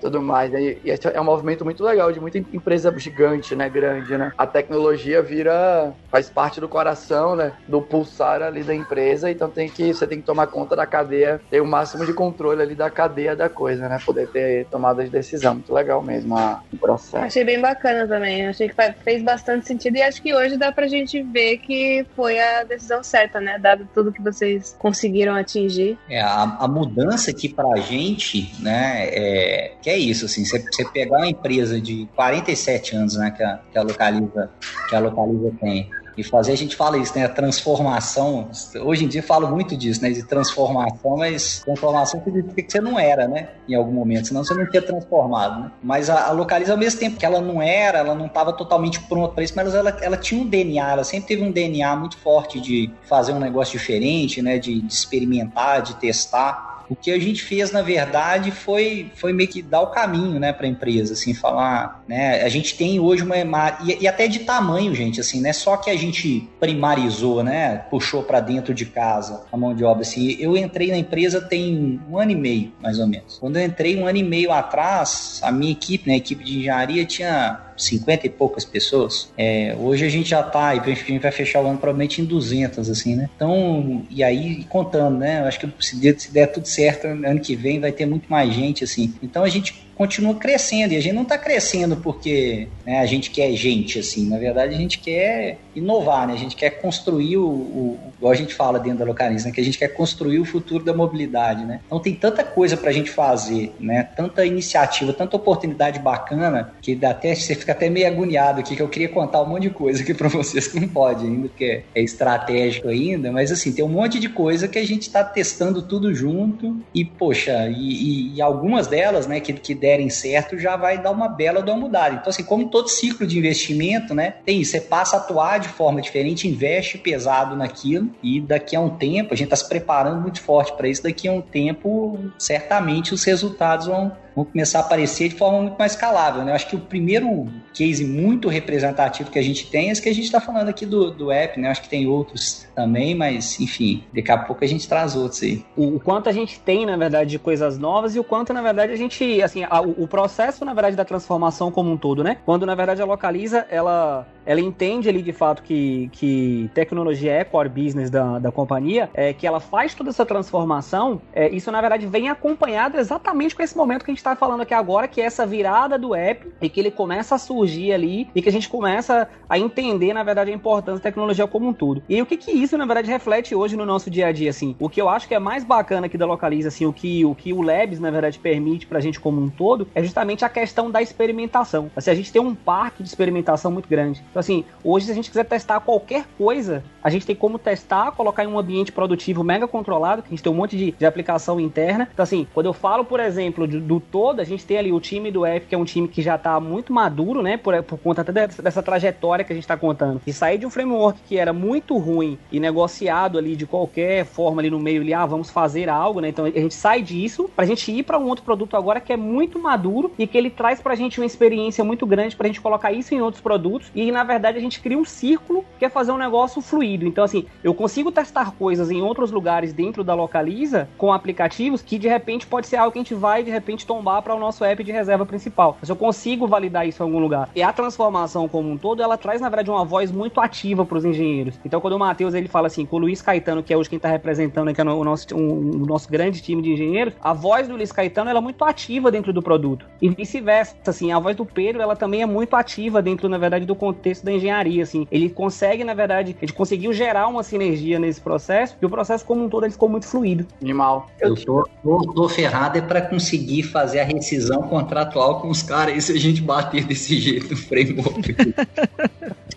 tudo 0.00 0.22
mais. 0.22 0.50
Né? 0.50 0.62
E, 0.62 0.80
esse 0.84 1.06
é 1.08 1.20
um 1.20 1.24
movimento 1.24 1.64
muito 1.64 1.82
legal 1.84 2.12
de 2.12 2.20
muita 2.20 2.38
empresa 2.38 2.92
gigante, 2.96 3.54
né? 3.56 3.68
Grande, 3.68 4.16
né? 4.16 4.32
A 4.36 4.46
tecnologia 4.46 5.22
vira 5.22 5.92
faz 6.10 6.30
parte 6.30 6.60
do 6.60 6.68
coração, 6.68 7.34
né? 7.34 7.52
Do 7.66 7.82
pulsar 7.82 8.42
ali 8.42 8.62
da 8.62 8.74
empresa, 8.74 9.30
então 9.30 9.50
tem 9.50 9.68
que 9.68 9.92
você 9.92 10.06
tem 10.06 10.20
que 10.20 10.26
tomar 10.26 10.46
conta 10.46 10.76
da 10.76 10.86
cadeia, 10.86 11.40
ter 11.50 11.60
o 11.60 11.66
máximo 11.66 12.06
de 12.06 12.12
controle 12.12 12.62
ali 12.62 12.74
da 12.74 12.90
cadeia 12.90 13.34
da 13.34 13.48
coisa, 13.48 13.88
né? 13.88 13.98
Poder 14.04 14.28
ter 14.28 14.66
tomada 14.66 15.02
de 15.02 15.10
decisão. 15.10 15.54
Muito 15.54 15.74
legal 15.74 16.02
mesmo 16.02 16.36
a, 16.36 16.62
o 16.72 16.76
processo. 16.76 17.24
Achei 17.24 17.44
bem 17.44 17.60
bacana 17.60 18.06
também. 18.06 18.46
Achei 18.46 18.68
que 18.68 18.74
fez 19.04 19.22
bastante 19.22 19.66
sentido 19.66 19.80
sentido. 19.80 19.96
E 19.96 20.02
acho 20.02 20.22
que 20.22 20.34
hoje 20.34 20.56
dá 20.56 20.70
pra 20.70 20.86
gente 20.86 21.22
ver 21.22 21.58
que 21.58 22.06
foi 22.14 22.38
a 22.38 22.64
decisão 22.64 23.02
certa, 23.02 23.40
né? 23.40 23.58
Dado 23.58 23.88
tudo 23.94 24.12
que 24.12 24.22
vocês 24.22 24.76
conseguiram 24.78 25.34
atingir. 25.34 25.98
É, 26.08 26.20
a, 26.20 26.42
a 26.60 26.68
mudança 26.68 27.30
aqui 27.30 27.48
pra 27.48 27.76
gente, 27.76 28.52
né, 28.60 29.08
é, 29.08 29.39
que 29.82 29.90
é 29.90 29.98
isso, 29.98 30.26
assim, 30.26 30.44
você, 30.44 30.60
pegar 30.92 31.18
uma 31.18 31.28
empresa 31.28 31.80
de 31.80 32.08
47 32.14 32.96
anos, 32.96 33.16
né, 33.16 33.30
que 33.30 33.42
a, 33.42 33.60
que 33.70 33.78
a 33.78 33.82
Localiza, 33.82 34.50
que 34.88 34.94
a 34.94 34.98
Localiza 34.98 35.52
tem, 35.60 35.90
e 36.16 36.24
fazer, 36.24 36.52
a 36.52 36.56
gente 36.56 36.76
fala 36.76 36.98
isso, 36.98 37.16
né? 37.16 37.24
A 37.24 37.28
transformação. 37.28 38.50
Hoje 38.82 39.04
em 39.04 39.08
dia 39.08 39.22
falo 39.22 39.48
muito 39.48 39.76
disso, 39.76 40.02
né? 40.02 40.10
De 40.10 40.22
transformação, 40.22 41.16
mas 41.16 41.62
transformação 41.64 42.22
significa 42.22 42.62
que 42.62 42.70
você 42.70 42.80
não 42.80 42.98
era, 42.98 43.26
né? 43.26 43.48
Em 43.68 43.74
algum 43.74 43.92
momento, 43.92 44.28
senão 44.28 44.44
você 44.44 44.54
não 44.54 44.68
tinha 44.68 44.82
transformado, 44.82 45.64
né? 45.64 45.70
Mas 45.82 46.10
a, 46.10 46.28
a 46.28 46.32
Localiza, 46.32 46.72
ao 46.72 46.78
mesmo 46.78 47.00
tempo 47.00 47.16
que 47.16 47.24
ela 47.24 47.40
não 47.40 47.62
era, 47.62 47.98
ela 47.98 48.14
não 48.14 48.26
estava 48.26 48.52
totalmente 48.52 49.00
pronta 49.00 49.34
para 49.34 49.44
isso, 49.44 49.54
mas 49.56 49.74
ela, 49.74 49.96
ela 50.00 50.16
tinha 50.16 50.40
um 50.40 50.46
DNA, 50.46 50.92
ela 50.92 51.04
sempre 51.04 51.28
teve 51.28 51.42
um 51.42 51.50
DNA 51.50 51.96
muito 51.96 52.18
forte 52.18 52.60
de 52.60 52.90
fazer 53.08 53.32
um 53.32 53.38
negócio 53.38 53.78
diferente, 53.78 54.42
né? 54.42 54.58
De, 54.58 54.80
de 54.80 54.92
experimentar, 54.92 55.82
de 55.82 55.94
testar. 55.96 56.69
O 56.90 56.96
que 56.96 57.12
a 57.12 57.18
gente 57.20 57.42
fez, 57.42 57.70
na 57.70 57.82
verdade, 57.82 58.50
foi, 58.50 59.10
foi 59.14 59.32
meio 59.32 59.48
que 59.48 59.62
dar 59.62 59.80
o 59.80 59.86
caminho, 59.86 60.40
né, 60.40 60.52
para 60.52 60.66
a 60.66 60.68
empresa, 60.68 61.14
assim, 61.14 61.32
falar, 61.32 62.02
né, 62.08 62.42
a 62.42 62.48
gente 62.48 62.76
tem 62.76 62.98
hoje 62.98 63.22
uma 63.22 63.36
e, 63.84 64.02
e 64.02 64.08
até 64.08 64.26
de 64.26 64.40
tamanho, 64.40 64.92
gente, 64.94 65.20
assim, 65.20 65.40
não 65.40 65.48
é 65.48 65.52
só 65.52 65.76
que 65.76 65.88
a 65.88 65.96
gente 65.96 66.48
primarizou, 66.58 67.44
né, 67.44 67.76
puxou 67.90 68.24
para 68.24 68.40
dentro 68.40 68.74
de 68.74 68.84
casa 68.86 69.44
a 69.52 69.56
mão 69.56 69.74
de 69.74 69.84
obra, 69.84 70.02
assim, 70.02 70.36
eu 70.40 70.56
entrei 70.56 70.90
na 70.90 70.98
empresa 70.98 71.40
tem 71.40 72.00
um 72.10 72.18
ano 72.18 72.32
e 72.32 72.36
meio, 72.36 72.72
mais 72.82 72.98
ou 72.98 73.06
menos. 73.06 73.38
Quando 73.38 73.56
eu 73.56 73.64
entrei 73.64 73.96
um 73.96 74.06
ano 74.06 74.18
e 74.18 74.24
meio 74.24 74.50
atrás, 74.50 75.40
a 75.42 75.52
minha 75.52 75.72
equipe, 75.72 76.08
né, 76.08 76.14
a 76.14 76.18
equipe 76.18 76.42
de 76.42 76.58
engenharia 76.58 77.04
tinha 77.06 77.69
50 77.82 78.26
e 78.26 78.30
poucas 78.30 78.64
pessoas. 78.64 79.32
É, 79.36 79.76
hoje 79.78 80.04
a 80.04 80.08
gente 80.08 80.28
já 80.28 80.42
tá, 80.42 80.74
e 80.74 80.80
a 80.80 80.84
gente 80.84 81.18
vai 81.18 81.32
fechar 81.32 81.62
o 81.62 81.66
ano 81.66 81.78
provavelmente 81.78 82.20
em 82.20 82.24
200, 82.24 82.88
assim, 82.88 83.16
né? 83.16 83.28
Então, 83.34 84.04
e 84.10 84.22
aí 84.22 84.64
contando, 84.64 85.18
né? 85.18 85.40
Eu 85.40 85.44
acho 85.46 85.60
que 85.60 85.68
se 85.80 85.96
der, 85.96 86.18
se 86.18 86.32
der 86.32 86.46
tudo 86.46 86.66
certo, 86.66 87.06
ano 87.06 87.40
que 87.40 87.56
vem 87.56 87.80
vai 87.80 87.92
ter 87.92 88.06
muito 88.06 88.30
mais 88.30 88.52
gente, 88.52 88.84
assim. 88.84 89.14
Então 89.22 89.44
a 89.44 89.48
gente 89.48 89.89
continua 90.00 90.34
crescendo. 90.34 90.94
E 90.94 90.96
a 90.96 91.00
gente 91.00 91.12
não 91.12 91.24
está 91.24 91.36
crescendo 91.36 91.94
porque 91.98 92.68
né, 92.86 93.00
a 93.00 93.04
gente 93.04 93.30
quer 93.30 93.52
gente, 93.52 93.98
assim. 93.98 94.26
Na 94.26 94.38
verdade, 94.38 94.74
a 94.74 94.78
gente 94.78 94.98
quer 94.98 95.58
inovar, 95.76 96.26
né? 96.26 96.32
A 96.32 96.38
gente 96.38 96.56
quer 96.56 96.70
construir 96.70 97.36
o, 97.36 97.46
o 97.46 97.98
igual 98.20 98.32
a 98.32 98.36
gente 98.36 98.54
fala 98.54 98.78
dentro 98.78 98.98
da 98.98 99.04
localiza, 99.06 99.48
né? 99.48 99.54
que 99.54 99.60
a 99.60 99.64
gente 99.64 99.78
quer 99.78 99.88
construir 99.88 100.38
o 100.38 100.44
futuro 100.44 100.84
da 100.84 100.92
mobilidade, 100.92 101.64
né? 101.64 101.80
Então 101.86 101.98
tem 101.98 102.14
tanta 102.14 102.44
coisa 102.44 102.76
para 102.76 102.90
a 102.90 102.92
gente 102.92 103.10
fazer, 103.10 103.74
né? 103.80 104.02
Tanta 104.14 104.44
iniciativa, 104.44 105.12
tanta 105.12 105.36
oportunidade 105.36 105.98
bacana 105.98 106.74
que 106.82 106.94
dá 106.94 107.10
até 107.10 107.34
você 107.34 107.54
fica 107.54 107.72
até 107.72 107.88
meio 107.88 108.06
agoniado 108.06 108.60
aqui 108.60 108.76
que 108.76 108.82
eu 108.82 108.88
queria 108.88 109.08
contar 109.08 109.42
um 109.42 109.46
monte 109.46 109.62
de 109.62 109.70
coisa 109.70 110.02
aqui 110.02 110.12
para 110.12 110.28
vocês 110.28 110.68
que 110.68 110.78
não 110.78 110.88
pode 110.88 111.24
ainda, 111.24 111.48
porque 111.48 111.82
é 111.94 112.02
estratégico 112.02 112.88
ainda, 112.88 113.32
mas 113.32 113.50
assim 113.50 113.72
tem 113.72 113.84
um 113.84 113.88
monte 113.88 114.20
de 114.20 114.28
coisa 114.28 114.68
que 114.68 114.78
a 114.78 114.86
gente 114.86 115.02
está 115.02 115.24
testando 115.24 115.80
tudo 115.80 116.14
junto 116.14 116.78
e 116.94 117.04
poxa 117.04 117.68
e, 117.68 117.74
e, 117.74 118.34
e 118.36 118.42
algumas 118.42 118.86
delas, 118.86 119.26
né? 119.26 119.40
Que, 119.40 119.54
que 119.54 119.74
derem 119.90 120.08
certo, 120.08 120.56
já 120.56 120.76
vai 120.76 121.02
dar 121.02 121.10
uma 121.10 121.28
bela 121.28 121.62
de 121.62 121.70
uma 121.70 121.76
mudada. 121.76 122.14
Então, 122.14 122.30
assim, 122.30 122.44
como 122.44 122.68
todo 122.68 122.88
ciclo 122.88 123.26
de 123.26 123.38
investimento, 123.38 124.14
né, 124.14 124.34
tem 124.44 124.60
isso, 124.60 124.70
você 124.70 124.80
passa 124.80 125.16
a 125.16 125.18
atuar 125.18 125.58
de 125.58 125.68
forma 125.68 126.00
diferente, 126.00 126.46
investe 126.46 126.96
pesado 126.96 127.56
naquilo 127.56 128.10
e 128.22 128.40
daqui 128.40 128.76
a 128.76 128.80
um 128.80 128.90
tempo, 128.90 129.34
a 129.34 129.36
gente 129.36 129.46
está 129.46 129.56
se 129.56 129.68
preparando 129.68 130.20
muito 130.20 130.40
forte 130.40 130.72
para 130.74 130.88
isso, 130.88 131.02
daqui 131.02 131.26
a 131.26 131.32
um 131.32 131.40
tempo, 131.40 132.18
certamente 132.38 133.12
os 133.12 133.24
resultados 133.24 133.86
vão 133.86 134.12
vão 134.34 134.44
começar 134.44 134.78
a 134.78 134.82
aparecer 134.82 135.28
de 135.28 135.36
forma 135.36 135.62
muito 135.62 135.78
mais 135.78 135.92
escalável. 135.92 136.44
Né? 136.44 136.52
Eu 136.52 136.56
acho 136.56 136.68
que 136.68 136.76
o 136.76 136.80
primeiro 136.80 137.48
case 137.74 138.04
muito 138.04 138.48
representativo 138.48 139.30
que 139.30 139.38
a 139.38 139.42
gente 139.42 139.70
tem 139.70 139.88
é 139.88 139.92
esse 139.92 140.02
que 140.02 140.08
a 140.08 140.14
gente 140.14 140.24
está 140.24 140.40
falando 140.40 140.68
aqui 140.68 140.84
do, 140.84 141.10
do 141.10 141.30
app, 141.30 141.58
né? 141.58 141.68
Eu 141.68 141.72
acho 141.72 141.82
que 141.82 141.88
tem 141.88 142.06
outros 142.06 142.66
também, 142.74 143.14
mas 143.14 143.58
enfim, 143.60 144.04
daqui 144.14 144.30
a 144.30 144.38
pouco 144.38 144.64
a 144.64 144.66
gente 144.66 144.88
traz 144.88 145.16
outros 145.16 145.42
aí. 145.42 145.64
O, 145.76 145.96
o 145.96 146.00
quanto 146.00 146.28
a 146.28 146.32
gente 146.32 146.58
tem, 146.60 146.86
na 146.86 146.96
verdade, 146.96 147.30
de 147.30 147.38
coisas 147.38 147.78
novas 147.78 148.14
e 148.14 148.18
o 148.18 148.24
quanto, 148.24 148.52
na 148.52 148.62
verdade, 148.62 148.92
a 148.92 148.96
gente, 148.96 149.42
assim, 149.42 149.64
a, 149.64 149.80
o, 149.80 150.06
processo, 150.06 150.64
na 150.64 150.74
verdade, 150.74 150.96
da 150.96 151.04
transformação 151.04 151.70
como 151.70 151.90
um 151.90 151.96
todo, 151.96 152.24
né? 152.24 152.38
Quando, 152.44 152.66
na 152.66 152.74
verdade, 152.74 153.00
a 153.00 153.04
Localiza, 153.04 153.66
ela 153.70 154.26
ela 154.46 154.60
entende 154.60 155.08
ali 155.08 155.22
de 155.22 155.32
fato 155.32 155.62
que, 155.62 156.08
que 156.12 156.70
tecnologia 156.74 157.32
é 157.32 157.44
core 157.44 157.68
business 157.68 158.10
da, 158.10 158.38
da 158.38 158.50
companhia, 158.50 159.08
é, 159.14 159.32
que 159.32 159.46
ela 159.46 159.60
faz 159.60 159.94
toda 159.94 160.10
essa 160.10 160.24
transformação, 160.26 161.20
é, 161.32 161.48
isso 161.50 161.70
na 161.70 161.80
verdade 161.80 162.06
vem 162.06 162.28
acompanhado 162.28 162.98
exatamente 162.98 163.54
com 163.54 163.62
esse 163.62 163.76
momento 163.76 164.04
que 164.04 164.10
a 164.10 164.14
gente 164.14 164.19
está 164.20 164.36
falando 164.36 164.60
aqui 164.62 164.74
agora, 164.74 165.08
que 165.08 165.20
é 165.20 165.24
essa 165.24 165.46
virada 165.46 165.98
do 165.98 166.14
app 166.14 166.46
e 166.60 166.68
que 166.68 166.80
ele 166.80 166.90
começa 166.90 167.34
a 167.34 167.38
surgir 167.38 167.92
ali 167.92 168.28
e 168.34 168.42
que 168.42 168.48
a 168.48 168.52
gente 168.52 168.68
começa 168.68 169.28
a 169.48 169.58
entender, 169.58 170.12
na 170.12 170.22
verdade, 170.22 170.50
a 170.50 170.54
importância 170.54 170.98
da 170.98 171.02
tecnologia 171.02 171.46
como 171.46 171.68
um 171.68 171.72
todo. 171.72 172.02
E 172.08 172.20
o 172.20 172.26
que 172.26 172.36
que 172.36 172.50
isso, 172.50 172.76
na 172.78 172.86
verdade, 172.86 173.10
reflete 173.10 173.54
hoje 173.54 173.76
no 173.76 173.84
nosso 173.84 174.10
dia 174.10 174.28
a 174.28 174.32
dia, 174.32 174.50
assim? 174.50 174.76
O 174.78 174.88
que 174.88 175.00
eu 175.00 175.08
acho 175.08 175.26
que 175.26 175.34
é 175.34 175.38
mais 175.38 175.64
bacana 175.64 176.06
aqui 176.06 176.16
da 176.16 176.26
Localiza, 176.26 176.68
assim, 176.68 176.86
o 176.86 176.92
que 176.92 177.24
o, 177.24 177.34
que 177.34 177.52
o 177.52 177.62
Labs, 177.62 177.98
na 177.98 178.10
verdade, 178.10 178.38
permite 178.38 178.86
pra 178.86 179.00
gente 179.00 179.18
como 179.18 179.40
um 179.40 179.48
todo, 179.48 179.88
é 179.94 180.02
justamente 180.02 180.44
a 180.44 180.48
questão 180.48 180.90
da 180.90 181.02
experimentação. 181.02 181.90
Assim, 181.96 182.10
a 182.10 182.14
gente 182.14 182.32
tem 182.32 182.40
um 182.40 182.54
parque 182.54 183.02
de 183.02 183.08
experimentação 183.08 183.70
muito 183.70 183.88
grande. 183.88 184.22
Então, 184.30 184.40
assim, 184.40 184.64
hoje, 184.84 185.06
se 185.06 185.12
a 185.12 185.14
gente 185.14 185.30
quiser 185.30 185.44
testar 185.44 185.80
qualquer 185.80 186.26
coisa, 186.38 186.84
a 187.02 187.10
gente 187.10 187.26
tem 187.26 187.34
como 187.34 187.58
testar, 187.58 188.12
colocar 188.12 188.44
em 188.44 188.46
um 188.46 188.58
ambiente 188.58 188.92
produtivo 188.92 189.42
mega 189.42 189.66
controlado, 189.66 190.22
que 190.22 190.28
a 190.28 190.30
gente 190.30 190.42
tem 190.42 190.52
um 190.52 190.56
monte 190.56 190.76
de, 190.76 190.92
de 190.92 191.06
aplicação 191.06 191.58
interna. 191.58 192.08
Então, 192.12 192.22
assim, 192.22 192.46
quando 192.52 192.66
eu 192.66 192.72
falo, 192.72 193.04
por 193.04 193.20
exemplo, 193.20 193.66
do, 193.66 193.80
do 193.80 194.00
todo, 194.10 194.40
a 194.40 194.44
gente 194.44 194.64
tem 194.64 194.78
ali 194.78 194.92
o 194.92 195.00
time 195.00 195.30
do 195.30 195.44
F, 195.44 195.66
que 195.66 195.74
é 195.74 195.78
um 195.78 195.84
time 195.84 196.08
que 196.08 196.22
já 196.22 196.36
tá 196.36 196.58
muito 196.60 196.92
maduro, 196.92 197.42
né, 197.42 197.56
por, 197.56 197.82
por 197.82 197.98
conta 197.98 198.22
até 198.22 198.32
dessa, 198.32 198.62
dessa 198.62 198.82
trajetória 198.82 199.44
que 199.44 199.52
a 199.52 199.56
gente 199.56 199.66
tá 199.66 199.76
contando. 199.76 200.20
E 200.26 200.32
sair 200.32 200.58
de 200.58 200.66
um 200.66 200.70
framework 200.70 201.20
que 201.26 201.36
era 201.36 201.52
muito 201.52 201.96
ruim 201.96 202.38
e 202.50 202.58
negociado 202.60 203.38
ali 203.38 203.56
de 203.56 203.66
qualquer 203.66 204.24
forma 204.24 204.60
ali 204.60 204.70
no 204.70 204.78
meio, 204.78 205.02
ali, 205.02 205.14
ah, 205.14 205.26
vamos 205.26 205.50
fazer 205.50 205.88
algo, 205.88 206.20
né, 206.20 206.28
então 206.28 206.44
a 206.44 206.50
gente 206.50 206.74
sai 206.74 207.02
disso 207.02 207.50
pra 207.54 207.64
gente 207.64 207.90
ir 207.90 208.02
para 208.02 208.18
um 208.18 208.26
outro 208.26 208.44
produto 208.44 208.76
agora 208.76 209.00
que 209.00 209.12
é 209.12 209.16
muito 209.16 209.58
maduro 209.58 210.12
e 210.18 210.26
que 210.26 210.36
ele 210.36 210.50
traz 210.50 210.80
pra 210.80 210.94
gente 210.94 211.20
uma 211.20 211.26
experiência 211.26 211.84
muito 211.84 212.06
grande 212.06 212.36
pra 212.36 212.46
gente 212.46 212.60
colocar 212.60 212.92
isso 212.92 213.14
em 213.14 213.20
outros 213.20 213.42
produtos 213.42 213.90
e, 213.94 214.10
na 214.10 214.24
verdade, 214.24 214.58
a 214.58 214.60
gente 214.60 214.80
cria 214.80 214.98
um 214.98 215.04
círculo 215.04 215.64
que 215.78 215.84
é 215.84 215.88
fazer 215.88 216.12
um 216.12 216.18
negócio 216.18 216.60
fluido. 216.60 217.06
Então, 217.06 217.24
assim, 217.24 217.46
eu 217.62 217.74
consigo 217.74 218.10
testar 218.10 218.52
coisas 218.52 218.90
em 218.90 219.00
outros 219.00 219.30
lugares 219.30 219.72
dentro 219.72 220.02
da 220.02 220.14
Localiza 220.14 220.88
com 220.96 221.12
aplicativos 221.12 221.82
que 221.82 221.98
de 221.98 222.08
repente 222.08 222.46
pode 222.46 222.66
ser 222.66 222.76
algo 222.76 222.92
que 222.92 222.98
a 222.98 223.02
gente 223.02 223.14
vai 223.14 223.42
de 223.42 223.50
repente 223.50 223.86
tombar 224.00 224.22
para 224.22 224.34
o 224.34 224.38
nosso 224.38 224.64
app 224.64 224.82
de 224.82 224.90
reserva 224.90 225.26
principal. 225.26 225.76
Mas 225.78 225.90
eu 225.90 225.96
consigo 225.96 226.48
validar 226.48 226.88
isso 226.88 227.02
em 227.02 227.06
algum 227.06 227.18
lugar. 227.18 227.50
E 227.54 227.62
a 227.62 227.72
transformação 227.72 228.48
como 228.48 228.70
um 228.70 228.78
todo, 228.78 229.02
ela 229.02 229.18
traz, 229.18 229.40
na 229.40 229.48
verdade, 229.48 229.70
uma 229.70 229.84
voz 229.84 230.10
muito 230.10 230.40
ativa 230.40 230.84
para 230.86 230.96
os 230.96 231.04
engenheiros. 231.04 231.60
Então, 231.64 231.80
quando 231.80 231.94
o 231.94 231.98
Matheus 231.98 232.32
ele 232.32 232.48
fala 232.48 232.66
assim, 232.66 232.86
com 232.86 232.96
o 232.96 232.98
Luiz 232.98 233.20
Caetano, 233.20 233.62
que 233.62 233.72
é 233.72 233.76
hoje 233.76 233.90
quem 233.90 233.98
está 233.98 234.08
representando 234.08 234.68
aqui 234.68 234.80
o 234.80 235.04
nosso, 235.04 235.36
um, 235.36 235.82
o 235.82 235.86
nosso 235.86 236.10
grande 236.10 236.40
time 236.40 236.62
de 236.62 236.72
engenheiros, 236.72 237.14
a 237.20 237.34
voz 237.34 237.68
do 237.68 237.76
Luiz 237.76 237.92
Caetano 237.92 238.30
ela 238.30 238.38
é 238.38 238.42
muito 238.42 238.64
ativa 238.64 239.10
dentro 239.10 239.32
do 239.32 239.42
produto. 239.42 239.84
E 240.00 240.08
vice-versa, 240.08 240.74
assim, 240.86 241.12
a 241.12 241.18
voz 241.18 241.36
do 241.36 241.44
Pedro 241.44 241.82
ela 241.82 241.94
também 241.94 242.22
é 242.22 242.26
muito 242.26 242.56
ativa 242.56 243.02
dentro, 243.02 243.28
na 243.28 243.36
verdade, 243.36 243.66
do 243.66 243.74
contexto 243.74 244.24
da 244.24 244.32
engenharia, 244.32 244.82
assim. 244.82 245.06
Ele 245.10 245.28
consegue, 245.28 245.84
na 245.84 245.92
verdade, 245.92 246.34
ele 246.40 246.52
conseguiu 246.52 246.92
gerar 246.92 247.26
uma 247.28 247.42
sinergia 247.42 247.98
nesse 247.98 248.20
processo 248.20 248.76
e 248.80 248.86
o 248.86 248.90
processo 248.90 249.24
como 249.26 249.44
um 249.44 249.48
todo 249.48 249.64
ele 249.64 249.72
ficou 249.72 249.88
muito 249.88 250.06
fluido. 250.06 250.46
Animal. 250.62 251.06
Eu 251.20 251.34
tô, 251.34 251.68
tô, 251.82 251.98
tô 252.14 252.28
ferrado 252.28 252.78
é 252.78 252.80
para 252.80 253.02
conseguir 253.02 253.64
fazer 253.64 253.89
a 253.98 254.04
rescisão 254.04 254.62
contratual 254.62 255.40
com 255.40 255.48
os 255.48 255.62
caras 255.62 255.94
aí 255.94 256.02
se 256.02 256.12
a 256.12 256.18
gente 256.18 256.40
bater 256.42 256.84
desse 256.84 257.18
jeito 257.18 257.50
no 257.50 257.56
framework. 257.56 258.34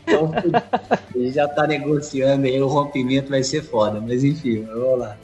então, 0.03 0.31
ele 1.15 1.31
já 1.31 1.47
tá 1.47 1.67
negociando 1.67 2.45
aí, 2.45 2.61
o 2.61 2.67
rompimento 2.67 3.29
vai 3.29 3.43
ser 3.43 3.61
foda, 3.63 4.01
mas 4.01 4.23
enfim, 4.23 4.63
vamos 4.63 4.99
lá. 4.99 5.17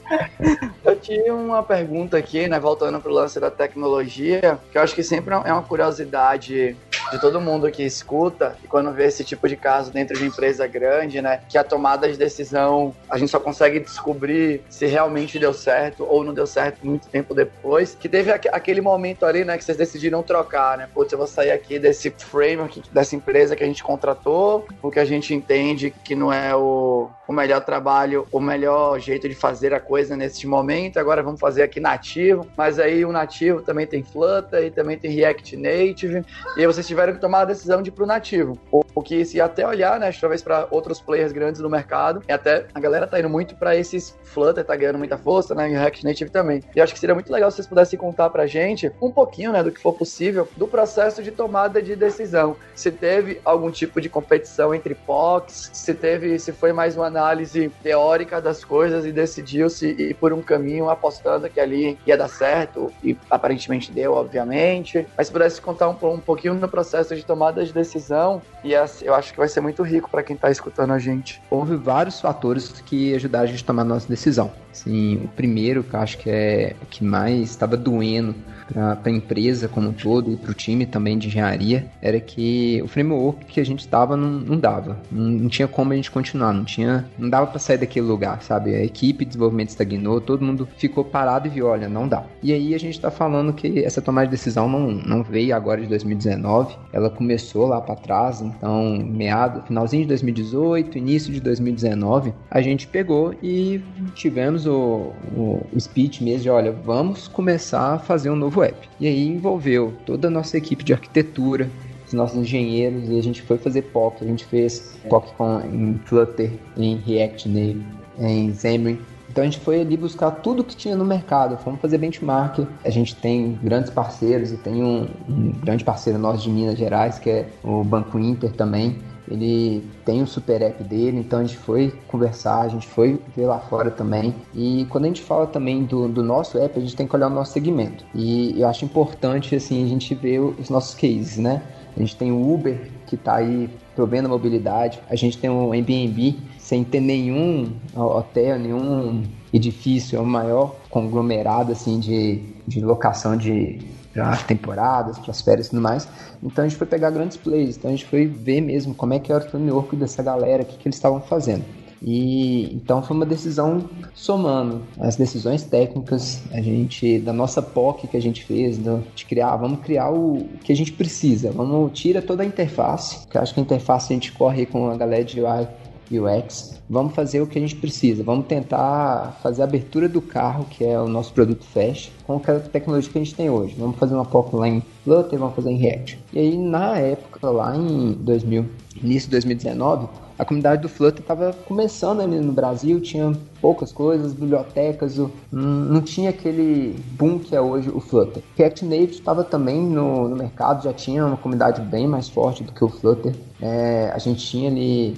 Eu 0.84 0.96
tinha 0.96 1.34
uma 1.34 1.62
pergunta 1.62 2.16
aqui, 2.16 2.46
né, 2.46 2.60
voltando 2.60 3.00
pro 3.00 3.12
lance 3.12 3.40
da 3.40 3.50
tecnologia, 3.50 4.58
que 4.70 4.78
eu 4.78 4.82
acho 4.82 4.94
que 4.94 5.02
sempre 5.02 5.34
é 5.34 5.52
uma 5.52 5.62
curiosidade 5.62 6.76
de 7.10 7.20
todo 7.20 7.40
mundo 7.40 7.70
que 7.70 7.82
escuta 7.82 8.56
e 8.62 8.66
quando 8.66 8.92
vê 8.92 9.06
esse 9.06 9.24
tipo 9.24 9.48
de 9.48 9.56
caso 9.56 9.92
dentro 9.92 10.18
de 10.18 10.24
empresa 10.24 10.66
grande, 10.66 11.20
né, 11.20 11.40
que 11.48 11.58
a 11.58 11.64
tomada 11.64 12.10
de 12.10 12.16
decisão 12.16 12.94
a 13.08 13.18
gente 13.18 13.30
só 13.30 13.40
consegue 13.40 13.80
descobrir 13.80 14.62
se 14.68 14.86
realmente 14.86 15.38
deu 15.38 15.52
certo 15.52 16.06
ou 16.08 16.22
não 16.22 16.32
deu 16.32 16.46
certo 16.46 16.84
muito 16.86 17.08
tempo 17.08 17.34
depois, 17.34 17.96
que 17.98 18.08
teve 18.08 18.30
aquele 18.30 18.80
momento 18.80 19.26
ali, 19.26 19.44
né, 19.44 19.56
que 19.58 19.64
vocês 19.64 19.76
decidiram 19.76 20.22
trocar, 20.22 20.78
né, 20.78 20.88
putz, 20.92 21.12
eu 21.12 21.18
vou 21.18 21.26
sair 21.26 21.50
aqui 21.50 21.78
desse 21.78 22.10
framework 22.10 22.82
dessa 22.92 23.16
empresa 23.16 23.56
que 23.56 23.64
a 23.64 23.66
gente 23.66 23.82
contratou, 23.82 24.66
o 24.82 24.90
que 24.90 25.00
a 25.00 25.04
gente 25.04 25.34
entende 25.34 25.92
que 26.04 26.14
não 26.14 26.32
é 26.32 26.54
o, 26.54 27.10
o 27.26 27.32
melhor 27.32 27.64
trabalho, 27.64 28.26
o 28.30 28.40
melhor 28.40 28.98
jeito 28.98 29.28
de 29.28 29.34
fazer 29.34 29.72
a 29.72 29.80
coisa 29.80 30.16
nesse 30.16 30.46
momento, 30.46 30.98
agora 30.98 31.22
vamos 31.22 31.40
fazer 31.40 31.62
aqui 31.62 31.80
nativo, 31.80 32.46
mas 32.56 32.78
aí 32.78 33.04
o 33.04 33.12
nativo 33.12 33.62
também 33.62 33.86
tem 33.86 34.02
Flutter 34.02 34.64
e 34.64 34.70
também 34.70 34.98
tem 34.98 35.10
React 35.10 35.56
Native, 35.56 36.24
e 36.56 36.60
aí 36.60 36.66
vocês 36.66 36.86
tiveram 36.90 37.12
que 37.12 37.20
tomar 37.20 37.42
a 37.42 37.44
decisão 37.44 37.80
de 37.80 37.88
ir 37.88 37.92
pro 37.92 38.04
nativo. 38.04 38.58
O 38.70 39.02
que 39.02 39.24
se 39.24 39.40
até 39.40 39.66
olhar, 39.66 39.98
né, 39.98 40.10
talvez 40.20 40.42
para 40.42 40.66
outros 40.70 41.00
players 41.00 41.32
grandes 41.32 41.60
no 41.60 41.70
mercado, 41.70 42.22
e 42.28 42.32
até 42.32 42.66
a 42.74 42.80
galera 42.80 43.06
tá 43.06 43.18
indo 43.18 43.28
muito 43.28 43.54
para 43.54 43.76
esses 43.76 44.18
Flutter, 44.24 44.64
tá 44.64 44.74
ganhando 44.74 44.98
muita 44.98 45.16
força, 45.16 45.54
né, 45.54 45.70
e 45.70 45.72
React 45.72 46.04
Native 46.04 46.30
também. 46.30 46.62
E 46.74 46.80
acho 46.80 46.92
que 46.92 46.98
seria 46.98 47.14
muito 47.14 47.32
legal 47.32 47.50
se 47.50 47.56
vocês 47.56 47.68
pudessem 47.68 47.98
contar 47.98 48.28
pra 48.30 48.46
gente 48.46 48.90
um 49.00 49.10
pouquinho, 49.10 49.52
né, 49.52 49.62
do 49.62 49.70
que 49.70 49.80
for 49.80 49.92
possível 49.92 50.48
do 50.56 50.66
processo 50.66 51.22
de 51.22 51.30
tomada 51.30 51.80
de 51.80 51.94
decisão. 51.94 52.56
Se 52.74 52.90
teve 52.90 53.40
algum 53.44 53.70
tipo 53.70 54.00
de 54.00 54.08
competição 54.08 54.74
entre 54.74 54.94
POCs, 54.94 55.70
se 55.72 55.94
teve, 55.94 56.38
se 56.38 56.52
foi 56.52 56.72
mais 56.72 56.96
uma 56.96 57.06
análise 57.06 57.70
teórica 57.82 58.40
das 58.40 58.64
coisas 58.64 59.06
e 59.06 59.12
decidiu-se 59.12 59.86
ir 59.86 60.14
por 60.14 60.32
um 60.32 60.42
caminho 60.42 60.90
apostando 60.90 61.48
que 61.48 61.60
ali 61.60 61.96
ia 62.04 62.16
dar 62.16 62.28
certo, 62.28 62.92
e 63.02 63.16
aparentemente 63.30 63.92
deu, 63.92 64.14
obviamente. 64.14 65.06
Mas 65.16 65.28
se 65.28 65.32
pudesse 65.32 65.60
contar 65.60 65.88
um, 65.88 65.96
um 66.08 66.18
pouquinho 66.18 66.54
no 66.54 66.68
processo 66.68 66.79
processo 66.80 67.14
de 67.14 67.24
tomada 67.24 67.62
de 67.62 67.72
decisão 67.74 68.40
e 68.64 68.72
eu 68.72 69.14
acho 69.14 69.32
que 69.32 69.38
vai 69.38 69.48
ser 69.48 69.60
muito 69.60 69.82
rico 69.82 70.10
para 70.10 70.22
quem 70.22 70.34
está 70.34 70.50
escutando 70.50 70.92
a 70.92 70.98
gente. 70.98 71.42
Houve 71.50 71.76
vários 71.76 72.20
fatores 72.20 72.70
que 72.86 73.14
ajudaram 73.14 73.44
a 73.44 73.46
gente 73.48 73.62
a 73.62 73.66
tomar 73.66 73.82
a 73.82 73.84
nossa 73.84 74.08
decisão. 74.08 74.50
Sim, 74.72 75.20
o 75.24 75.28
primeiro 75.28 75.84
que 75.84 75.94
eu 75.94 76.00
acho 76.00 76.16
que 76.16 76.30
é 76.30 76.74
que 76.88 77.04
mais 77.04 77.50
estava 77.50 77.76
doendo 77.76 78.34
para 78.72 78.98
a 79.04 79.10
empresa 79.10 79.68
como 79.68 79.88
um 79.88 79.92
todo 79.92 80.32
e 80.32 80.36
para 80.36 80.50
o 80.50 80.54
time 80.54 80.86
também 80.86 81.18
de 81.18 81.28
engenharia 81.28 81.86
era 82.00 82.20
que 82.20 82.80
o 82.82 82.88
framework 82.88 83.44
que 83.46 83.60
a 83.60 83.64
gente 83.64 83.80
estava 83.80 84.16
não, 84.16 84.30
não, 84.30 84.58
dava, 84.58 84.98
não, 85.10 85.24
não, 85.24 85.48
tinha 85.48 85.68
como 85.68 85.92
a 85.92 85.96
gente 85.96 86.10
continuar, 86.10 86.52
não 86.52 86.64
tinha, 86.64 87.06
não 87.18 87.28
dava 87.28 87.46
para 87.46 87.58
sair 87.58 87.78
daquele 87.78 88.06
lugar, 88.06 88.42
sabe? 88.42 88.74
A 88.74 88.84
equipe 88.84 89.24
de 89.24 89.30
desenvolvimento 89.30 89.70
estagnou, 89.70 90.20
todo 90.20 90.44
mundo 90.44 90.68
ficou 90.76 91.04
parado 91.04 91.46
e 91.46 91.50
viu, 91.50 91.66
olha, 91.66 91.88
não 91.88 92.08
dá. 92.08 92.24
E 92.42 92.52
aí 92.52 92.74
a 92.74 92.78
gente 92.78 92.94
está 92.94 93.10
falando 93.10 93.52
que 93.52 93.84
essa 93.84 94.00
tomada 94.00 94.26
de 94.26 94.32
decisão 94.32 94.68
não, 94.68 94.90
não 94.90 95.22
veio 95.22 95.54
agora 95.54 95.80
de 95.80 95.86
2019, 95.86 96.76
ela 96.92 97.10
começou 97.10 97.66
lá 97.66 97.80
para 97.80 97.96
trás, 97.96 98.40
então 98.40 98.96
meado, 98.98 99.62
finalzinho 99.66 100.02
de 100.02 100.08
2018, 100.08 100.98
início 100.98 101.32
de 101.32 101.40
2019, 101.40 102.32
a 102.50 102.60
gente 102.60 102.86
pegou 102.86 103.34
e 103.42 103.80
tivemos 104.14 104.66
o, 104.66 105.12
o, 105.36 105.66
speech 105.78 106.22
mesmo 106.22 106.40
de, 106.40 106.50
olha, 106.50 106.72
vamos 106.72 107.28
começar 107.28 107.94
a 107.94 107.98
fazer 107.98 108.30
um 108.30 108.36
novo 108.36 108.59
web. 108.60 108.76
E 108.98 109.06
aí 109.06 109.28
envolveu 109.28 109.92
toda 110.06 110.28
a 110.28 110.30
nossa 110.30 110.56
equipe 110.56 110.84
de 110.84 110.92
arquitetura, 110.92 111.68
os 112.06 112.12
nossos 112.12 112.36
engenheiros, 112.36 113.08
e 113.08 113.18
a 113.18 113.22
gente 113.22 113.42
foi 113.42 113.58
fazer 113.58 113.82
POC, 113.82 114.24
a 114.24 114.26
gente 114.26 114.44
fez 114.44 114.96
POC 115.08 115.34
com, 115.34 115.60
em 115.60 116.00
Flutter, 116.04 116.52
em 116.76 116.96
React 116.96 117.48
Native, 117.48 117.84
em 118.18 118.54
Xamarin. 118.54 118.98
Então 119.30 119.42
a 119.42 119.46
gente 119.46 119.60
foi 119.60 119.80
ali 119.80 119.96
buscar 119.96 120.30
tudo 120.32 120.64
que 120.64 120.74
tinha 120.74 120.96
no 120.96 121.04
mercado, 121.04 121.56
fomos 121.58 121.80
fazer 121.80 121.98
benchmark. 121.98 122.66
A 122.84 122.90
gente 122.90 123.14
tem 123.14 123.56
grandes 123.62 123.88
parceiros 123.88 124.50
e 124.50 124.56
tem 124.56 124.82
um, 124.82 125.06
um 125.28 125.52
grande 125.52 125.84
parceiro 125.84 126.18
nosso 126.18 126.42
de 126.42 126.50
Minas 126.50 126.76
Gerais, 126.76 127.18
que 127.20 127.30
é 127.30 127.48
o 127.62 127.84
Banco 127.84 128.18
Inter 128.18 128.50
também, 128.50 128.98
ele 129.30 129.88
tem 130.04 130.22
o 130.22 130.26
super 130.26 130.60
app 130.60 130.82
dele, 130.82 131.18
então 131.18 131.38
a 131.38 131.44
gente 131.44 131.56
foi 131.56 131.94
conversar, 132.08 132.62
a 132.62 132.68
gente 132.68 132.86
foi 132.86 133.20
ver 133.36 133.46
lá 133.46 133.60
fora 133.60 133.90
também. 133.90 134.34
E 134.54 134.86
quando 134.90 135.04
a 135.04 135.06
gente 135.06 135.22
fala 135.22 135.46
também 135.46 135.84
do, 135.84 136.08
do 136.08 136.22
nosso 136.22 136.58
app, 136.58 136.76
a 136.76 136.82
gente 136.82 136.96
tem 136.96 137.06
que 137.06 137.14
olhar 137.14 137.28
o 137.28 137.34
nosso 137.34 137.52
segmento. 137.52 138.04
E 138.14 138.60
eu 138.60 138.68
acho 138.68 138.84
importante, 138.84 139.54
assim, 139.54 139.84
a 139.84 139.88
gente 139.88 140.14
ver 140.14 140.40
os 140.40 140.68
nossos 140.68 140.94
cases, 140.94 141.38
né? 141.38 141.62
A 141.96 142.00
gente 142.00 142.16
tem 142.16 142.32
o 142.32 142.52
Uber, 142.52 142.90
que 143.06 143.14
está 143.14 143.36
aí 143.36 143.68
provendo 143.94 144.26
a 144.26 144.28
mobilidade. 144.28 145.00
A 145.08 145.14
gente 145.14 145.38
tem 145.38 145.50
o 145.50 145.72
Airbnb, 145.72 146.36
sem 146.58 146.82
ter 146.82 147.00
nenhum 147.00 147.72
hotel, 147.94 148.58
nenhum 148.58 149.22
edifício, 149.52 150.16
é 150.16 150.20
o 150.20 150.26
maior 150.26 150.76
conglomerado, 150.88 151.72
assim, 151.72 151.98
de, 151.98 152.40
de 152.66 152.80
locação 152.80 153.36
de 153.36 153.80
para 154.12 154.36
temporadas, 154.38 155.18
para 155.18 155.30
as 155.30 155.40
férias 155.40 155.66
e 155.66 155.70
tudo 155.70 155.82
mais. 155.82 156.08
Então 156.42 156.64
a 156.64 156.68
gente 156.68 156.76
foi 156.76 156.86
pegar 156.86 157.10
grandes 157.10 157.36
plays, 157.36 157.76
então 157.76 157.90
a 157.90 157.94
gente 157.94 158.06
foi 158.06 158.26
ver 158.26 158.60
mesmo 158.60 158.94
como 158.94 159.14
é 159.14 159.18
que 159.18 159.32
era 159.32 159.44
o 159.44 159.48
framework 159.48 159.94
dessa 159.96 160.22
galera, 160.22 160.62
o 160.62 160.66
que, 160.66 160.76
que 160.76 160.88
eles 160.88 160.96
estavam 160.96 161.20
fazendo. 161.20 161.64
E 162.02 162.74
então 162.74 163.02
foi 163.02 163.14
uma 163.14 163.26
decisão 163.26 163.88
somando 164.14 164.82
as 164.98 165.16
decisões 165.16 165.64
técnicas, 165.64 166.42
a 166.50 166.60
gente 166.60 167.18
da 167.18 167.32
nossa 167.32 167.60
POC 167.60 168.08
que 168.08 168.16
a 168.16 168.22
gente 168.22 168.42
fez, 168.44 168.78
do, 168.78 169.04
de 169.14 169.26
criar, 169.26 169.56
vamos 169.56 169.80
criar 169.80 170.10
o 170.10 170.46
que 170.64 170.72
a 170.72 170.76
gente 170.76 170.92
precisa, 170.92 171.50
vamos 171.50 171.92
tira 171.92 172.22
toda 172.22 172.42
a 172.42 172.46
interface, 172.46 173.26
que 173.28 173.36
acho 173.36 173.52
que 173.52 173.60
a 173.60 173.62
interface 173.62 174.12
a 174.12 174.14
gente 174.14 174.32
corre 174.32 174.64
com 174.64 174.90
a 174.90 174.96
galera 174.96 175.24
de 175.24 175.40
UI 175.40 175.68
UX, 176.10 176.80
vamos 176.88 177.14
fazer 177.14 177.40
o 177.40 177.46
que 177.46 177.58
a 177.58 177.60
gente 177.60 177.76
precisa, 177.76 178.22
vamos 178.24 178.46
tentar 178.46 179.38
fazer 179.42 179.62
a 179.62 179.64
abertura 179.64 180.08
do 180.08 180.20
carro, 180.20 180.66
que 180.68 180.84
é 180.84 180.98
o 180.98 181.06
nosso 181.06 181.32
produto 181.32 181.64
Fast, 181.64 182.12
com 182.26 182.36
a 182.36 182.60
tecnologia 182.60 183.10
que 183.10 183.18
a 183.18 183.22
gente 183.22 183.34
tem 183.34 183.48
hoje. 183.48 183.76
Vamos 183.78 183.96
fazer 183.96 184.14
uma 184.14 184.24
POC 184.24 184.56
lá 184.56 184.68
em 184.68 184.82
Flutter, 185.04 185.38
vamos 185.38 185.54
fazer 185.54 185.70
em 185.70 185.76
React. 185.76 186.18
E 186.32 186.38
aí, 186.38 186.58
na 186.58 186.98
época, 186.98 187.48
lá 187.50 187.76
em 187.76 188.12
2000, 188.12 188.66
início 189.02 189.28
de 189.28 189.32
2019, 189.32 190.08
a 190.40 190.44
comunidade 190.44 190.80
do 190.80 190.88
Flutter 190.88 191.20
estava 191.20 191.52
começando 191.68 192.22
ali 192.22 192.40
no 192.40 192.50
Brasil, 192.50 192.98
tinha 192.98 193.36
poucas 193.60 193.92
coisas, 193.92 194.32
bibliotecas, 194.32 195.20
não 195.52 196.00
tinha 196.00 196.30
aquele 196.30 196.98
boom 197.12 197.38
que 197.38 197.54
é 197.54 197.60
hoje 197.60 197.90
o 197.90 198.00
Flutter. 198.00 198.42
React 198.56 198.86
Native 198.86 199.12
estava 199.12 199.44
também 199.44 199.82
no, 199.82 200.28
no, 200.28 200.34
mercado, 200.34 200.82
já 200.82 200.94
tinha 200.94 201.26
uma 201.26 201.36
comunidade 201.36 201.82
bem 201.82 202.08
mais 202.08 202.26
forte 202.26 202.64
do 202.64 202.72
que 202.72 202.82
o 202.82 202.88
Flutter. 202.88 203.34
É, 203.60 204.10
a 204.14 204.18
gente 204.18 204.46
tinha 204.46 204.70
ali 204.70 205.14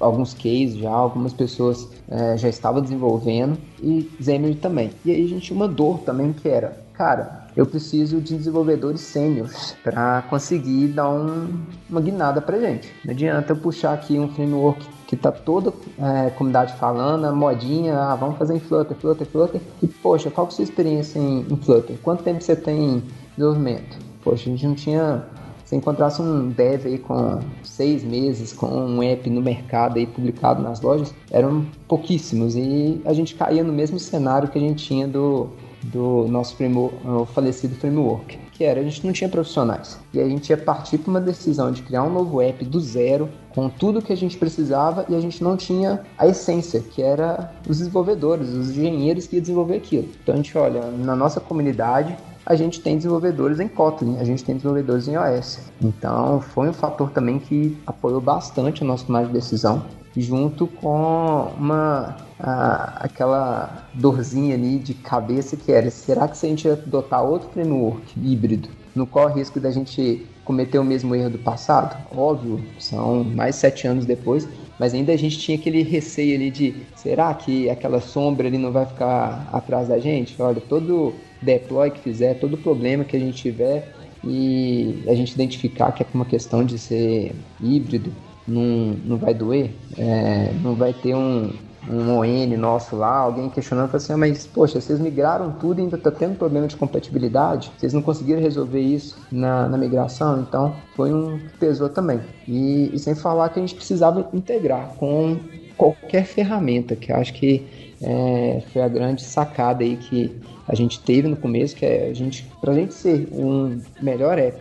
alguns 0.00 0.34
cases 0.34 0.76
já, 0.76 0.90
algumas 0.90 1.32
pessoas 1.32 1.88
é, 2.08 2.36
já 2.36 2.48
estavam 2.48 2.80
desenvolvendo 2.82 3.58
e 3.82 4.10
Xamarin 4.20 4.54
também. 4.54 4.90
E 5.04 5.10
aí 5.10 5.24
a 5.24 5.28
gente 5.28 5.46
tinha 5.46 5.56
uma 5.56 5.68
dor 5.68 6.00
também 6.00 6.32
que 6.32 6.48
era, 6.48 6.76
cara, 6.92 7.46
eu 7.56 7.66
preciso 7.66 8.20
de 8.20 8.36
desenvolvedores 8.36 9.00
sêniores 9.00 9.76
para 9.82 10.22
conseguir 10.28 10.88
dar 10.88 11.10
um, 11.10 11.48
uma 11.88 12.00
guinada 12.00 12.40
para 12.40 12.58
gente. 12.58 12.92
Não 13.04 13.12
adianta 13.12 13.52
eu 13.52 13.56
puxar 13.56 13.92
aqui 13.92 14.18
um 14.18 14.28
framework 14.28 14.86
que 15.06 15.16
tá 15.16 15.32
toda 15.32 15.72
a 15.98 16.26
é, 16.26 16.30
comunidade 16.30 16.72
falando, 16.74 17.24
a 17.24 17.32
modinha, 17.32 17.98
ah, 17.98 18.14
vamos 18.14 18.38
fazer 18.38 18.54
em 18.54 18.60
Flutter, 18.60 18.96
Flutter, 18.96 19.26
Flutter. 19.26 19.60
E, 19.82 19.88
poxa, 19.88 20.30
qual 20.30 20.46
que 20.46 20.52
é 20.52 20.54
a 20.54 20.56
sua 20.56 20.62
experiência 20.62 21.18
em, 21.18 21.40
em 21.50 21.56
Flutter? 21.56 21.96
Quanto 22.00 22.22
tempo 22.22 22.40
você 22.40 22.54
tem 22.54 22.78
em 22.78 23.02
desenvolvimento? 23.36 23.98
Poxa, 24.22 24.48
a 24.48 24.52
gente 24.52 24.66
não 24.66 24.74
tinha 24.74 25.24
se 25.70 25.76
encontrasse 25.76 26.20
um 26.20 26.48
dev 26.48 26.84
aí 26.84 26.98
com 26.98 27.38
seis 27.62 28.02
meses, 28.02 28.52
com 28.52 28.66
um 28.66 29.00
app 29.04 29.30
no 29.30 29.40
mercado 29.40 29.98
aí 29.98 30.06
publicado 30.06 30.60
nas 30.60 30.80
lojas, 30.80 31.14
eram 31.30 31.64
pouquíssimos 31.86 32.56
e 32.56 33.00
a 33.04 33.12
gente 33.12 33.36
caía 33.36 33.62
no 33.62 33.72
mesmo 33.72 33.96
cenário 33.96 34.48
que 34.48 34.58
a 34.58 34.60
gente 34.60 34.84
tinha 34.84 35.06
do, 35.06 35.48
do 35.84 36.26
nosso 36.26 36.56
framework, 36.56 36.96
o 37.06 37.24
falecido 37.24 37.76
framework, 37.76 38.36
que 38.50 38.64
era 38.64 38.80
a 38.80 38.82
gente 38.82 39.06
não 39.06 39.12
tinha 39.12 39.30
profissionais. 39.30 39.96
E 40.12 40.20
a 40.20 40.28
gente 40.28 40.50
ia 40.50 40.56
partir 40.56 40.98
para 40.98 41.10
uma 41.10 41.20
decisão 41.20 41.70
de 41.70 41.82
criar 41.82 42.02
um 42.02 42.10
novo 42.10 42.42
app 42.42 42.64
do 42.64 42.80
zero, 42.80 43.28
com 43.50 43.68
tudo 43.68 44.02
que 44.02 44.12
a 44.12 44.16
gente 44.16 44.36
precisava 44.36 45.06
e 45.08 45.14
a 45.14 45.20
gente 45.20 45.40
não 45.40 45.56
tinha 45.56 46.00
a 46.18 46.26
essência, 46.26 46.80
que 46.80 47.00
era 47.00 47.52
os 47.68 47.78
desenvolvedores, 47.78 48.48
os 48.48 48.70
engenheiros 48.70 49.28
que 49.28 49.36
iam 49.36 49.40
desenvolver 49.40 49.76
aquilo. 49.76 50.08
Então 50.20 50.34
a 50.34 50.36
gente 50.36 50.58
olha, 50.58 50.90
na 50.90 51.14
nossa 51.14 51.38
comunidade, 51.38 52.16
a 52.44 52.54
gente 52.54 52.80
tem 52.80 52.96
desenvolvedores 52.96 53.60
em 53.60 53.68
Kotlin, 53.68 54.18
a 54.18 54.24
gente 54.24 54.44
tem 54.44 54.56
desenvolvedores 54.56 55.06
em 55.08 55.14
iOS. 55.14 55.60
Então 55.80 56.40
foi 56.40 56.68
um 56.68 56.72
fator 56.72 57.10
também 57.10 57.38
que 57.38 57.76
apoiou 57.86 58.20
bastante 58.20 58.82
a 58.82 58.86
nossa 58.86 59.04
tomada 59.04 59.26
de 59.26 59.32
decisão, 59.32 59.84
junto 60.16 60.66
com 60.66 61.52
uma 61.58 62.16
a, 62.38 63.04
aquela 63.04 63.88
dorzinha 63.94 64.54
ali 64.54 64.78
de 64.78 64.94
cabeça 64.94 65.56
que 65.56 65.70
era, 65.70 65.90
será 65.90 66.26
que 66.26 66.36
se 66.36 66.46
a 66.46 66.48
gente 66.48 66.68
adotar 66.68 67.22
outro 67.22 67.48
framework 67.50 68.02
híbrido, 68.16 68.68
não 68.94 69.06
corre 69.06 69.34
risco 69.34 69.60
da 69.60 69.70
gente 69.70 70.26
cometer 70.44 70.78
o 70.78 70.84
mesmo 70.84 71.14
erro 71.14 71.30
do 71.30 71.38
passado? 71.38 71.96
Óbvio, 72.16 72.60
são 72.78 73.22
mais 73.22 73.54
sete 73.56 73.86
anos 73.86 74.04
depois, 74.04 74.48
mas 74.78 74.94
ainda 74.94 75.12
a 75.12 75.16
gente 75.16 75.38
tinha 75.38 75.56
aquele 75.58 75.82
receio 75.82 76.34
ali 76.34 76.50
de 76.50 76.74
será 76.96 77.32
que 77.34 77.68
aquela 77.68 78.00
sombra 78.00 78.48
ali 78.48 78.58
não 78.58 78.72
vai 78.72 78.86
ficar 78.86 79.48
atrás 79.52 79.88
da 79.88 79.98
gente? 79.98 80.40
Olha, 80.40 80.60
todo 80.60 81.14
deploy 81.42 81.90
que 81.90 82.00
fizer, 82.00 82.34
todo 82.34 82.56
problema 82.56 83.04
que 83.04 83.16
a 83.16 83.20
gente 83.20 83.42
tiver 83.42 83.94
e 84.22 85.02
a 85.08 85.14
gente 85.14 85.32
identificar 85.32 85.92
que 85.92 86.02
é 86.02 86.06
uma 86.12 86.24
questão 86.24 86.64
de 86.64 86.78
ser 86.78 87.32
híbrido, 87.60 88.12
não, 88.46 88.96
não 89.04 89.16
vai 89.16 89.32
doer, 89.32 89.70
é, 89.96 90.52
não 90.62 90.74
vai 90.74 90.92
ter 90.92 91.14
um, 91.14 91.50
um 91.88 92.18
ON 92.18 92.56
nosso 92.58 92.96
lá, 92.96 93.16
alguém 93.16 93.48
questionando, 93.48 93.94
assim, 93.94 94.12
ah, 94.12 94.16
mas 94.16 94.46
poxa, 94.46 94.80
vocês 94.80 95.00
migraram 95.00 95.52
tudo 95.52 95.80
e 95.80 95.82
ainda 95.84 95.96
está 95.96 96.10
tendo 96.10 96.36
problema 96.36 96.66
de 96.66 96.76
compatibilidade, 96.76 97.72
vocês 97.78 97.92
não 97.92 98.02
conseguiram 98.02 98.40
resolver 98.40 98.80
isso 98.80 99.18
na, 99.30 99.68
na 99.68 99.78
migração, 99.78 100.40
então 100.40 100.74
foi 100.94 101.12
um 101.12 101.40
pesou 101.58 101.88
também. 101.88 102.20
E, 102.46 102.90
e 102.92 102.98
sem 102.98 103.14
falar 103.14 103.48
que 103.48 103.58
a 103.58 103.62
gente 103.62 103.74
precisava 103.74 104.28
integrar 104.34 104.94
com 104.96 105.38
qualquer 105.76 106.24
ferramenta, 106.24 106.94
que 106.94 107.10
acho 107.10 107.32
que 107.32 107.66
é, 108.02 108.62
foi 108.72 108.82
a 108.82 108.88
grande 108.88 109.22
sacada 109.22 109.82
aí 109.82 109.96
que 109.96 110.34
a 110.70 110.74
gente 110.76 111.00
teve 111.00 111.26
no 111.26 111.36
começo, 111.36 111.74
que 111.74 111.84
é 111.84 112.08
a 112.08 112.14
gente, 112.14 112.46
pra 112.60 112.72
gente 112.72 112.94
ser 112.94 113.28
um 113.32 113.80
melhor 114.00 114.38
app 114.38 114.56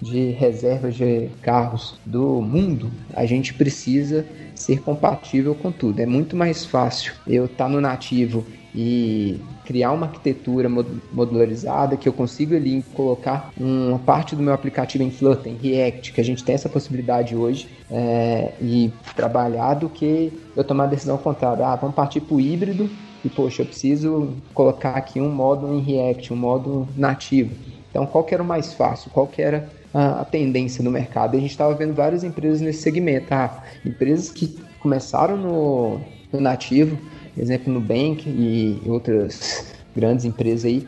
de 0.00 0.30
reservas 0.32 0.94
de 0.94 1.30
carros 1.40 1.94
do 2.04 2.42
mundo, 2.42 2.90
a 3.14 3.24
gente 3.24 3.54
precisa 3.54 4.26
ser 4.54 4.82
compatível 4.82 5.54
com 5.54 5.72
tudo. 5.72 6.00
É 6.00 6.06
muito 6.06 6.36
mais 6.36 6.66
fácil 6.66 7.14
eu 7.26 7.46
estar 7.46 7.64
tá 7.64 7.70
no 7.70 7.80
nativo 7.80 8.44
e 8.74 9.40
criar 9.64 9.92
uma 9.92 10.04
arquitetura 10.04 10.68
modularizada 10.68 11.96
que 11.96 12.06
eu 12.06 12.12
consigo 12.12 12.54
ali 12.54 12.84
colocar 12.92 13.50
uma 13.56 13.98
parte 13.98 14.36
do 14.36 14.42
meu 14.42 14.52
aplicativo 14.52 15.02
em 15.02 15.10
Flutter, 15.10 15.50
em 15.50 15.56
React, 15.56 16.12
que 16.12 16.20
a 16.20 16.24
gente 16.24 16.44
tem 16.44 16.56
essa 16.56 16.68
possibilidade 16.68 17.34
hoje, 17.34 17.68
é, 17.90 18.52
e 18.60 18.92
trabalhar 19.16 19.74
do 19.74 19.88
que 19.88 20.30
eu 20.54 20.62
tomar 20.62 20.84
a 20.84 20.88
decisão 20.88 21.16
contrária. 21.16 21.66
Ah, 21.66 21.76
vamos 21.76 21.96
partir 21.96 22.20
para 22.20 22.34
o 22.34 22.40
híbrido 22.40 22.90
e, 23.24 23.28
poxa, 23.28 23.62
eu 23.62 23.66
preciso 23.66 24.34
colocar 24.52 24.92
aqui 24.92 25.20
um 25.20 25.30
modo 25.30 25.72
em 25.74 25.80
React, 25.80 26.32
um 26.32 26.36
modo 26.36 26.86
nativo. 26.96 27.54
Então, 27.90 28.06
qual 28.06 28.24
que 28.24 28.34
era 28.34 28.42
o 28.42 28.46
mais 28.46 28.74
fácil? 28.74 29.10
Qual 29.10 29.26
que 29.26 29.40
era 29.40 29.68
a, 29.92 30.24
tendência 30.24 30.82
no 30.82 30.90
mercado? 30.90 31.34
E 31.34 31.38
a 31.38 31.40
gente 31.40 31.50
estava 31.50 31.74
vendo 31.74 31.94
várias 31.94 32.24
empresas 32.24 32.60
nesse 32.60 32.82
segmento. 32.82 33.26
Ah, 33.30 33.62
empresas 33.84 34.30
que 34.30 34.58
começaram 34.80 35.36
no, 35.36 36.00
no 36.32 36.40
nativo, 36.40 36.98
exemplo, 37.36 37.72
Nubank 37.72 38.28
e 38.28 38.82
outras 38.86 39.72
grandes 39.94 40.24
empresas 40.24 40.64
aí, 40.64 40.86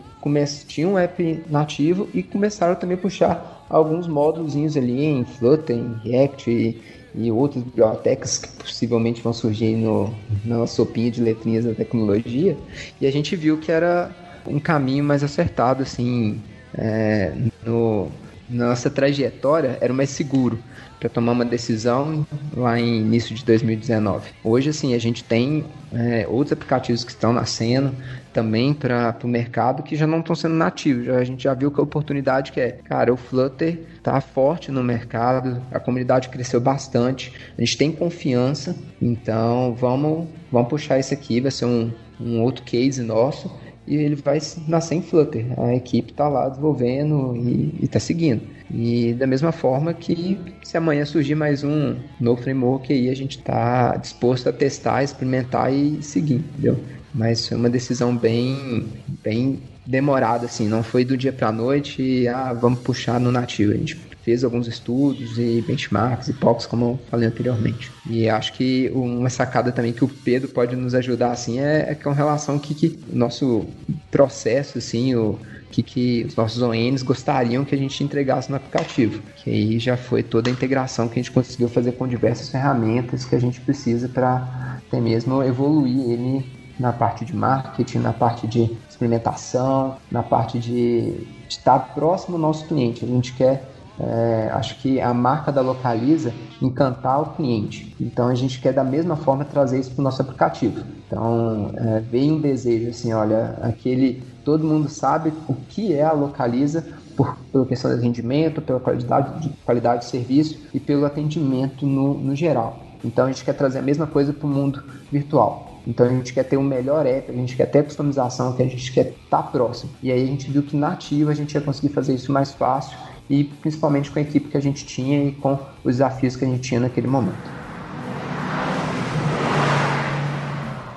tinham 0.66 0.94
um 0.94 0.98
app 0.98 1.44
nativo 1.48 2.08
e 2.12 2.22
começaram 2.22 2.74
também 2.74 2.96
a 2.96 3.00
puxar 3.00 3.64
alguns 3.70 4.08
módulos 4.08 4.56
ali 4.76 5.04
em 5.04 5.24
Flutter, 5.24 5.76
em 5.76 5.94
React 6.02 6.50
e, 6.50 6.80
e 7.16 7.32
outras 7.32 7.64
bibliotecas 7.64 8.38
que 8.38 8.48
possivelmente 8.62 9.22
vão 9.22 9.32
surgir 9.32 9.74
no, 9.74 10.14
na 10.44 10.66
sopinha 10.66 11.10
de 11.10 11.22
letrinhas 11.22 11.64
da 11.64 11.74
tecnologia. 11.74 12.56
E 13.00 13.06
a 13.06 13.10
gente 13.10 13.34
viu 13.34 13.58
que 13.58 13.72
era 13.72 14.10
um 14.46 14.60
caminho 14.60 15.02
mais 15.02 15.24
acertado, 15.24 15.82
assim, 15.82 16.40
é, 16.74 17.32
no, 17.64 18.08
na 18.48 18.68
nossa 18.68 18.90
trajetória, 18.90 19.78
era 19.80 19.92
mais 19.92 20.10
seguro 20.10 20.58
para 20.98 21.08
tomar 21.08 21.32
uma 21.32 21.44
decisão 21.44 22.26
lá 22.54 22.78
em 22.78 23.00
início 23.00 23.34
de 23.34 23.44
2019. 23.44 24.30
Hoje, 24.42 24.70
assim, 24.70 24.94
a 24.94 24.98
gente 24.98 25.22
tem 25.22 25.64
é, 25.92 26.26
outros 26.28 26.52
aplicativos 26.52 27.04
que 27.04 27.10
estão 27.10 27.32
nascendo 27.32 27.94
também 28.32 28.74
para 28.74 29.16
o 29.24 29.28
mercado 29.28 29.82
que 29.82 29.96
já 29.96 30.06
não 30.06 30.20
estão 30.20 30.34
sendo 30.34 30.54
nativos. 30.54 31.06
Já, 31.06 31.16
a 31.16 31.24
gente 31.24 31.42
já 31.42 31.54
viu 31.54 31.70
que 31.70 31.80
a 31.80 31.82
oportunidade 31.82 32.52
que 32.52 32.60
é, 32.60 32.70
cara, 32.70 33.12
o 33.12 33.16
Flutter 33.16 33.80
está 33.96 34.20
forte 34.20 34.70
no 34.70 34.82
mercado, 34.82 35.62
a 35.70 35.80
comunidade 35.80 36.28
cresceu 36.28 36.60
bastante, 36.60 37.32
a 37.56 37.60
gente 37.60 37.76
tem 37.76 37.92
confiança, 37.92 38.76
então 39.00 39.74
vamos, 39.74 40.28
vamos 40.50 40.68
puxar 40.68 40.98
isso 40.98 41.14
aqui, 41.14 41.40
vai 41.40 41.50
ser 41.50 41.64
um, 41.64 41.90
um 42.20 42.42
outro 42.42 42.62
case 42.62 43.02
nosso 43.02 43.50
e 43.86 43.96
ele 43.96 44.16
vai 44.16 44.38
nascer 44.66 44.96
em 44.96 45.02
Flutter. 45.02 45.46
A 45.58 45.74
equipe 45.74 46.10
está 46.10 46.28
lá 46.28 46.48
desenvolvendo 46.48 47.36
e 47.36 47.84
está 47.84 48.00
seguindo. 48.00 48.42
E 48.70 49.14
da 49.14 49.26
mesma 49.26 49.52
forma 49.52 49.94
que 49.94 50.38
se 50.64 50.76
amanhã 50.76 51.04
surgir 51.04 51.34
mais 51.34 51.62
um 51.62 51.96
novo 52.20 52.42
framework 52.42 52.92
aí, 52.92 53.08
a 53.08 53.14
gente 53.14 53.38
está 53.38 53.96
disposto 53.96 54.48
a 54.48 54.52
testar, 54.52 55.04
experimentar 55.04 55.72
e 55.72 56.02
seguir, 56.02 56.44
entendeu? 56.52 56.78
Mas 57.14 57.46
foi 57.46 57.56
uma 57.56 57.70
decisão 57.70 58.16
bem, 58.16 58.86
bem 59.22 59.60
demorada, 59.86 60.46
assim, 60.46 60.66
não 60.66 60.82
foi 60.82 61.04
do 61.04 61.16
dia 61.16 61.32
para 61.32 61.48
a 61.48 61.52
noite 61.52 62.26
ah, 62.28 62.52
vamos 62.52 62.80
puxar 62.80 63.20
no 63.20 63.30
nativo. 63.30 63.72
A 63.72 63.76
gente 63.76 63.96
fez 64.26 64.42
alguns 64.42 64.66
estudos 64.66 65.38
e 65.38 65.62
benchmarks 65.64 66.26
e 66.26 66.32
POCs, 66.32 66.66
como 66.66 66.84
eu 66.84 67.00
falei 67.08 67.28
anteriormente. 67.28 67.92
E 68.10 68.28
acho 68.28 68.54
que 68.54 68.90
uma 68.92 69.30
sacada 69.30 69.70
também 69.70 69.92
que 69.92 70.04
o 70.04 70.08
Pedro 70.08 70.48
pode 70.48 70.74
nos 70.74 70.96
ajudar, 70.96 71.30
assim, 71.30 71.60
é, 71.60 71.92
é 71.92 71.94
com 71.94 72.10
relação 72.10 72.58
que, 72.58 72.74
que 72.74 72.98
nosso 73.12 73.64
processo, 74.10 74.78
assim, 74.78 75.14
o 75.14 75.38
que, 75.70 75.80
que 75.80 76.24
os 76.26 76.34
nossos 76.34 76.60
ONs 76.60 77.04
gostariam 77.04 77.64
que 77.64 77.72
a 77.72 77.78
gente 77.78 78.02
entregasse 78.02 78.50
no 78.50 78.56
aplicativo. 78.56 79.22
Que 79.36 79.50
aí 79.50 79.78
já 79.78 79.96
foi 79.96 80.24
toda 80.24 80.50
a 80.50 80.52
integração 80.52 81.06
que 81.06 81.20
a 81.20 81.22
gente 81.22 81.30
conseguiu 81.30 81.68
fazer 81.68 81.92
com 81.92 82.08
diversas 82.08 82.48
ferramentas 82.48 83.24
que 83.24 83.36
a 83.36 83.40
gente 83.40 83.60
precisa 83.60 84.08
para 84.08 84.80
até 84.88 85.00
mesmo 85.00 85.40
evoluir 85.40 86.10
ele 86.10 86.44
na 86.80 86.92
parte 86.92 87.24
de 87.24 87.34
marketing, 87.34 87.98
na 87.98 88.12
parte 88.12 88.48
de 88.48 88.76
experimentação, 88.90 89.96
na 90.10 90.22
parte 90.22 90.58
de, 90.58 91.26
estar 91.48 91.78
próximo 91.94 92.36
do 92.36 92.42
nosso 92.42 92.66
cliente. 92.66 93.04
A 93.04 93.08
gente 93.08 93.32
quer 93.34 93.75
é, 93.98 94.50
acho 94.52 94.78
que 94.80 95.00
a 95.00 95.12
marca 95.14 95.50
da 95.50 95.60
Localiza 95.60 96.32
encantar 96.60 97.20
o 97.20 97.26
cliente. 97.34 97.94
Então 98.00 98.28
a 98.28 98.34
gente 98.34 98.60
quer 98.60 98.72
da 98.72 98.84
mesma 98.84 99.16
forma 99.16 99.44
trazer 99.44 99.80
isso 99.80 99.90
para 99.92 100.00
o 100.00 100.04
nosso 100.04 100.20
aplicativo. 100.22 100.82
Então 101.06 101.70
é, 101.74 102.00
vem 102.00 102.32
um 102.32 102.40
desejo 102.40 102.90
assim, 102.90 103.12
olha, 103.12 103.58
aquele 103.62 104.22
todo 104.44 104.66
mundo 104.66 104.88
sabe 104.88 105.32
o 105.48 105.54
que 105.54 105.92
é 105.92 106.02
a 106.02 106.12
Localiza 106.12 106.86
por, 107.16 107.36
pela 107.50 107.64
questão 107.66 107.90
do 107.90 107.96
atendimento, 107.96 108.60
pela 108.60 108.78
qualidade 108.78 109.40
de, 109.40 109.48
qualidade 109.64 110.04
de 110.04 110.10
serviço 110.10 110.58
e 110.74 110.78
pelo 110.78 111.06
atendimento 111.06 111.86
no, 111.86 112.14
no 112.14 112.36
geral. 112.36 112.80
Então 113.04 113.24
a 113.24 113.28
gente 113.28 113.44
quer 113.44 113.54
trazer 113.54 113.78
a 113.78 113.82
mesma 113.82 114.06
coisa 114.06 114.32
para 114.32 114.46
o 114.46 114.50
mundo 114.50 114.82
virtual. 115.10 115.80
Então 115.86 116.04
a 116.04 116.08
gente 116.08 116.34
quer 116.34 116.42
ter 116.42 116.56
um 116.56 116.64
melhor 116.64 117.06
app, 117.06 117.30
a 117.30 117.34
gente 117.34 117.56
quer 117.56 117.66
ter 117.66 117.84
customização, 117.84 118.52
que 118.54 118.62
a 118.62 118.66
gente 118.66 118.92
quer 118.92 119.06
estar 119.06 119.42
tá 119.42 119.42
próximo. 119.42 119.92
E 120.02 120.10
aí 120.10 120.22
a 120.22 120.26
gente 120.26 120.50
viu 120.50 120.62
que 120.62 120.76
nativo 120.76 121.30
a 121.30 121.34
gente 121.34 121.54
ia 121.54 121.60
conseguir 121.60 121.90
fazer 121.90 122.14
isso 122.14 122.32
mais 122.32 122.52
fácil 122.52 122.96
e 123.28 123.44
principalmente 123.44 124.10
com 124.10 124.18
a 124.18 124.22
equipe 124.22 124.48
que 124.48 124.56
a 124.56 124.60
gente 124.60 124.84
tinha 124.84 125.24
e 125.24 125.32
com 125.32 125.58
os 125.84 125.96
desafios 125.96 126.36
que 126.36 126.44
a 126.44 126.48
gente 126.48 126.60
tinha 126.60 126.80
naquele 126.80 127.06
momento. 127.06 127.56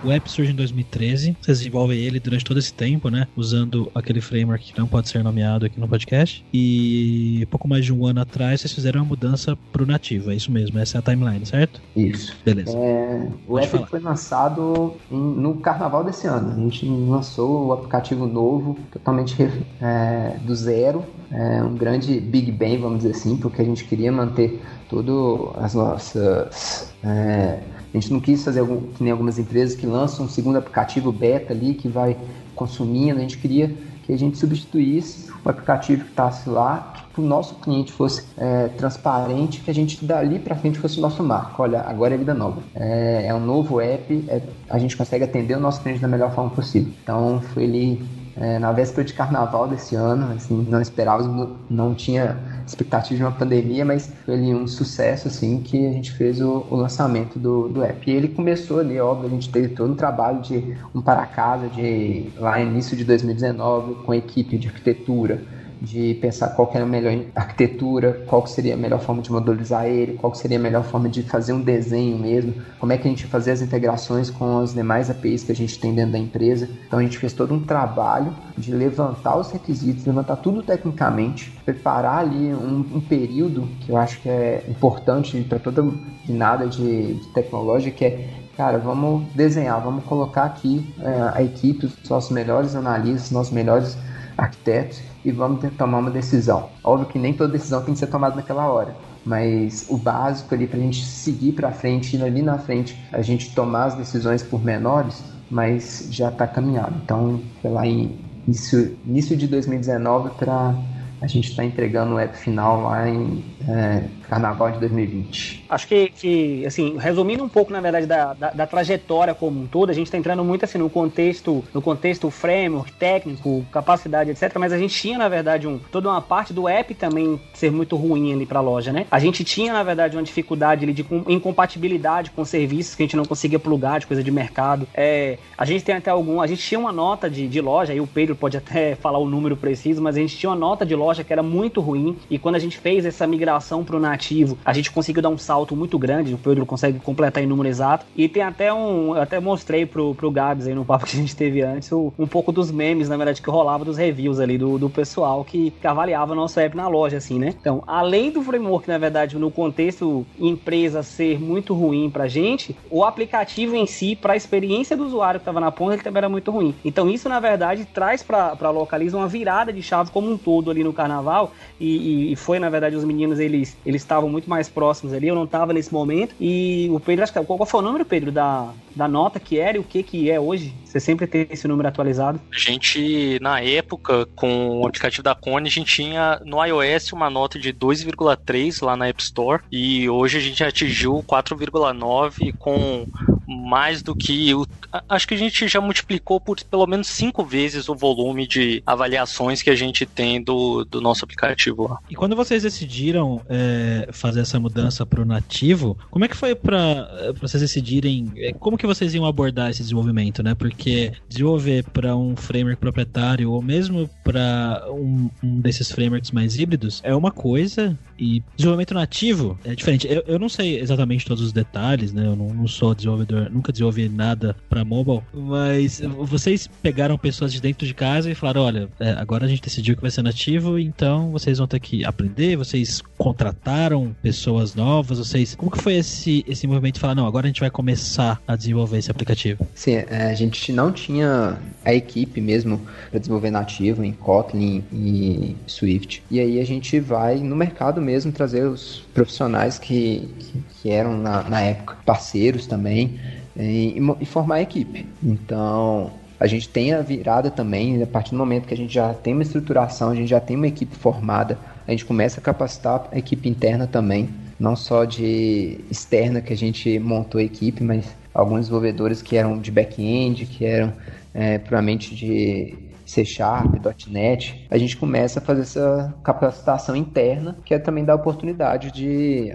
O 0.04 0.12
app 0.12 0.32
surge 0.32 0.54
em 0.54 0.56
2013, 0.56 1.36
vocês 1.42 1.58
desenvolvem 1.58 2.00
ele 2.00 2.22
durante 2.22 2.46
todo 2.46 2.58
esse 2.58 2.74
tempo, 2.74 3.10
né? 3.10 3.28
Usando 3.36 3.92
aquele 3.94 4.22
framework 4.22 4.72
que 4.72 4.80
não 4.80 4.88
pode 4.88 5.10
ser 5.10 5.22
nomeado 5.22 5.66
aqui 5.66 5.78
no 5.78 5.90
podcast. 5.90 6.46
E 6.54 7.46
pouco 7.52 7.68
mais 7.68 7.84
de 7.84 7.94
um 7.94 8.06
ano 8.06 8.22
atrás, 8.22 8.62
vocês 8.62 8.72
fizeram 8.72 9.02
uma 9.02 9.08
mudança 9.08 9.58
pro 9.74 9.86
nativo, 9.86 10.32
é 10.32 10.36
isso 10.36 10.52
mesmo, 10.52 10.80
essa 10.80 10.98
é 10.98 11.00
a 11.00 11.02
timeline, 11.02 11.46
certo? 11.46 11.82
Isso. 11.96 12.34
Beleza. 12.46 12.78
É, 12.78 13.28
o 13.46 13.54
pode 13.54 13.66
app 13.66 13.72
falar. 13.76 13.88
foi 13.88 14.00
lançado 14.00 14.94
em, 15.12 15.18
no 15.18 15.56
carnaval 15.56 16.04
desse 16.04 16.28
ano. 16.28 16.54
A 16.54 16.56
gente 16.56 16.86
lançou 16.86 17.68
o 17.68 17.74
aplicativo 17.74 18.26
novo, 18.26 18.80
totalmente 18.92 19.36
é, 19.82 20.38
do 20.46 20.56
zero. 20.56 21.04
É 21.32 21.62
um 21.62 21.76
grande 21.76 22.20
Big 22.20 22.52
Bang, 22.52 22.78
vamos 22.78 22.98
dizer 23.00 23.12
assim, 23.12 23.38
porque 23.38 23.62
a 23.62 23.66
gente 23.66 23.86
queria 23.86 24.12
manter 24.12 24.62
todas 24.90 25.56
as 25.58 25.74
nossas. 25.76 26.94
É, 27.04 27.60
a 27.94 27.98
gente 27.98 28.12
não 28.12 28.20
quis 28.20 28.44
fazer 28.44 28.60
algum, 28.62 28.82
que 28.82 29.04
nem 29.04 29.12
algumas 29.12 29.38
empresas 29.38 29.76
que 29.76 29.86
lançam 29.86 30.26
um 30.26 30.30
segundo 30.30 30.58
aplicativo 30.58 31.12
beta 31.12 31.54
ali 31.54 31.74
que 31.74 31.88
vai 31.88 32.18
consumindo. 32.56 33.20
A 33.20 33.22
gente 33.22 33.38
queria 33.38 33.76
que 34.04 34.14
a 34.14 34.18
gente 34.18 34.40
substituísse 34.40 35.32
o 35.46 35.50
aplicativo 35.50 36.04
que 36.04 36.10
estava 36.10 36.36
lá, 36.48 36.94
que 37.14 37.22
o 37.22 37.24
nosso 37.24 37.56
cliente 37.56 37.92
fosse 37.92 38.26
é, 38.36 38.68
transparente, 38.70 39.62
que 39.62 39.70
a 39.70 39.74
gente 39.74 40.04
dali 40.04 40.40
para 40.40 40.56
frente 40.56 40.80
fosse 40.80 40.98
o 40.98 41.02
nosso 41.02 41.24
marco. 41.24 41.62
Olha, 41.62 41.82
agora 41.82 42.16
é 42.16 42.18
vida 42.18 42.34
nova. 42.34 42.60
É, 42.74 43.28
é 43.28 43.36
um 43.36 43.40
novo 43.40 43.80
app, 43.80 44.26
é, 44.28 44.42
a 44.68 44.80
gente 44.80 44.98
consegue 44.98 45.24
atender 45.24 45.56
o 45.56 45.60
nosso 45.60 45.82
cliente 45.82 46.00
da 46.00 46.08
melhor 46.08 46.34
forma 46.34 46.50
possível. 46.50 46.92
Então 47.04 47.40
foi 47.54 47.66
ali 47.66 48.02
é, 48.40 48.58
na 48.58 48.72
véspera 48.72 49.04
de 49.04 49.14
carnaval 49.14 49.68
desse 49.68 49.96
ano, 49.96 50.32
assim, 50.34 50.66
não 50.70 50.82
esperávamos, 50.82 51.50
não 51.70 51.94
tinha 51.94 52.38
expectativa 52.66 53.18
de 53.18 53.24
uma 53.24 53.32
pandemia, 53.32 53.84
mas 53.84 54.12
foi 54.24 54.34
ali 54.34 54.56
um 54.56 54.66
sucesso, 54.66 55.28
assim, 55.28 55.62
que 55.62 55.86
a 55.86 55.92
gente 55.92 56.12
fez 56.14 56.40
o, 56.40 56.66
o 56.70 56.76
lançamento 56.76 57.38
do, 57.38 57.68
do 57.68 57.84
app. 57.84 58.10
E 58.10 58.14
ele 58.14 58.30
começou 58.30 58.80
ali, 58.80 58.98
óbvio, 58.98 59.28
a 59.28 59.30
gente 59.30 59.50
teve 59.50 59.70
todo 59.70 59.92
um 59.92 59.96
trabalho 59.96 60.42
de 60.42 60.78
um 60.96 61.02
para 61.02 61.26
casa, 61.26 61.68
de 61.68 62.30
lá 62.38 62.62
início 62.62 62.96
de 62.96 63.04
2019, 63.04 64.06
com 64.06 64.14
a 64.14 64.18
equipe 64.18 64.58
de 64.58 64.70
arquitetura, 64.70 65.42
de 65.82 66.16
pensar 66.16 66.50
qual 66.50 66.70
era 66.74 66.84
a 66.84 66.88
melhor 66.88 67.26
arquitetura, 67.36 68.24
qual 68.28 68.46
seria 68.46 68.74
a 68.74 68.78
melhor 68.78 69.00
forma 69.00 69.22
de 69.22 69.32
modularizar 69.32 69.86
ele, 69.86 70.18
qual 70.18 70.36
seria 70.36 70.58
a 70.58 70.62
melhor 70.62 70.84
forma 70.84 71.08
de 71.08 71.24
fazer 71.24 71.54
um 71.54 71.62
desenho 71.62 72.18
mesmo, 72.18 72.54
como 72.80 72.92
é 72.92 72.98
que 72.98 73.08
a 73.08 73.10
gente 73.10 73.26
fazer 73.28 73.52
as 73.52 73.62
integrações 73.62 74.30
com 74.30 74.60
as 74.60 74.74
demais 74.74 75.10
APIs 75.10 75.44
que 75.44 75.52
a 75.52 75.56
gente 75.56 75.80
tem 75.80 75.94
dentro 75.94 76.12
da 76.12 76.20
empresa. 76.20 76.70
Então 76.88 77.00
a 77.00 77.02
gente 77.02 77.18
fez 77.18 77.34
todo 77.34 77.54
um 77.54 77.62
trabalho 77.62 78.34
de 78.58 78.72
levantar 78.74 79.38
os 79.38 79.52
requisitos, 79.52 80.06
levantar 80.06 80.38
tudo 80.38 80.62
tecnicamente, 80.62 81.52
preparar 81.64 82.20
ali 82.20 82.54
um, 82.54 82.86
um 82.96 83.02
período 83.02 83.68
que 83.82 83.92
eu 83.92 83.98
acho 83.98 84.22
que 84.22 84.30
é 84.30 84.66
importante 84.68 85.42
para 85.44 85.60
toda 85.60 85.86
nada 86.28 86.68
de, 86.68 87.14
de 87.14 87.28
tecnológica, 87.34 87.96
que 87.96 88.06
é 88.06 88.30
cara, 88.58 88.78
vamos 88.78 89.26
desenhar, 89.34 89.82
vamos 89.82 90.04
colocar 90.04 90.44
aqui 90.44 90.94
é, 91.00 91.32
a 91.34 91.42
equipe, 91.42 91.86
os 91.86 92.10
nossos 92.10 92.30
melhores 92.30 92.76
analistas, 92.76 93.32
nossos 93.32 93.54
melhores 93.54 93.98
arquitetos 94.38 95.02
e 95.24 95.32
vamos 95.32 95.64
tomar 95.78 96.00
uma 96.00 96.12
decisão. 96.12 96.70
Óbvio 96.84 97.08
que 97.08 97.20
nem 97.20 97.34
toda 97.34 97.52
decisão 97.52 97.84
tem 97.84 97.94
que 97.94 98.00
ser 98.00 98.08
tomada 98.08 98.36
naquela 98.36 98.68
hora, 98.68 98.96
mas 99.26 99.86
o 99.90 99.98
básico 99.98 100.54
ali 100.54 100.68
para 100.68 100.78
a 100.78 100.82
gente 100.82 101.04
seguir 101.06 101.54
para 101.54 101.72
frente, 101.72 102.16
ir 102.16 102.24
ali 102.24 102.42
na 102.42 102.58
frente, 102.58 102.98
a 103.12 103.22
gente 103.22 103.54
tomar 103.54 103.86
as 103.86 103.96
decisões 103.96 104.42
por 104.44 104.64
menores, 104.64 105.24
mas 105.50 106.08
já 106.12 106.30
está 106.30 106.48
caminhado. 106.48 106.96
Então, 107.04 107.42
foi 107.62 107.72
lá 107.72 107.86
em 107.86 108.18
início, 108.48 108.98
início 109.06 109.36
de 109.36 109.48
2019 109.48 110.32
para 110.32 110.76
a 111.22 111.28
gente 111.28 111.50
estar 111.50 111.64
tá 111.64 111.68
entregando 111.68 112.16
o 112.16 112.20
app 112.20 112.38
final 112.38 112.84
lá 112.84 113.10
em 113.10 113.44
é, 113.68 114.04
Carnaval 114.30 114.72
de 114.72 114.80
2020. 114.80 115.66
Acho 115.68 115.88
que, 115.88 116.10
que, 116.10 116.66
assim, 116.66 116.98
resumindo 116.98 117.44
um 117.44 117.50
pouco, 117.50 117.74
na 117.74 117.82
verdade, 117.82 118.06
da, 118.06 118.34
da, 118.34 118.52
da 118.52 118.68
trajetória 118.68 119.34
como 119.34 119.62
um 119.62 119.68
todo, 119.68 119.90
a 119.90 119.94
gente 119.94 120.08
está 120.08 120.18
entrando 120.18 120.44
muito 120.44 120.64
assim 120.66 120.78
no 120.78 120.90
contexto, 120.90 121.64
no 121.74 121.82
contexto 121.82 122.30
framework, 122.30 122.92
técnico, 122.94 123.66
capacidade, 123.72 124.30
etc. 124.30 124.56
Mas 124.60 124.72
a 124.72 124.78
gente 124.78 124.96
tinha, 124.96 125.18
na 125.18 125.28
verdade, 125.28 125.68
um, 125.68 125.80
toda 125.92 126.10
uma 126.10 126.22
parte 126.22 126.54
do 126.54 126.68
app 126.68 126.94
também 126.94 127.40
ser 127.54 127.72
muito 127.72 127.96
ruim 127.96 128.32
ali 128.34 128.46
para 128.46 128.60
a 128.60 128.62
loja, 128.62 128.94
né? 128.94 129.08
A 129.10 129.20
gente 129.20 129.44
tinha, 129.44 129.74
na 129.74 129.84
verdade, 129.84 130.16
uma 130.16 130.24
dificuldade 130.24 130.84
ali 130.84 130.94
de 130.94 131.06
incompatibilidade 131.28 132.32
com 132.32 132.46
serviços 132.46 132.96
que 132.96 133.04
a 133.04 133.06
gente 133.06 133.16
não 133.16 133.26
conseguia 133.26 133.60
plugar 133.60 134.00
de 134.00 134.08
coisa 134.08 134.24
de 134.24 134.32
mercado. 134.32 134.88
É, 134.94 135.38
a 135.58 135.66
gente 135.66 135.84
tem 135.84 135.96
até 135.96 136.12
algum, 136.12 136.42
a 136.42 136.48
gente 136.48 136.62
tinha 136.62 136.80
uma 136.80 136.92
nota 136.92 137.30
de, 137.30 137.48
de 137.48 137.62
loja, 137.62 137.94
aí 137.94 138.00
o 138.00 138.08
Pedro 138.08 138.36
pode 138.36 138.58
até 138.58 138.96
falar 139.02 139.18
o 139.18 139.30
número 139.30 139.58
preciso, 139.58 140.02
mas 140.02 140.16
a 140.16 140.20
gente 140.20 140.38
tinha 140.38 140.50
uma 140.50 140.56
nota 140.56 140.86
de 140.86 140.96
loja 140.96 141.24
que 141.24 141.34
era 141.34 141.42
muito 141.42 141.82
ruim 141.82 142.18
e 142.30 142.38
quando 142.38 142.56
a 142.56 142.60
gente 142.60 142.78
fez 142.78 143.06
essa 143.06 143.26
migração 143.26 143.84
para 143.84 143.96
o 143.96 144.00
nativo, 144.20 144.58
a 144.66 144.74
gente 144.74 144.92
conseguiu 144.92 145.22
dar 145.22 145.30
um 145.30 145.38
salto 145.38 145.76
muito 145.76 145.98
grande, 145.98 146.34
o 146.34 146.38
Pedro 146.38 146.66
consegue 146.66 147.00
completar 147.00 147.42
em 147.42 147.48
número 147.48 147.70
exato. 147.70 148.06
E 148.16 148.28
tem 148.28 148.44
até 148.44 148.74
um, 148.74 149.16
eu 149.16 149.22
até 149.22 149.40
mostrei 149.40 149.86
pro, 149.86 150.14
pro 150.14 150.30
Gabs 150.30 150.68
aí 150.68 150.76
no 150.76 150.84
papo 150.84 151.06
que 151.06 151.16
a 151.16 151.20
gente 151.20 151.36
teve 151.36 151.62
antes, 151.62 151.92
o, 151.92 152.14
um 152.20 152.28
pouco 152.28 152.52
dos 152.52 152.70
memes, 152.70 153.08
na 153.08 153.16
verdade, 153.16 153.42
que 153.42 153.50
rolava 153.50 153.86
dos 153.86 153.98
reviews 153.98 154.40
ali 154.40 154.58
do, 154.58 154.78
do 154.78 154.90
pessoal 154.90 155.46
que, 155.46 155.72
que 155.72 155.88
avaliava 155.88 156.36
nosso 156.36 156.60
app 156.60 156.76
na 156.76 156.88
loja, 156.88 157.18
assim, 157.18 157.40
né? 157.40 157.56
Então, 157.60 157.82
além 157.88 158.30
do 158.30 158.42
framework, 158.42 158.88
na 158.88 158.98
verdade, 158.98 159.38
no 159.38 159.50
contexto 159.50 160.26
empresa 160.38 161.02
ser 161.02 161.40
muito 161.40 161.74
ruim 161.74 162.10
pra 162.10 162.28
gente, 162.28 162.76
o 162.90 163.06
aplicativo 163.06 163.76
em 163.76 163.86
si, 163.86 164.16
pra 164.16 164.36
experiência 164.36 164.98
do 164.98 165.06
usuário 165.06 165.40
que 165.40 165.46
tava 165.46 165.60
na 165.60 165.72
ponta, 165.72 165.94
ele 165.94 166.04
também 166.04 166.20
era 166.20 166.30
muito 166.30 166.52
ruim. 166.52 166.76
Então, 166.84 167.10
isso, 167.10 167.30
na 167.30 167.40
verdade, 167.40 167.86
traz 167.86 168.22
pra, 168.22 168.56
pra 168.56 168.70
Localiza 168.70 169.18
uma 169.18 169.28
virada 169.28 169.72
de 169.72 169.82
chave 169.82 170.12
como 170.12 170.30
um 170.30 170.38
todo 170.38 170.70
ali 170.70 170.84
no 170.84 170.92
carnaval. 170.92 171.52
E, 171.80 172.32
e 172.32 172.36
foi, 172.36 172.60
na 172.60 172.70
verdade, 172.70 172.96
os 172.96 173.04
meninos, 173.04 173.40
eles 173.40 173.78
eles 173.86 174.02
estavam 174.10 174.28
muito 174.28 174.50
mais 174.50 174.68
próximos 174.68 175.14
ali, 175.14 175.28
eu 175.28 175.36
não 175.36 175.46
tava 175.46 175.72
nesse 175.72 175.94
momento. 175.94 176.36
E 176.40 176.90
o 176.92 177.00
Pedro, 177.00 177.24
acho 177.24 177.32
que 177.32 177.44
qual 177.44 177.66
foi 177.66 177.80
o 177.80 177.84
número, 177.84 178.04
Pedro, 178.04 178.32
da, 178.32 178.74
da 178.96 179.08
nota 179.08 179.40
que 179.40 179.60
era 179.60 179.78
e 179.78 179.80
o 179.80 179.84
que 179.84 180.02
que 180.02 180.30
é 180.32 180.40
hoje? 180.40 180.74
Você 180.84 181.00
sempre 181.00 181.28
tem 181.28 181.48
esse 181.50 181.68
número 181.68 181.88
atualizado? 181.88 182.42
A 182.52 182.58
gente, 182.58 183.38
na 183.42 183.62
época, 183.62 184.28
com 184.36 184.80
o 184.80 184.88
aplicativo 184.88 185.22
da 185.22 185.36
Cone, 185.36 185.68
a 185.68 185.72
gente 185.72 185.94
tinha 185.94 186.42
no 186.44 186.64
iOS 186.66 187.14
uma 187.14 187.30
nota 187.30 187.60
de 187.60 187.72
2,3 187.72 188.84
lá 188.84 188.98
na 188.98 189.08
App 189.08 189.22
Store 189.22 189.62
e 189.72 190.10
hoje 190.10 190.38
a 190.38 190.42
gente 190.42 190.64
atingiu 190.64 191.24
4,9 191.28 192.54
com 192.58 193.06
mais 193.50 194.04
do 194.04 194.16
que. 194.16 194.54
O, 194.54 194.66
acho 195.08 195.28
que 195.28 195.34
a 195.34 195.38
gente 195.38 195.68
já 195.68 195.82
multiplicou 195.82 196.40
por 196.40 196.60
pelo 196.64 196.86
menos 196.86 197.08
cinco 197.08 197.44
vezes 197.44 197.90
o 197.90 197.96
volume 197.96 198.48
de 198.48 198.84
avaliações 198.86 199.62
que 199.62 199.70
a 199.70 199.76
gente 199.76 200.06
tem 200.06 200.42
do, 200.42 200.86
do 200.86 201.02
nosso 201.02 201.26
aplicativo 201.26 201.88
lá. 201.88 201.98
E 202.10 202.16
quando 202.16 202.36
vocês 202.36 202.64
decidiram 202.64 203.42
é, 203.50 204.10
fazer 204.12 204.42
essa 204.42 204.60
mudança 204.60 205.06
para 205.06 205.22
o 205.22 205.26
nativo, 205.26 205.98
como 206.12 206.26
é 206.26 206.28
que 206.28 206.38
foi 206.38 206.54
para 206.54 207.34
vocês 207.42 207.62
decidirem 207.62 208.32
é, 208.38 208.54
como 208.54 208.78
que 208.78 208.86
vocês 208.86 209.14
iam 209.14 209.26
abordar 209.26 209.70
esse 209.70 209.82
desenvolvimento, 209.82 210.44
né? 210.44 210.54
Porque 210.54 211.14
desenvolver 211.28 211.84
para 211.86 212.16
um 212.16 212.36
framework 212.36 212.80
proprietário 212.80 213.52
ou 213.52 213.62
mesmo 213.62 214.10
para 214.24 214.86
um, 214.90 215.30
um, 215.44 215.60
desses 215.60 215.92
frameworks 215.92 216.32
mais 216.32 216.58
híbridos 216.58 217.02
é 217.04 217.16
uma 217.16 217.32
coisa 217.32 217.98
e 218.18 218.44
desenvolvimento 218.56 218.94
nativo 218.94 219.58
é 219.64 219.74
diferente. 219.74 220.08
Eu, 220.08 220.24
eu 220.28 220.40
não 220.40 220.50
sei 220.50 220.80
exatamente 220.80 221.26
todos 221.26 221.44
os 221.44 221.52
detalhes, 221.52 222.14
né? 222.14 222.26
Eu 222.26 222.36
não, 222.36 222.54
não 222.54 222.68
sou 222.68 222.94
desenvolvedor 222.94 223.39
nunca 223.48 223.72
desenvolvi 223.72 224.10
nada 224.10 224.56
para 224.68 224.84
mobile, 224.84 225.22
mas 225.34 226.02
vocês 226.20 226.68
pegaram 226.82 227.18
pessoas 227.18 227.54
de 227.54 227.62
dentro 227.62 227.86
de 227.86 227.94
casa 227.94 228.30
e 228.30 228.36
falaram: 228.36 228.62
olha, 228.62 228.90
é, 229.00 229.12
agora 229.12 229.46
a 229.46 229.48
gente 229.48 229.62
decidiu 229.62 229.96
que 229.96 230.02
vai 230.02 230.12
ser 230.12 230.22
nativo, 230.22 230.80
então 230.80 231.32
vocês 231.32 231.58
vão 231.58 231.68
ter 231.68 231.80
que 231.80 232.04
aprender. 232.04 232.56
Vocês 232.56 233.02
contrataram 233.18 234.16
pessoas 234.22 234.76
novas, 234.76 235.20
vocês. 235.20 235.56
Como 235.56 235.72
que 235.72 235.82
foi 235.82 235.96
esse, 235.96 236.44
esse 236.48 236.66
movimento 236.66 236.96
de 236.96 237.00
falar: 237.00 237.16
não, 237.16 237.28
agora 237.28 237.46
a 237.46 237.50
gente 237.50 237.60
vai 237.60 237.70
começar 237.70 238.42
a 238.48 238.56
desenvolver 238.56 238.98
esse 238.98 239.12
aplicativo? 239.12 239.66
Sim, 239.76 240.04
é, 240.10 240.30
a 240.32 240.36
gente 240.36 240.72
não 240.72 240.92
tinha 240.92 241.58
a 241.86 241.94
equipe 241.94 242.42
mesmo 242.42 242.82
para 243.10 243.20
desenvolver 243.20 243.52
nativo 243.52 244.04
em 244.04 244.12
Kotlin 244.12 244.84
e 244.92 245.56
Swift. 245.68 246.24
E 246.30 246.40
aí 246.40 246.60
a 246.60 246.66
gente 246.66 247.00
vai 247.00 247.38
no 247.38 247.56
mercado 247.56 248.02
mesmo 248.02 248.32
trazer 248.32 248.66
os 248.66 249.04
profissionais 249.14 249.78
que, 249.78 250.30
que, 250.40 250.64
que 250.82 250.90
eram 250.90 251.18
na, 251.18 251.44
na 251.44 251.62
época 251.62 251.98
parceiros 252.06 252.66
também 252.66 253.20
e, 253.58 254.26
formar 254.26 254.56
a 254.56 254.62
equipe. 254.62 255.06
Então, 255.24 256.12
a 256.40 256.48
gente 256.48 256.70
tem 256.70 256.94
a 256.94 257.02
virada 257.02 257.52
também, 257.52 258.02
a 258.02 258.08
partir 258.08 258.32
do 258.32 258.38
momento 258.38 258.68
que 258.68 258.74
a 258.74 258.78
gente 258.78 258.94
já 258.94 259.14
tem 259.14 259.34
uma 259.34 259.44
estruturação, 259.44 260.10
a 260.10 260.16
gente 260.16 260.30
já 260.30 260.40
tem 260.40 260.56
uma 260.56 260.68
equipe 260.68 260.96
formada, 260.96 261.58
a 261.88 261.92
gente 261.92 262.06
começa 262.06 262.40
a 262.40 262.44
capacitar 262.44 263.10
a 263.12 263.18
equipe 263.18 263.50
interna 263.50 263.88
também, 263.88 264.30
não 264.60 264.76
só 264.76 265.06
de 265.06 265.80
externa 265.90 266.42
que 266.42 266.54
a 266.54 266.58
gente 266.58 267.00
montou 267.00 267.40
a 267.40 267.44
equipe, 267.44 267.84
mas 267.84 268.06
alguns 268.34 268.62
desenvolvedores 268.62 269.22
que 269.22 269.36
eram 269.36 269.60
de 269.60 269.72
back-end, 269.72 270.46
que 270.46 270.66
eram 270.66 270.94
é, 271.34 271.58
puramente 271.58 272.16
de 272.16 272.89
C 273.10 273.26
Sharp, 273.26 273.74
.NET, 274.08 274.68
a 274.70 274.78
gente 274.78 274.96
começa 274.96 275.40
a 275.40 275.42
fazer 275.42 275.62
essa 275.62 276.14
capacitação 276.24 276.96
interna, 276.96 277.58
que 277.66 277.74
é 277.74 277.80
também 277.80 278.06
dar 278.06 278.14
oportunidade 278.14 278.92
de 278.92 279.52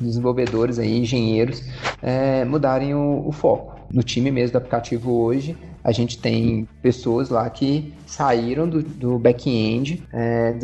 desenvolvedores 0.00 0.78
aí, 0.78 0.98
engenheiros, 0.98 1.64
é, 2.00 2.44
mudarem 2.44 2.94
o, 2.94 3.26
o 3.26 3.32
foco. 3.32 3.80
No 3.92 4.04
time 4.04 4.30
mesmo 4.30 4.52
do 4.52 4.58
aplicativo 4.58 5.12
hoje, 5.20 5.56
a 5.82 5.90
gente 5.90 6.16
tem 6.16 6.68
pessoas 6.80 7.28
lá 7.28 7.50
que 7.50 7.92
saíram 8.06 8.68
do, 8.68 8.84
do 8.84 9.18
back-end, 9.18 10.04
é, 10.12 10.54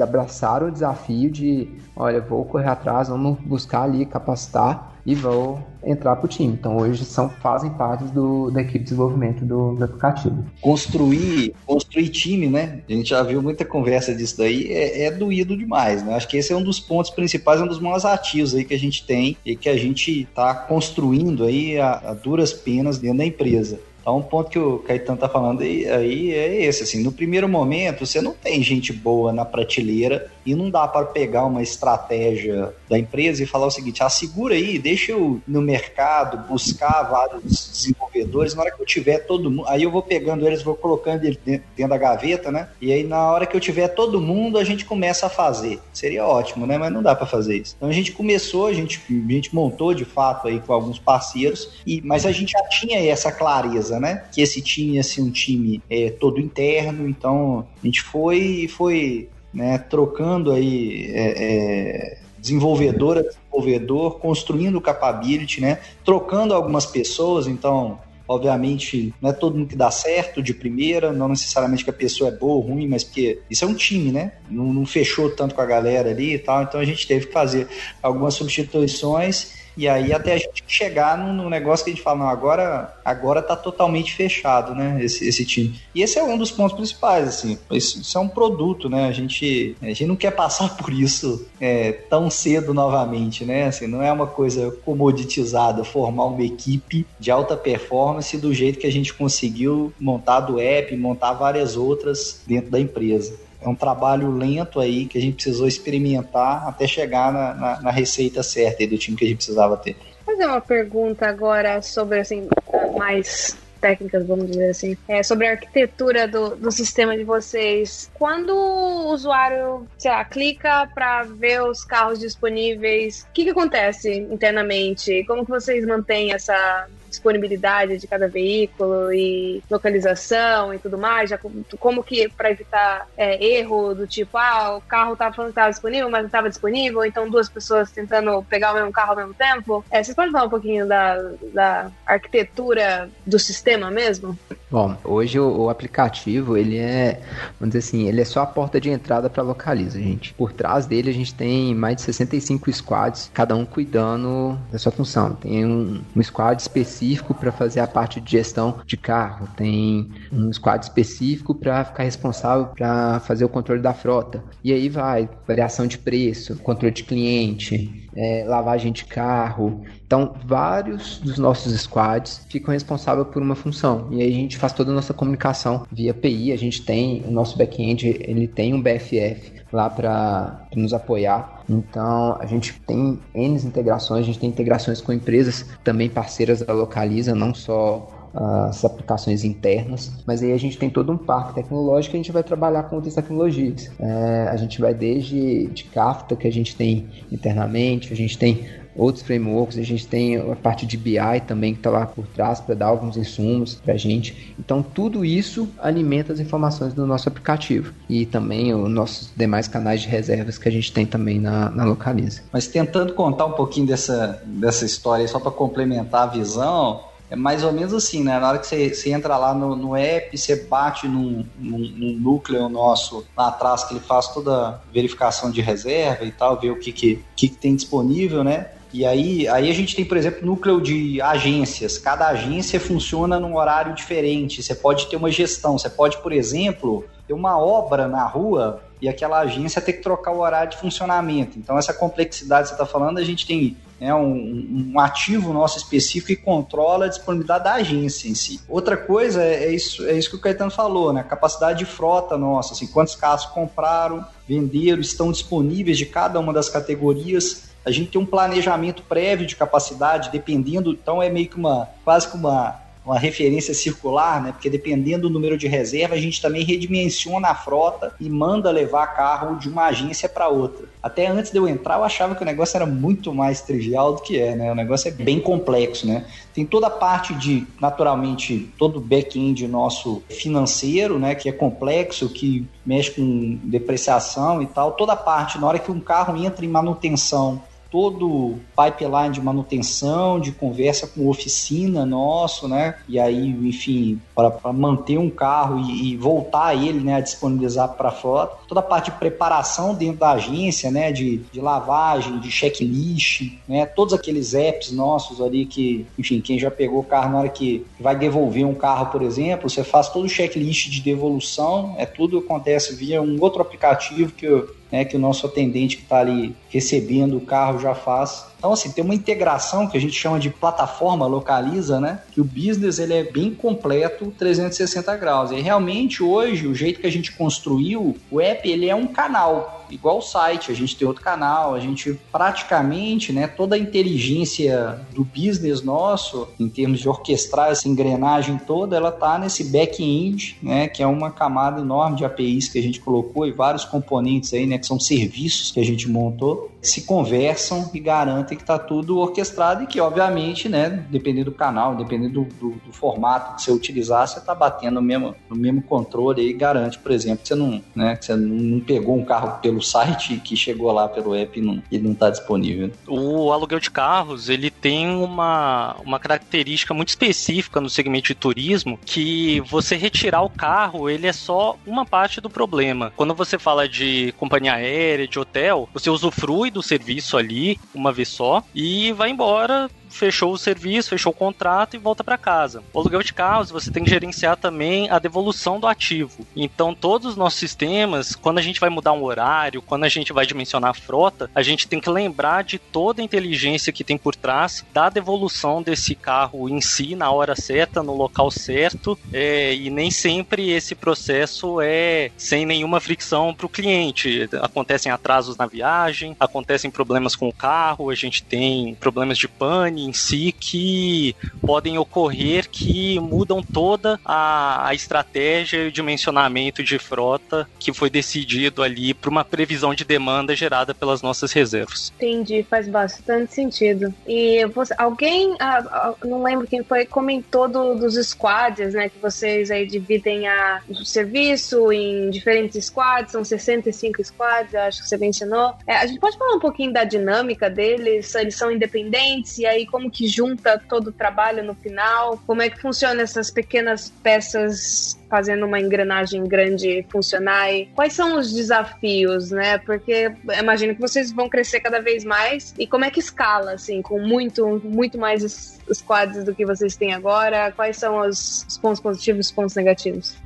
o 0.63 0.71
desafio 0.71 1.33
de, 1.33 1.69
olha, 1.97 2.21
vou 2.21 2.45
correr 2.45 2.69
atrás, 2.69 3.09
vamos 3.09 3.37
buscar 3.41 3.83
ali 3.83 4.07
capacitar 4.07 4.98
e 5.09 5.15
vão 5.15 5.65
entrar 5.83 6.17
para 6.17 6.27
o 6.27 6.29
time. 6.29 6.53
Então 6.53 6.77
hoje 6.77 7.03
são, 7.03 7.31
fazem 7.31 7.71
parte 7.71 8.05
do, 8.05 8.51
da 8.51 8.61
equipe 8.61 8.81
de 8.81 8.85
desenvolvimento 8.85 9.43
do, 9.43 9.75
do, 9.75 9.83
aplicativo. 9.83 10.45
Construir, 10.61 11.55
construir 11.65 12.11
time, 12.11 12.47
né? 12.47 12.83
A 12.87 12.93
gente 12.93 13.09
já 13.09 13.23
viu 13.23 13.41
muita 13.41 13.65
conversa 13.65 14.15
disso 14.15 14.37
daí, 14.37 14.71
é, 14.71 15.07
é 15.07 15.11
doído 15.11 15.57
demais, 15.57 16.05
né? 16.05 16.15
Acho 16.15 16.29
que 16.29 16.37
esse 16.37 16.53
é 16.53 16.57
um 16.57 16.63
dos 16.63 16.79
pontos 16.79 17.11
principais, 17.11 17.59
um 17.59 17.67
dos 17.67 17.81
mais 17.81 18.05
ativos 18.05 18.55
aí 18.55 18.65
que 18.65 18.75
a 18.75 18.79
gente 18.79 19.07
tem 19.07 19.35
e 19.47 19.57
que 19.57 19.71
a 19.71 19.79
gente 19.79 20.23
está 20.25 20.55
construindo 20.55 21.45
aí 21.45 21.79
a, 21.79 21.93
a 22.11 22.13
duras 22.13 22.53
penas 22.53 22.99
dentro 22.99 23.17
da 23.17 23.25
empresa. 23.25 23.81
Então, 24.09 24.17
um 24.17 24.23
ponto 24.23 24.49
que 24.49 24.59
o 24.59 24.79
Caetano 24.79 25.19
tá 25.19 25.29
falando 25.29 25.61
aí, 25.61 25.85
é 25.85 26.63
esse, 26.63 26.83
assim, 26.83 27.03
no 27.03 27.13
primeiro 27.13 27.47
momento 27.47 28.07
você 28.07 28.23
não 28.23 28.33
tem 28.33 28.63
gente 28.63 28.91
boa 28.91 29.35
na 29.35 29.45
prateleira 29.45 30.31
e 30.47 30.55
não 30.55 30.71
dá 30.71 30.89
para 30.89 31.05
pegar 31.05 31.45
uma 31.45 31.63
estratégia 31.63 32.73
da 32.89 32.99
empresa 32.99 33.43
e 33.43 33.47
falar 33.47 33.67
o 33.67 33.71
seguinte, 33.71 34.03
ah, 34.03 34.09
segura 34.09 34.55
aí, 34.55 34.79
deixa 34.79 35.13
eu 35.13 35.43
no 35.47 35.61
mercado 35.61 36.49
buscar 36.49 37.03
vários 37.03 37.69
desenvolvedores, 37.71 38.55
na 38.55 38.63
hora 38.63 38.71
que 38.71 38.81
eu 38.81 38.87
tiver 38.87 39.19
todo 39.27 39.51
mundo, 39.51 39.69
aí 39.69 39.83
eu 39.83 39.91
vou 39.91 40.03
pegando 40.03 40.47
eles, 40.47 40.63
vou 40.63 40.75
colocando 40.75 41.25
eles 41.25 41.39
dentro 41.45 41.89
da 41.89 41.99
gaveta, 41.99 42.51
né? 42.51 42.71
E 42.81 42.91
aí 42.91 43.05
na 43.05 43.31
hora 43.31 43.45
que 43.45 43.55
eu 43.55 43.61
tiver 43.61 43.89
todo 43.89 44.23
mundo, 44.23 44.57
a 44.57 44.65
gente 44.65 44.87
começa 44.87 45.27
a 45.27 45.29
fazer. 45.29 45.81
Seria 45.93 46.27
ótimo, 46.27 46.67
né? 46.67 46.79
Mas 46.79 46.91
não 46.91 47.03
dá 47.03 47.15
para 47.15 47.27
fazer 47.27 47.59
isso. 47.59 47.75
Então 47.77 47.91
a 47.91 47.93
gente 47.93 48.13
começou, 48.13 48.69
a 48.69 48.73
gente, 48.73 49.03
a 49.11 49.33
gente 49.33 49.55
montou 49.55 49.93
de 49.93 50.07
fato 50.07 50.49
aí 50.49 50.61
com 50.61 50.73
alguns 50.73 50.99
parceiros, 50.99 51.73
e, 51.87 52.01
mas 52.01 52.25
a 52.25 52.33
gente 52.33 52.53
já 52.53 52.63
tinha 52.69 52.99
essa 53.07 53.31
clareza, 53.31 53.98
né? 53.99 54.25
Que 54.33 54.41
esse 54.43 54.61
time 54.61 54.95
ia 54.95 55.03
ser 55.03 55.23
um 55.23 55.31
time 55.31 55.83
é, 55.89 56.11
todo 56.11 56.41
interno, 56.41 57.09
então 57.09 57.67
a 57.83 57.87
gente 57.87 58.03
foi 58.03 58.69
foi 58.69 59.29
né, 59.53 59.79
trocando 59.79 60.53
aí 60.53 61.11
é, 61.13 61.45
é, 61.45 62.19
desenvolvedor 62.39 63.25
desenvolvedor, 63.25 64.19
construindo 64.19 64.81
capability, 64.81 65.61
né? 65.61 65.79
Trocando 66.05 66.55
algumas 66.55 66.87
pessoas, 66.87 67.47
então 67.47 67.99
Obviamente, 68.29 69.15
não 69.23 69.31
é 69.31 69.33
todo 69.33 69.57
mundo 69.57 69.69
que 69.69 69.75
dá 69.75 69.91
certo 69.91 70.43
de 70.43 70.53
primeira, 70.53 71.15
não 71.15 71.31
necessariamente 71.31 71.83
que 71.83 71.89
a 71.89 71.95
pessoa 71.95 72.29
é 72.29 72.31
boa 72.31 72.57
ou 72.57 72.61
ruim, 72.61 72.87
mas 72.87 73.03
porque 73.03 73.41
isso 73.49 73.65
é 73.65 73.67
um 73.67 73.73
time, 73.73 74.13
né? 74.13 74.33
Não, 74.51 74.71
não 74.71 74.85
fechou 74.85 75.31
tanto 75.31 75.55
com 75.55 75.63
a 75.63 75.67
galera 75.67 76.11
ali 76.11 76.35
e 76.35 76.39
tal, 76.39 76.63
então 76.63 76.79
a 76.79 76.85
gente 76.85 77.09
teve 77.09 77.27
que 77.27 77.33
fazer 77.33 77.67
algumas 78.03 78.35
substituições 78.35 79.58
e 79.79 79.87
aí 79.89 80.13
até 80.13 80.35
a 80.35 80.37
gente 80.37 80.65
chegar 80.67 81.17
num, 81.17 81.49
negócio 81.49 81.85
que 81.85 81.93
a 81.93 81.95
gente 81.95 82.03
fala, 82.03 82.19
não, 82.19 82.29
agora, 82.29 82.93
agora 83.05 83.41
tá 83.41 83.55
totalmente 83.55 84.13
fechado, 84.13 84.75
né, 84.75 84.99
esse, 85.01 85.27
esse 85.29 85.47
time. 85.47 85.81
E 85.95 86.03
esse 86.03 86.19
é 86.19 86.25
um 86.25 86.37
dos 86.37 86.51
pontos 86.51 86.77
principais, 86.77 87.29
assim, 87.29 87.57
isso, 87.71 88.01
isso 88.01 88.19
é 88.19 88.21
um 88.21 88.27
produto, 88.29 88.89
né, 88.89 89.07
a 89.07 89.13
gente, 89.13 89.77
a 89.81 89.87
gente 89.87 90.05
não 90.05 90.17
quer 90.17 90.33
passar 90.33 90.75
por 90.77 90.93
isso 90.93 91.47
é, 91.61 91.93
tão 91.93 92.29
cedo 92.29 92.75
novamente, 92.75 93.45
né, 93.45 93.67
assim, 93.67 93.87
não 93.87 94.03
é 94.03 94.11
uma 94.11 94.27
coisa 94.27 94.77
comoditizada 94.85 95.85
formar 95.85 96.25
uma 96.25 96.43
equipe 96.43 97.07
de 97.21 97.31
alta 97.31 97.57
performance 97.57 98.37
do 98.37 98.53
jeito 98.53 98.81
que 98.81 98.87
a 98.87 98.93
gente 98.93 99.15
conseguiu 99.15 99.93
montar 100.01 100.41
do 100.41 100.59
app, 100.59 100.97
montar 100.97 101.35
várias 101.35 101.77
outras 101.77 102.43
dentro 102.45 102.69
da 102.69 102.81
empresa 102.81 103.48
é 103.61 103.69
um 103.69 103.75
trabalho 103.75 104.31
lento 104.31 104.81
aí 104.81 105.07
que 105.07 105.19
a 105.19 105.21
gente 105.21 105.35
precisou 105.35 105.67
experimentar 105.67 106.69
até 106.69 106.87
chegar 106.87 107.33
na, 107.33 107.55
na, 107.55 107.81
na 107.83 107.91
receita 107.91 108.43
certa 108.43 108.87
do 108.87 108.97
time 108.97 109.17
que 109.17 109.25
a 109.25 109.29
gente 109.29 109.39
precisava 109.39 109.77
ter. 109.77 109.97
Vou 110.25 110.37
fazer 110.37 110.47
uma 110.47 110.61
pergunta 110.61 111.27
agora 111.27 111.83
sobre 111.83 112.21
assim 112.21 112.49
mais 112.97 113.57
técnicas, 113.81 114.27
vamos 114.27 114.51
dizer 114.51 114.71
assim, 114.71 114.97
é, 115.09 115.23
sobre 115.23 115.47
a 115.47 115.53
arquitetura 115.53 116.27
do, 116.29 116.57
do 116.57 116.71
sistema 116.71 117.17
de 117.17 117.25
vocês. 117.25 118.11
Quando 118.15 118.51
o 118.51 119.13
usuário, 119.13 119.87
sei 119.97 120.11
lá, 120.11 120.25
clica 120.25 120.91
para 120.95 121.23
ver 121.23 121.63
os 121.63 121.85
carros 121.85 122.19
disponíveis, 122.19 123.23
o 123.23 123.33
que, 123.33 123.45
que 123.45 123.51
acontece 123.51 124.13
internamente? 124.31 125.25
Como 125.27 125.45
que 125.45 125.51
vocês 125.51 125.87
mantêm 125.87 126.33
essa 126.33 126.89
disponibilidade 127.09 127.99
de 127.99 128.07
cada 128.07 128.29
veículo 128.29 129.13
e 129.13 129.63
localização 129.71 130.73
e 130.73 130.79
tudo 130.79 130.99
mais, 130.99 131.31
já 131.31 131.39
como 131.79 132.03
que 132.03 132.29
para 132.29 132.51
evitar 132.51 133.07
é, 133.17 133.43
erro 133.59 133.95
do 133.95 134.07
tipo, 134.07 134.37
ah, 134.37 134.77
o 134.77 134.81
carro 134.83 135.15
estava 135.15 135.35
falando 135.35 135.51
que 135.51 135.53
estava 135.53 135.71
disponível, 135.71 136.11
mas 136.11 136.21
não 136.21 136.27
estava 136.27 136.49
disponível, 136.49 137.05
então 137.05 137.29
duas 137.29 137.49
pessoas 137.49 137.91
tentando 137.91 138.43
pegar 138.45 138.73
o 138.73 138.75
mesmo 138.75 138.93
carro 138.93 139.11
ao 139.11 139.17
mesmo 139.17 139.35
tempo. 139.35 139.85
É, 139.91 140.03
vocês 140.03 140.15
podem 140.15 140.33
falar 140.33 140.47
um 140.47 140.51
pouquinho 140.51 140.87
da, 140.87 141.17
da 141.53 141.91
arquitetura 142.07 143.09
do 143.27 143.39
sistema 143.39 143.91
mesmo? 143.91 144.39
Bom, 144.71 144.97
hoje 145.03 145.41
o, 145.41 145.63
o, 145.63 145.71
aplicativo, 145.71 146.57
ele 146.57 146.77
é, 146.77 147.23
vamos 147.59 147.75
dizer 147.75 147.79
assim, 147.79 148.07
ele 148.07 148.21
é 148.21 148.25
só 148.25 148.43
a 148.43 148.47
porta 148.47 148.79
de 148.79 148.91
entrada 148.91 149.31
para 149.31 149.43
Localiza, 149.43 149.99
gente. 149.99 150.35
Por 150.35 150.53
trás 150.53 150.85
dele 150.85 151.09
a 151.09 151.15
gente 151.15 151.35
tem 151.35 151.75
mais 151.75 151.97
de 151.97 152.03
65 152.03 152.71
squads, 152.73 153.31
cada 153.33 153.57
um 153.57 153.65
cuidando 153.65 154.59
da 154.71 154.79
sua 154.79 154.93
função. 154.93 155.35
Tem 155.35 155.65
um, 155.65 156.03
um 156.15 156.23
squad 156.23 156.61
específico 156.61 156.98
para 157.35 157.53
fazer 157.53 157.81
a 157.81 157.87
parte 157.87 158.21
de 158.21 158.33
gestão 158.33 158.81
de 158.87 158.97
carro, 158.97 159.49
tem 159.57 160.09
um 160.33 160.53
squad 160.53 160.83
específico 160.83 161.55
para 161.55 161.85
ficar 161.85 162.03
responsável 162.03 162.67
para 162.67 163.21
fazer 163.21 163.45
o 163.45 163.49
controle 163.49 163.81
da 163.81 163.93
frota. 163.95 164.43
E 164.63 164.73
aí 164.73 164.89
vai 164.89 165.29
variação 165.47 165.87
de 165.87 165.99
preço, 165.99 166.57
controle 166.59 166.95
de 166.95 167.05
cliente, 167.05 168.09
é, 168.15 168.45
lavagem 168.47 168.93
de 168.93 169.05
carro. 169.05 169.83
Então, 170.07 170.35
vários 170.45 171.19
dos 171.19 171.39
nossos 171.39 171.73
squads 171.81 172.45
ficam 172.49 172.73
responsáveis 172.73 173.29
por 173.29 173.41
uma 173.41 173.55
função. 173.55 174.09
E 174.11 174.21
aí 174.21 174.29
a 174.29 174.35
gente 174.35 174.57
faz 174.57 174.73
toda 174.73 174.91
a 174.91 174.95
nossa 174.95 175.15
comunicação 175.15 175.87
via 175.93 176.11
API. 176.11 176.53
A 176.53 176.57
gente 176.57 176.83
tem 176.83 177.23
o 177.27 177.31
nosso 177.31 177.57
back-end, 177.57 178.07
ele 178.21 178.49
tem 178.49 178.75
um 178.75 178.83
BFF 178.83 179.53
lá 179.73 179.89
para 179.89 180.67
nos 180.75 180.93
apoiar. 180.93 181.58
Então, 181.69 182.37
a 182.41 182.47
gente 182.47 182.81
tem 182.87 183.19
N 183.35 183.55
integrações, 183.57 184.23
a 184.23 184.27
gente 184.27 184.39
tem 184.39 184.49
integrações 184.49 185.01
com 185.01 185.13
empresas 185.13 185.67
também 185.85 186.09
parceiras 186.09 186.63
da 186.63 186.73
Localiza, 186.73 187.35
não 187.35 187.53
só 187.55 188.19
as 188.35 188.85
aplicações 188.85 189.43
internas, 189.45 190.13
mas 190.27 190.43
aí 190.43 190.53
a 190.53 190.57
gente 190.57 190.79
tem 190.79 190.91
todo 190.91 191.11
um 191.11 191.17
parque 191.17 191.55
tecnológico 191.55 192.15
e 192.15 192.17
a 192.17 192.23
gente 192.23 192.33
vai 192.33 192.43
trabalhar 192.43 192.85
com 192.85 192.97
outras 192.97 193.15
tecnologias. 193.15 193.91
É, 193.99 194.49
a 194.51 194.57
gente 194.57 194.81
vai 194.81 194.95
desde 194.95 195.67
de 195.69 195.85
Kafka, 195.85 196.37
que 196.37 196.47
a 196.47 196.53
gente 196.53 196.77
tem 196.77 197.09
internamente, 197.33 198.13
a 198.13 198.17
gente 198.17 198.39
tem 198.39 198.67
outros 198.99 199.25
frameworks, 199.25 199.79
a 199.79 199.83
gente 199.83 200.07
tem 200.07 200.37
a 200.37 200.57
parte 200.57 200.85
de 200.85 200.97
BI 200.97 201.41
também 201.47 201.73
que 201.73 201.79
está 201.79 201.91
lá 201.91 202.05
por 202.05 202.27
trás 202.27 202.61
para 202.61 202.75
dar 202.75 202.87
alguns 202.87 203.17
insumos 203.17 203.77
para 203.77 203.95
a 203.95 203.97
gente. 203.97 204.55
Então, 204.59 204.83
tudo 204.83 205.25
isso 205.25 205.69
alimenta 205.79 206.33
as 206.33 206.41
informações 206.41 206.93
do 206.93 207.07
nosso 207.07 207.29
aplicativo 207.29 207.95
e 208.09 208.27
também 208.27 208.75
os 208.75 208.91
nossos 208.91 209.31
demais 209.37 209.69
canais 209.69 210.03
de 210.03 210.09
reservas 210.09 210.59
que 210.59 210.69
a 210.69 210.73
gente 210.73 210.93
tem 210.93 211.07
também 211.07 211.39
na, 211.39 211.71
na 211.71 211.85
Localiza. 211.85 212.43
Mas 212.53 212.67
tentando 212.67 213.15
contar 213.15 213.47
um 213.47 213.53
pouquinho 213.53 213.87
dessa, 213.87 214.43
dessa 214.45 214.85
história 214.85 215.27
só 215.29 215.39
para 215.39 215.53
complementar 215.53 216.25
a 216.25 216.27
visão, 216.27 217.01
é 217.31 217.37
mais 217.37 217.63
ou 217.63 217.73
menos 217.73 217.93
assim, 217.93 218.25
né? 218.25 218.39
Na 218.39 218.49
hora 218.49 218.59
que 218.59 218.67
você, 218.67 218.89
você 218.89 219.11
entra 219.11 219.37
lá 219.37 219.53
no, 219.53 219.77
no 219.77 219.95
app, 219.95 220.37
você 220.37 220.57
bate 220.57 221.07
num, 221.07 221.45
num, 221.59 221.79
num, 221.79 222.13
núcleo 222.19 222.69
nosso 222.69 223.25
lá 223.37 223.49
atrás, 223.49 223.85
que 223.85 223.93
ele 223.93 224.01
faz 224.01 224.29
toda 224.29 224.69
a 224.69 224.81
verificação 224.93 225.51
de 225.51 225.61
reserva 225.61 226.25
e 226.25 226.33
tal, 226.33 226.59
ver 226.59 226.71
o 226.71 226.79
que, 226.79 226.91
que, 226.91 227.23
que 227.37 227.49
tem 227.49 227.77
disponível, 227.77 228.43
né? 228.43 228.69
E 228.93 229.05
aí, 229.05 229.47
aí 229.49 229.71
a 229.71 229.75
gente 229.75 229.95
tem, 229.95 230.05
por 230.05 230.17
exemplo, 230.17 230.47
núcleo 230.47 230.81
de 230.81 231.21
agências. 231.21 231.99
Cada 231.99 232.29
agência 232.29 232.81
funciona 232.81 233.39
num 233.39 233.57
horário 233.57 233.95
diferente. 233.95 234.63
Você 234.63 234.75
pode 234.75 235.07
ter 235.07 235.17
uma 235.17 235.31
gestão. 235.31 235.79
Você 235.79 235.91
pode, 235.91 236.19
por 236.19 236.33
exemplo, 236.33 237.05
ter 237.27 237.35
uma 237.35 237.59
obra 237.59 238.09
na 238.09 238.27
rua 238.27 238.83
e 239.01 239.09
aquela 239.09 239.41
agência 239.41 239.81
ter 239.81 239.93
que 239.95 240.03
trocar 240.03 240.33
o 240.33 240.41
horário 240.41 240.71
de 240.71 240.79
funcionamento. 240.79 241.59
Então, 241.59 241.79
essa 241.79 241.93
complexidade 241.93 242.63
que 242.63 242.69
você 242.69 242.75
está 242.75 242.87
falando, 242.87 243.19
a 243.19 243.25
gente 243.25 243.47
tem 243.47 243.77
né, 244.01 244.15
um, 244.15 244.93
um, 244.95 245.01
ativo 245.01 245.53
nosso 245.53 245.79
específico 245.79 246.29
que 246.29 246.37
controla 246.37 247.05
a 247.05 247.09
disponibilidade 247.09 247.65
da 247.65 247.75
agência 247.75 248.29
em 248.29 248.35
si. 248.35 248.61
Outra 248.69 248.97
coisa 248.97 249.43
é, 249.43 249.65
é, 249.65 249.73
isso, 249.73 250.07
é 250.07 250.15
isso 250.15 250.31
que 250.31 250.37
o 250.37 250.41
Caetano 250.41 250.71
falou, 250.71 251.13
né? 251.13 251.21
A 251.21 251.25
capacidade 251.25 251.81
de 251.81 251.85
frota 251.85 252.37
nossa, 252.37 252.75
assim, 252.75 252.87
quantos 252.87 253.15
carros 253.15 253.45
compraram, 253.47 254.25
venderam, 254.49 255.01
estão 255.01 255.31
disponíveis 255.31 255.99
de 255.99 256.07
cada 256.07 256.39
uma 256.41 256.53
das 256.53 256.69
categorias. 256.69 257.68
A 257.89 257.93
gente 257.93 258.11
tem 258.11 258.21
um 258.21 258.27
planejamento 258.27 259.03
prévio 259.03 259.47
de 259.47 259.57
capacidade, 259.57 260.31
dependendo, 260.31 260.91
então 260.91 261.23
é 261.23 261.31
meio 261.31 261.49
que 261.49 261.57
uma 261.57 261.89
quase 262.05 262.29
que 262.29 262.37
uma 262.37 262.89
uma 263.09 263.19
referência 263.19 263.73
circular, 263.73 264.43
né? 264.43 264.53
Porque 264.53 264.69
dependendo 264.69 265.29
do 265.29 265.33
número 265.33 265.57
de 265.57 265.67
reserva, 265.67 266.15
a 266.15 266.19
gente 266.19 266.43
também 266.43 266.63
redimensiona 266.63 267.49
a 267.49 267.55
frota 267.55 268.15
e 268.21 268.29
manda 268.29 268.71
levar 268.71 269.07
carro 269.09 269.57
de 269.57 269.67
uma 269.67 269.87
agência 269.87 270.29
para 270.29 270.49
outra. 270.49 270.87
Até 271.03 271.27
antes 271.27 271.51
de 271.51 271.57
eu 271.57 271.67
entrar, 271.67 271.97
eu 271.97 272.05
achava 272.05 272.35
que 272.35 272.43
o 272.43 272.45
negócio 272.45 272.77
era 272.77 272.85
muito 272.85 273.35
mais 273.35 273.63
trivial 273.63 274.13
do 274.13 274.21
que 274.21 274.39
é, 274.39 274.55
né? 274.55 274.71
O 274.71 274.75
negócio 274.75 275.09
é 275.09 275.11
bem 275.11 275.41
complexo, 275.41 276.07
né? 276.07 276.27
Tem 276.53 276.67
toda 276.67 276.89
a 276.89 276.91
parte 276.91 277.33
de, 277.33 277.67
naturalmente, 277.81 278.71
todo 278.77 278.99
o 278.99 279.01
back-end 279.01 279.67
nosso 279.67 280.23
financeiro, 280.29 281.19
né? 281.19 281.35
Que 281.35 281.49
é 281.49 281.53
complexo, 281.53 282.29
que 282.29 282.69
mexe 282.85 283.13
com 283.13 283.59
depreciação 283.65 284.61
e 284.61 284.67
tal. 284.67 284.93
Toda 284.93 285.15
a 285.15 285.17
parte, 285.17 285.59
na 285.59 285.67
hora 285.67 285.79
que 285.79 285.91
um 285.91 286.01
carro 286.01 286.37
entra 286.37 286.63
em 286.63 286.69
manutenção, 286.69 287.63
todo 287.91 288.59
pipeline 288.77 289.33
de 289.33 289.41
manutenção, 289.41 290.39
de 290.39 290.53
conversa 290.53 291.07
com 291.07 291.29
oficina 291.29 292.05
nosso, 292.05 292.69
né? 292.69 292.97
E 293.09 293.19
aí, 293.19 293.49
enfim, 293.49 294.21
para 294.35 294.73
manter 294.73 295.19
um 295.19 295.31
carro 295.31 295.81
e, 295.81 296.13
e, 296.13 296.17
voltar 296.17 296.75
ele, 296.75 297.01
né, 297.01 297.15
a 297.15 297.21
disponibilizar 297.21 297.95
para 297.95 298.11
a 298.11 298.13
frota. 298.13 298.57
Toda 298.69 298.81
a 298.81 298.83
parte 298.83 299.11
de 299.11 299.19
preparação 299.19 299.95
dentro 299.95 300.19
da 300.19 300.33
agência, 300.33 300.91
né, 300.91 301.11
de, 301.11 301.39
de 301.39 301.61
lavagem, 301.61 302.39
de 302.39 302.51
checklist, 302.51 303.53
né? 303.67 303.87
Todos 303.87 304.13
aqueles 304.13 304.55
apps 304.55 304.93
nossos 304.93 305.41
ali 305.41 305.65
que, 305.65 306.07
enfim, 306.19 306.41
quem 306.41 306.59
já 306.59 306.71
pegou 306.71 307.01
o 307.01 307.05
carro 307.05 307.33
na 307.33 307.39
hora 307.39 307.49
que 307.49 307.87
vai 307.99 308.17
devolver 308.17 308.67
um 308.67 308.75
carro, 308.75 309.07
por 309.07 309.23
exemplo, 309.23 309.69
você 309.69 309.83
faz 309.83 310.09
todo 310.09 310.27
o 310.27 310.29
checklist 310.29 310.91
de 310.91 311.01
devolução, 311.01 311.95
é 311.97 312.05
tudo 312.05 312.39
acontece 312.39 312.95
via 312.95 313.23
um 313.23 313.39
outro 313.41 313.63
aplicativo 313.63 314.33
que 314.33 314.47
eu 314.47 314.78
né, 314.91 315.05
que 315.05 315.17
o 315.17 315.19
nosso 315.19 315.47
atendente 315.47 315.97
que 315.97 316.03
está 316.03 316.19
ali 316.21 316.55
recebendo 316.71 317.37
o 317.37 317.41
carro 317.41 317.79
já 317.79 317.95
faz. 317.95 318.47
Então, 318.59 318.73
assim, 318.73 318.91
tem 318.91 319.05
uma 319.05 319.15
integração 319.15 319.87
que 319.87 319.97
a 319.97 320.01
gente 320.01 320.15
chama 320.15 320.39
de 320.39 320.51
plataforma 320.51 321.27
localiza, 321.27 322.01
né? 322.01 322.23
Que 322.33 322.41
o 322.41 322.45
business 322.45 322.99
ele 322.99 323.15
é 323.15 323.23
bem 323.23 323.55
completo 323.55 324.33
360 324.37 325.17
graus. 325.17 325.51
E 325.53 325.61
realmente 325.61 326.23
hoje, 326.23 326.67
o 326.67 326.75
jeito 326.75 327.01
que 327.01 327.07
a 327.07 327.13
gente 327.13 327.33
construiu, 327.33 328.17
o 328.31 328.41
app 328.41 328.69
ele 328.69 328.89
é 328.89 328.95
um 328.95 329.07
canal 329.07 329.78
igual 329.91 330.19
o 330.19 330.23
site, 330.23 330.71
a 330.71 330.75
gente 330.75 330.97
tem 330.97 331.07
outro 331.07 331.23
canal, 331.23 331.75
a 331.75 331.81
gente 331.81 332.19
praticamente, 332.31 333.33
né, 333.33 333.47
toda 333.47 333.77
a 333.77 333.79
inteligência 333.79 335.01
do 335.15 335.25
business 335.25 335.83
nosso, 335.83 336.49
em 336.59 336.69
termos 336.69 337.01
de 337.01 337.09
orquestrar 337.09 337.71
essa 337.71 337.89
engrenagem 337.89 338.59
toda, 338.59 338.97
ela 338.97 339.13
tá 339.13 339.39
nesse 339.39 339.65
back-end, 339.65 340.57
né, 340.63 340.89
que 340.89 341.03
é 341.03 341.07
uma 341.07 341.31
camada 341.31 341.81
enorme 341.81 342.17
de 342.17 342.25
APIs 342.25 342.69
que 342.69 342.79
a 342.79 342.83
gente 342.83 343.01
colocou 343.01 343.47
e 343.47 343.53
vários 343.53 343.85
componentes 343.85 344.53
aí, 344.53 344.67
né, 344.67 344.79
que 344.79 344.87
são 344.87 344.99
serviços 344.99 345.71
que 345.71 345.81
a 345.81 345.85
gente 345.85 346.09
montou, 346.09 346.71
se 346.81 347.03
conversam 347.03 347.91
e 347.93 348.01
garantem 348.01 348.57
que 348.57 348.63
está 348.63 348.79
tudo 348.79 349.19
orquestrado 349.19 349.83
e 349.83 349.87
que, 349.87 350.01
obviamente, 350.01 350.69
né, 350.69 351.05
dependendo 351.11 351.51
do 351.51 351.57
canal, 351.57 351.95
dependendo 351.97 352.45
do, 352.45 352.55
do, 352.55 352.71
do 352.87 352.93
formato 352.93 353.57
que 353.57 353.63
você 353.63 353.73
utilizar, 353.73 354.27
você 354.27 354.39
está 354.39 354.55
batendo 354.55 354.95
no 354.95 355.03
mesmo, 355.03 355.35
no 355.49 355.57
mesmo 355.57 355.83
controle 355.83 356.43
e 356.43 356.53
garante, 356.53 356.99
por 356.99 357.13
exemplo, 357.13 357.43
que 357.43 357.49
você 357.49 357.55
não, 357.55 357.83
né, 357.95 358.17
que 358.17 358.25
você 358.25 358.37
não 358.37 358.81
pegou 358.81 359.17
um 359.17 359.25
carro 359.25 359.59
pelo 359.61 359.83
site 359.83 360.37
que 360.37 360.57
chegou 360.57 360.91
lá 360.93 361.09
pelo 361.09 361.35
app 361.35 361.59
e 361.59 361.63
não, 361.63 361.83
e 361.91 361.99
não 361.99 362.13
está 362.13 362.31
disponível. 362.31 362.91
O 363.07 363.53
aluguel 363.53 363.81
de 363.81 363.91
carros, 363.91 364.49
ele 364.49 364.71
tem 364.71 365.09
uma, 365.09 365.97
uma 366.05 366.19
característica 366.19 366.95
muito 366.95 367.09
específica 367.09 367.81
no 367.81 367.91
segmento 367.91 368.29
de 368.29 368.35
turismo, 368.35 368.99
que 369.05 369.61
você 369.63 369.97
retirar 369.97 370.43
o 370.43 370.51
carro, 370.51 371.09
ele 371.09 371.27
é 371.27 371.33
só 371.33 371.77
uma 371.87 372.07
parte 372.07 372.41
do 372.41 372.49
problema. 372.49 373.13
Quando 373.17 373.35
você 373.35 373.59
fala 373.59 373.89
de 373.89 374.33
companhia 374.37 374.75
aérea, 374.75 375.27
de 375.27 375.39
hotel, 375.39 375.89
você 375.93 376.11
usufrui 376.11 376.68
do 376.71 376.83
serviço 376.83 377.37
ali 377.37 377.79
uma 377.95 378.13
vez 378.13 378.29
só 378.29 378.63
e 378.75 379.13
vai 379.13 379.31
embora 379.31 379.91
fechou 380.09 380.53
o 380.53 380.59
serviço, 380.59 381.11
fechou 381.11 381.33
o 381.33 381.35
contrato 381.35 381.95
e 381.95 381.99
volta 381.99 382.25
para 382.25 382.39
casa. 382.39 382.83
O 382.93 383.01
aluguel 383.01 383.23
de 383.23 383.33
carros, 383.33 383.71
você 383.71 383.91
tem 383.91 384.05
que 384.05 384.11
gerenciar 384.11 384.57
também 384.57 385.11
a 385.11 385.19
devolução 385.19 385.79
do 385.79 385.87
ativo. 385.87 386.47
Então, 386.57 386.95
todos 386.95 387.29
os 387.29 387.37
nossos 387.37 387.59
sistemas, 387.59 388.35
quando 388.35 388.59
a 388.59 388.63
gente 388.63 388.81
vai 388.81 388.91
mudar 388.91 389.13
um 389.13 389.23
horário, 389.23 389.83
quando 389.83 390.05
a 390.05 390.09
gente 390.09 390.33
vai 390.33 390.47
dimensionar 390.47 390.91
a 390.91 390.95
frota, 390.95 391.51
a 391.55 391.63
gente 391.63 391.87
tem 391.87 392.01
que 392.01 392.11
lembrar 392.11 392.65
de 392.65 392.79
toda 392.79 393.21
a 393.21 393.25
inteligência 393.25 393.93
que 393.93 394.05
tem 394.05 394.19
por 394.19 394.35
trás 394.35 394.85
da 394.93 395.09
devolução 395.09 395.83
desse 395.83 396.15
carro 396.15 396.69
em 396.69 396.81
si, 396.81 397.15
na 397.15 397.31
hora 397.31 397.55
certa, 397.55 398.03
no 398.03 398.15
local 398.15 398.51
certo, 398.51 399.19
é, 399.33 399.75
e 399.75 399.91
nem 399.91 400.11
sempre 400.11 400.71
esse 400.71 400.95
processo 400.95 401.81
é 401.81 402.31
sem 402.37 402.65
nenhuma 402.65 403.01
fricção 403.01 403.55
para 403.55 403.67
o 403.67 403.69
cliente. 403.69 404.49
Acontecem 404.61 405.11
atrasos 405.11 405.57
na 405.57 405.67
viagem, 405.67 406.37
acontecem 406.39 406.91
problemas 406.91 407.35
com 407.35 407.49
o 407.49 407.53
carro, 407.53 408.11
a 408.11 408.15
gente 408.15 408.43
tem 408.43 408.95
problemas 408.95 409.39
de 409.39 409.49
pane 409.49 409.98
em 410.05 410.13
si 410.13 410.53
que 410.53 411.35
podem 411.61 411.99
ocorrer 411.99 412.69
que 412.69 413.19
mudam 413.21 413.63
toda 413.63 414.19
a, 414.25 414.89
a 414.89 414.95
estratégia 414.95 415.85
e 415.85 415.89
o 415.89 415.93
dimensionamento 415.93 416.83
de 416.83 416.99
frota 416.99 417.69
que 417.79 417.93
foi 417.93 418.11
decidido 418.11 418.83
ali 418.83 419.15
para 419.15 419.31
uma 419.31 419.45
previsão 419.45 419.95
de 419.95 420.05
demanda 420.05 420.55
gerada 420.55 420.95
pelas 420.95 421.23
nossas 421.23 421.53
reservas. 421.53 422.13
Entendi, 422.17 422.63
faz 422.63 422.89
bastante 422.89 423.55
sentido. 423.55 424.13
E 424.27 424.65
você, 424.67 424.95
alguém, 424.99 425.57
ah, 425.59 425.85
ah, 425.91 426.15
não 426.25 426.43
lembro 426.43 426.67
quem 426.67 426.83
foi, 426.83 427.07
comentou 427.07 427.69
do, 427.69 427.95
dos 427.95 428.15
squads, 428.27 428.95
né? 428.95 429.09
Que 429.09 429.19
vocês 429.19 429.71
aí 429.71 429.87
dividem 429.87 430.49
a, 430.49 430.83
o 430.89 431.05
serviço 431.05 431.93
em 431.93 432.31
diferentes 432.31 432.87
squads, 432.87 433.33
são 433.33 433.45
65 433.45 434.25
squads, 434.25 434.75
acho 434.75 435.03
que 435.03 435.09
você 435.09 435.17
mencionou. 435.17 435.75
É, 435.87 435.97
a 435.97 436.07
gente 436.07 436.21
pode 436.21 436.37
falar 436.37 436.55
um 436.55 436.61
pouquinho 436.61 436.93
da 436.93 437.05
dinâmica 437.05 437.69
deles? 437.69 438.35
Eles 438.35 438.57
são 438.57 438.71
independentes 438.71 439.59
e 439.59 439.67
aí 439.67 439.87
como 439.89 440.11
que 440.11 440.27
junta 440.27 440.81
todo 440.89 441.09
o 441.09 441.13
trabalho 441.13 441.65
no 441.65 441.75
final? 441.75 442.41
Como 442.47 442.63
é 442.63 442.71
que 442.71 442.81
funciona 442.81 443.23
essas 443.23 443.51
pequenas 443.51 444.13
peças 444.23 445.19
fazendo 445.29 445.67
uma 445.67 445.81
engrenagem 445.81 446.45
grande 446.45 447.05
funcionar? 447.11 447.73
E 447.73 447.87
quais 447.95 448.13
são 448.13 448.39
os 448.39 448.53
desafios, 448.53 449.51
né? 449.51 449.79
Porque 449.79 450.33
imagino 450.59 450.95
que 450.95 451.01
vocês 451.01 451.33
vão 451.33 451.49
crescer 451.49 451.81
cada 451.81 452.01
vez 452.01 452.25
mais. 452.25 452.75
E 452.79 452.87
como 452.87 453.05
é 453.05 453.11
que 453.11 453.21
escala, 453.21 453.73
assim, 453.73 454.01
com 454.03 454.21
muito, 454.21 454.81
muito 454.85 455.19
mais 455.19 455.79
squads 455.93 456.45
do 456.45 456.55
que 456.55 456.65
vocês 456.65 456.97
têm 456.97 457.13
agora? 457.13 457.73
Quais 457.73 457.97
são 457.97 458.21
os, 458.21 458.65
os 458.69 458.79
pontos 458.79 459.01
positivos 459.01 459.47
e 459.47 459.49
os 459.49 459.53
pontos 459.53 459.75
negativos? 459.75 460.37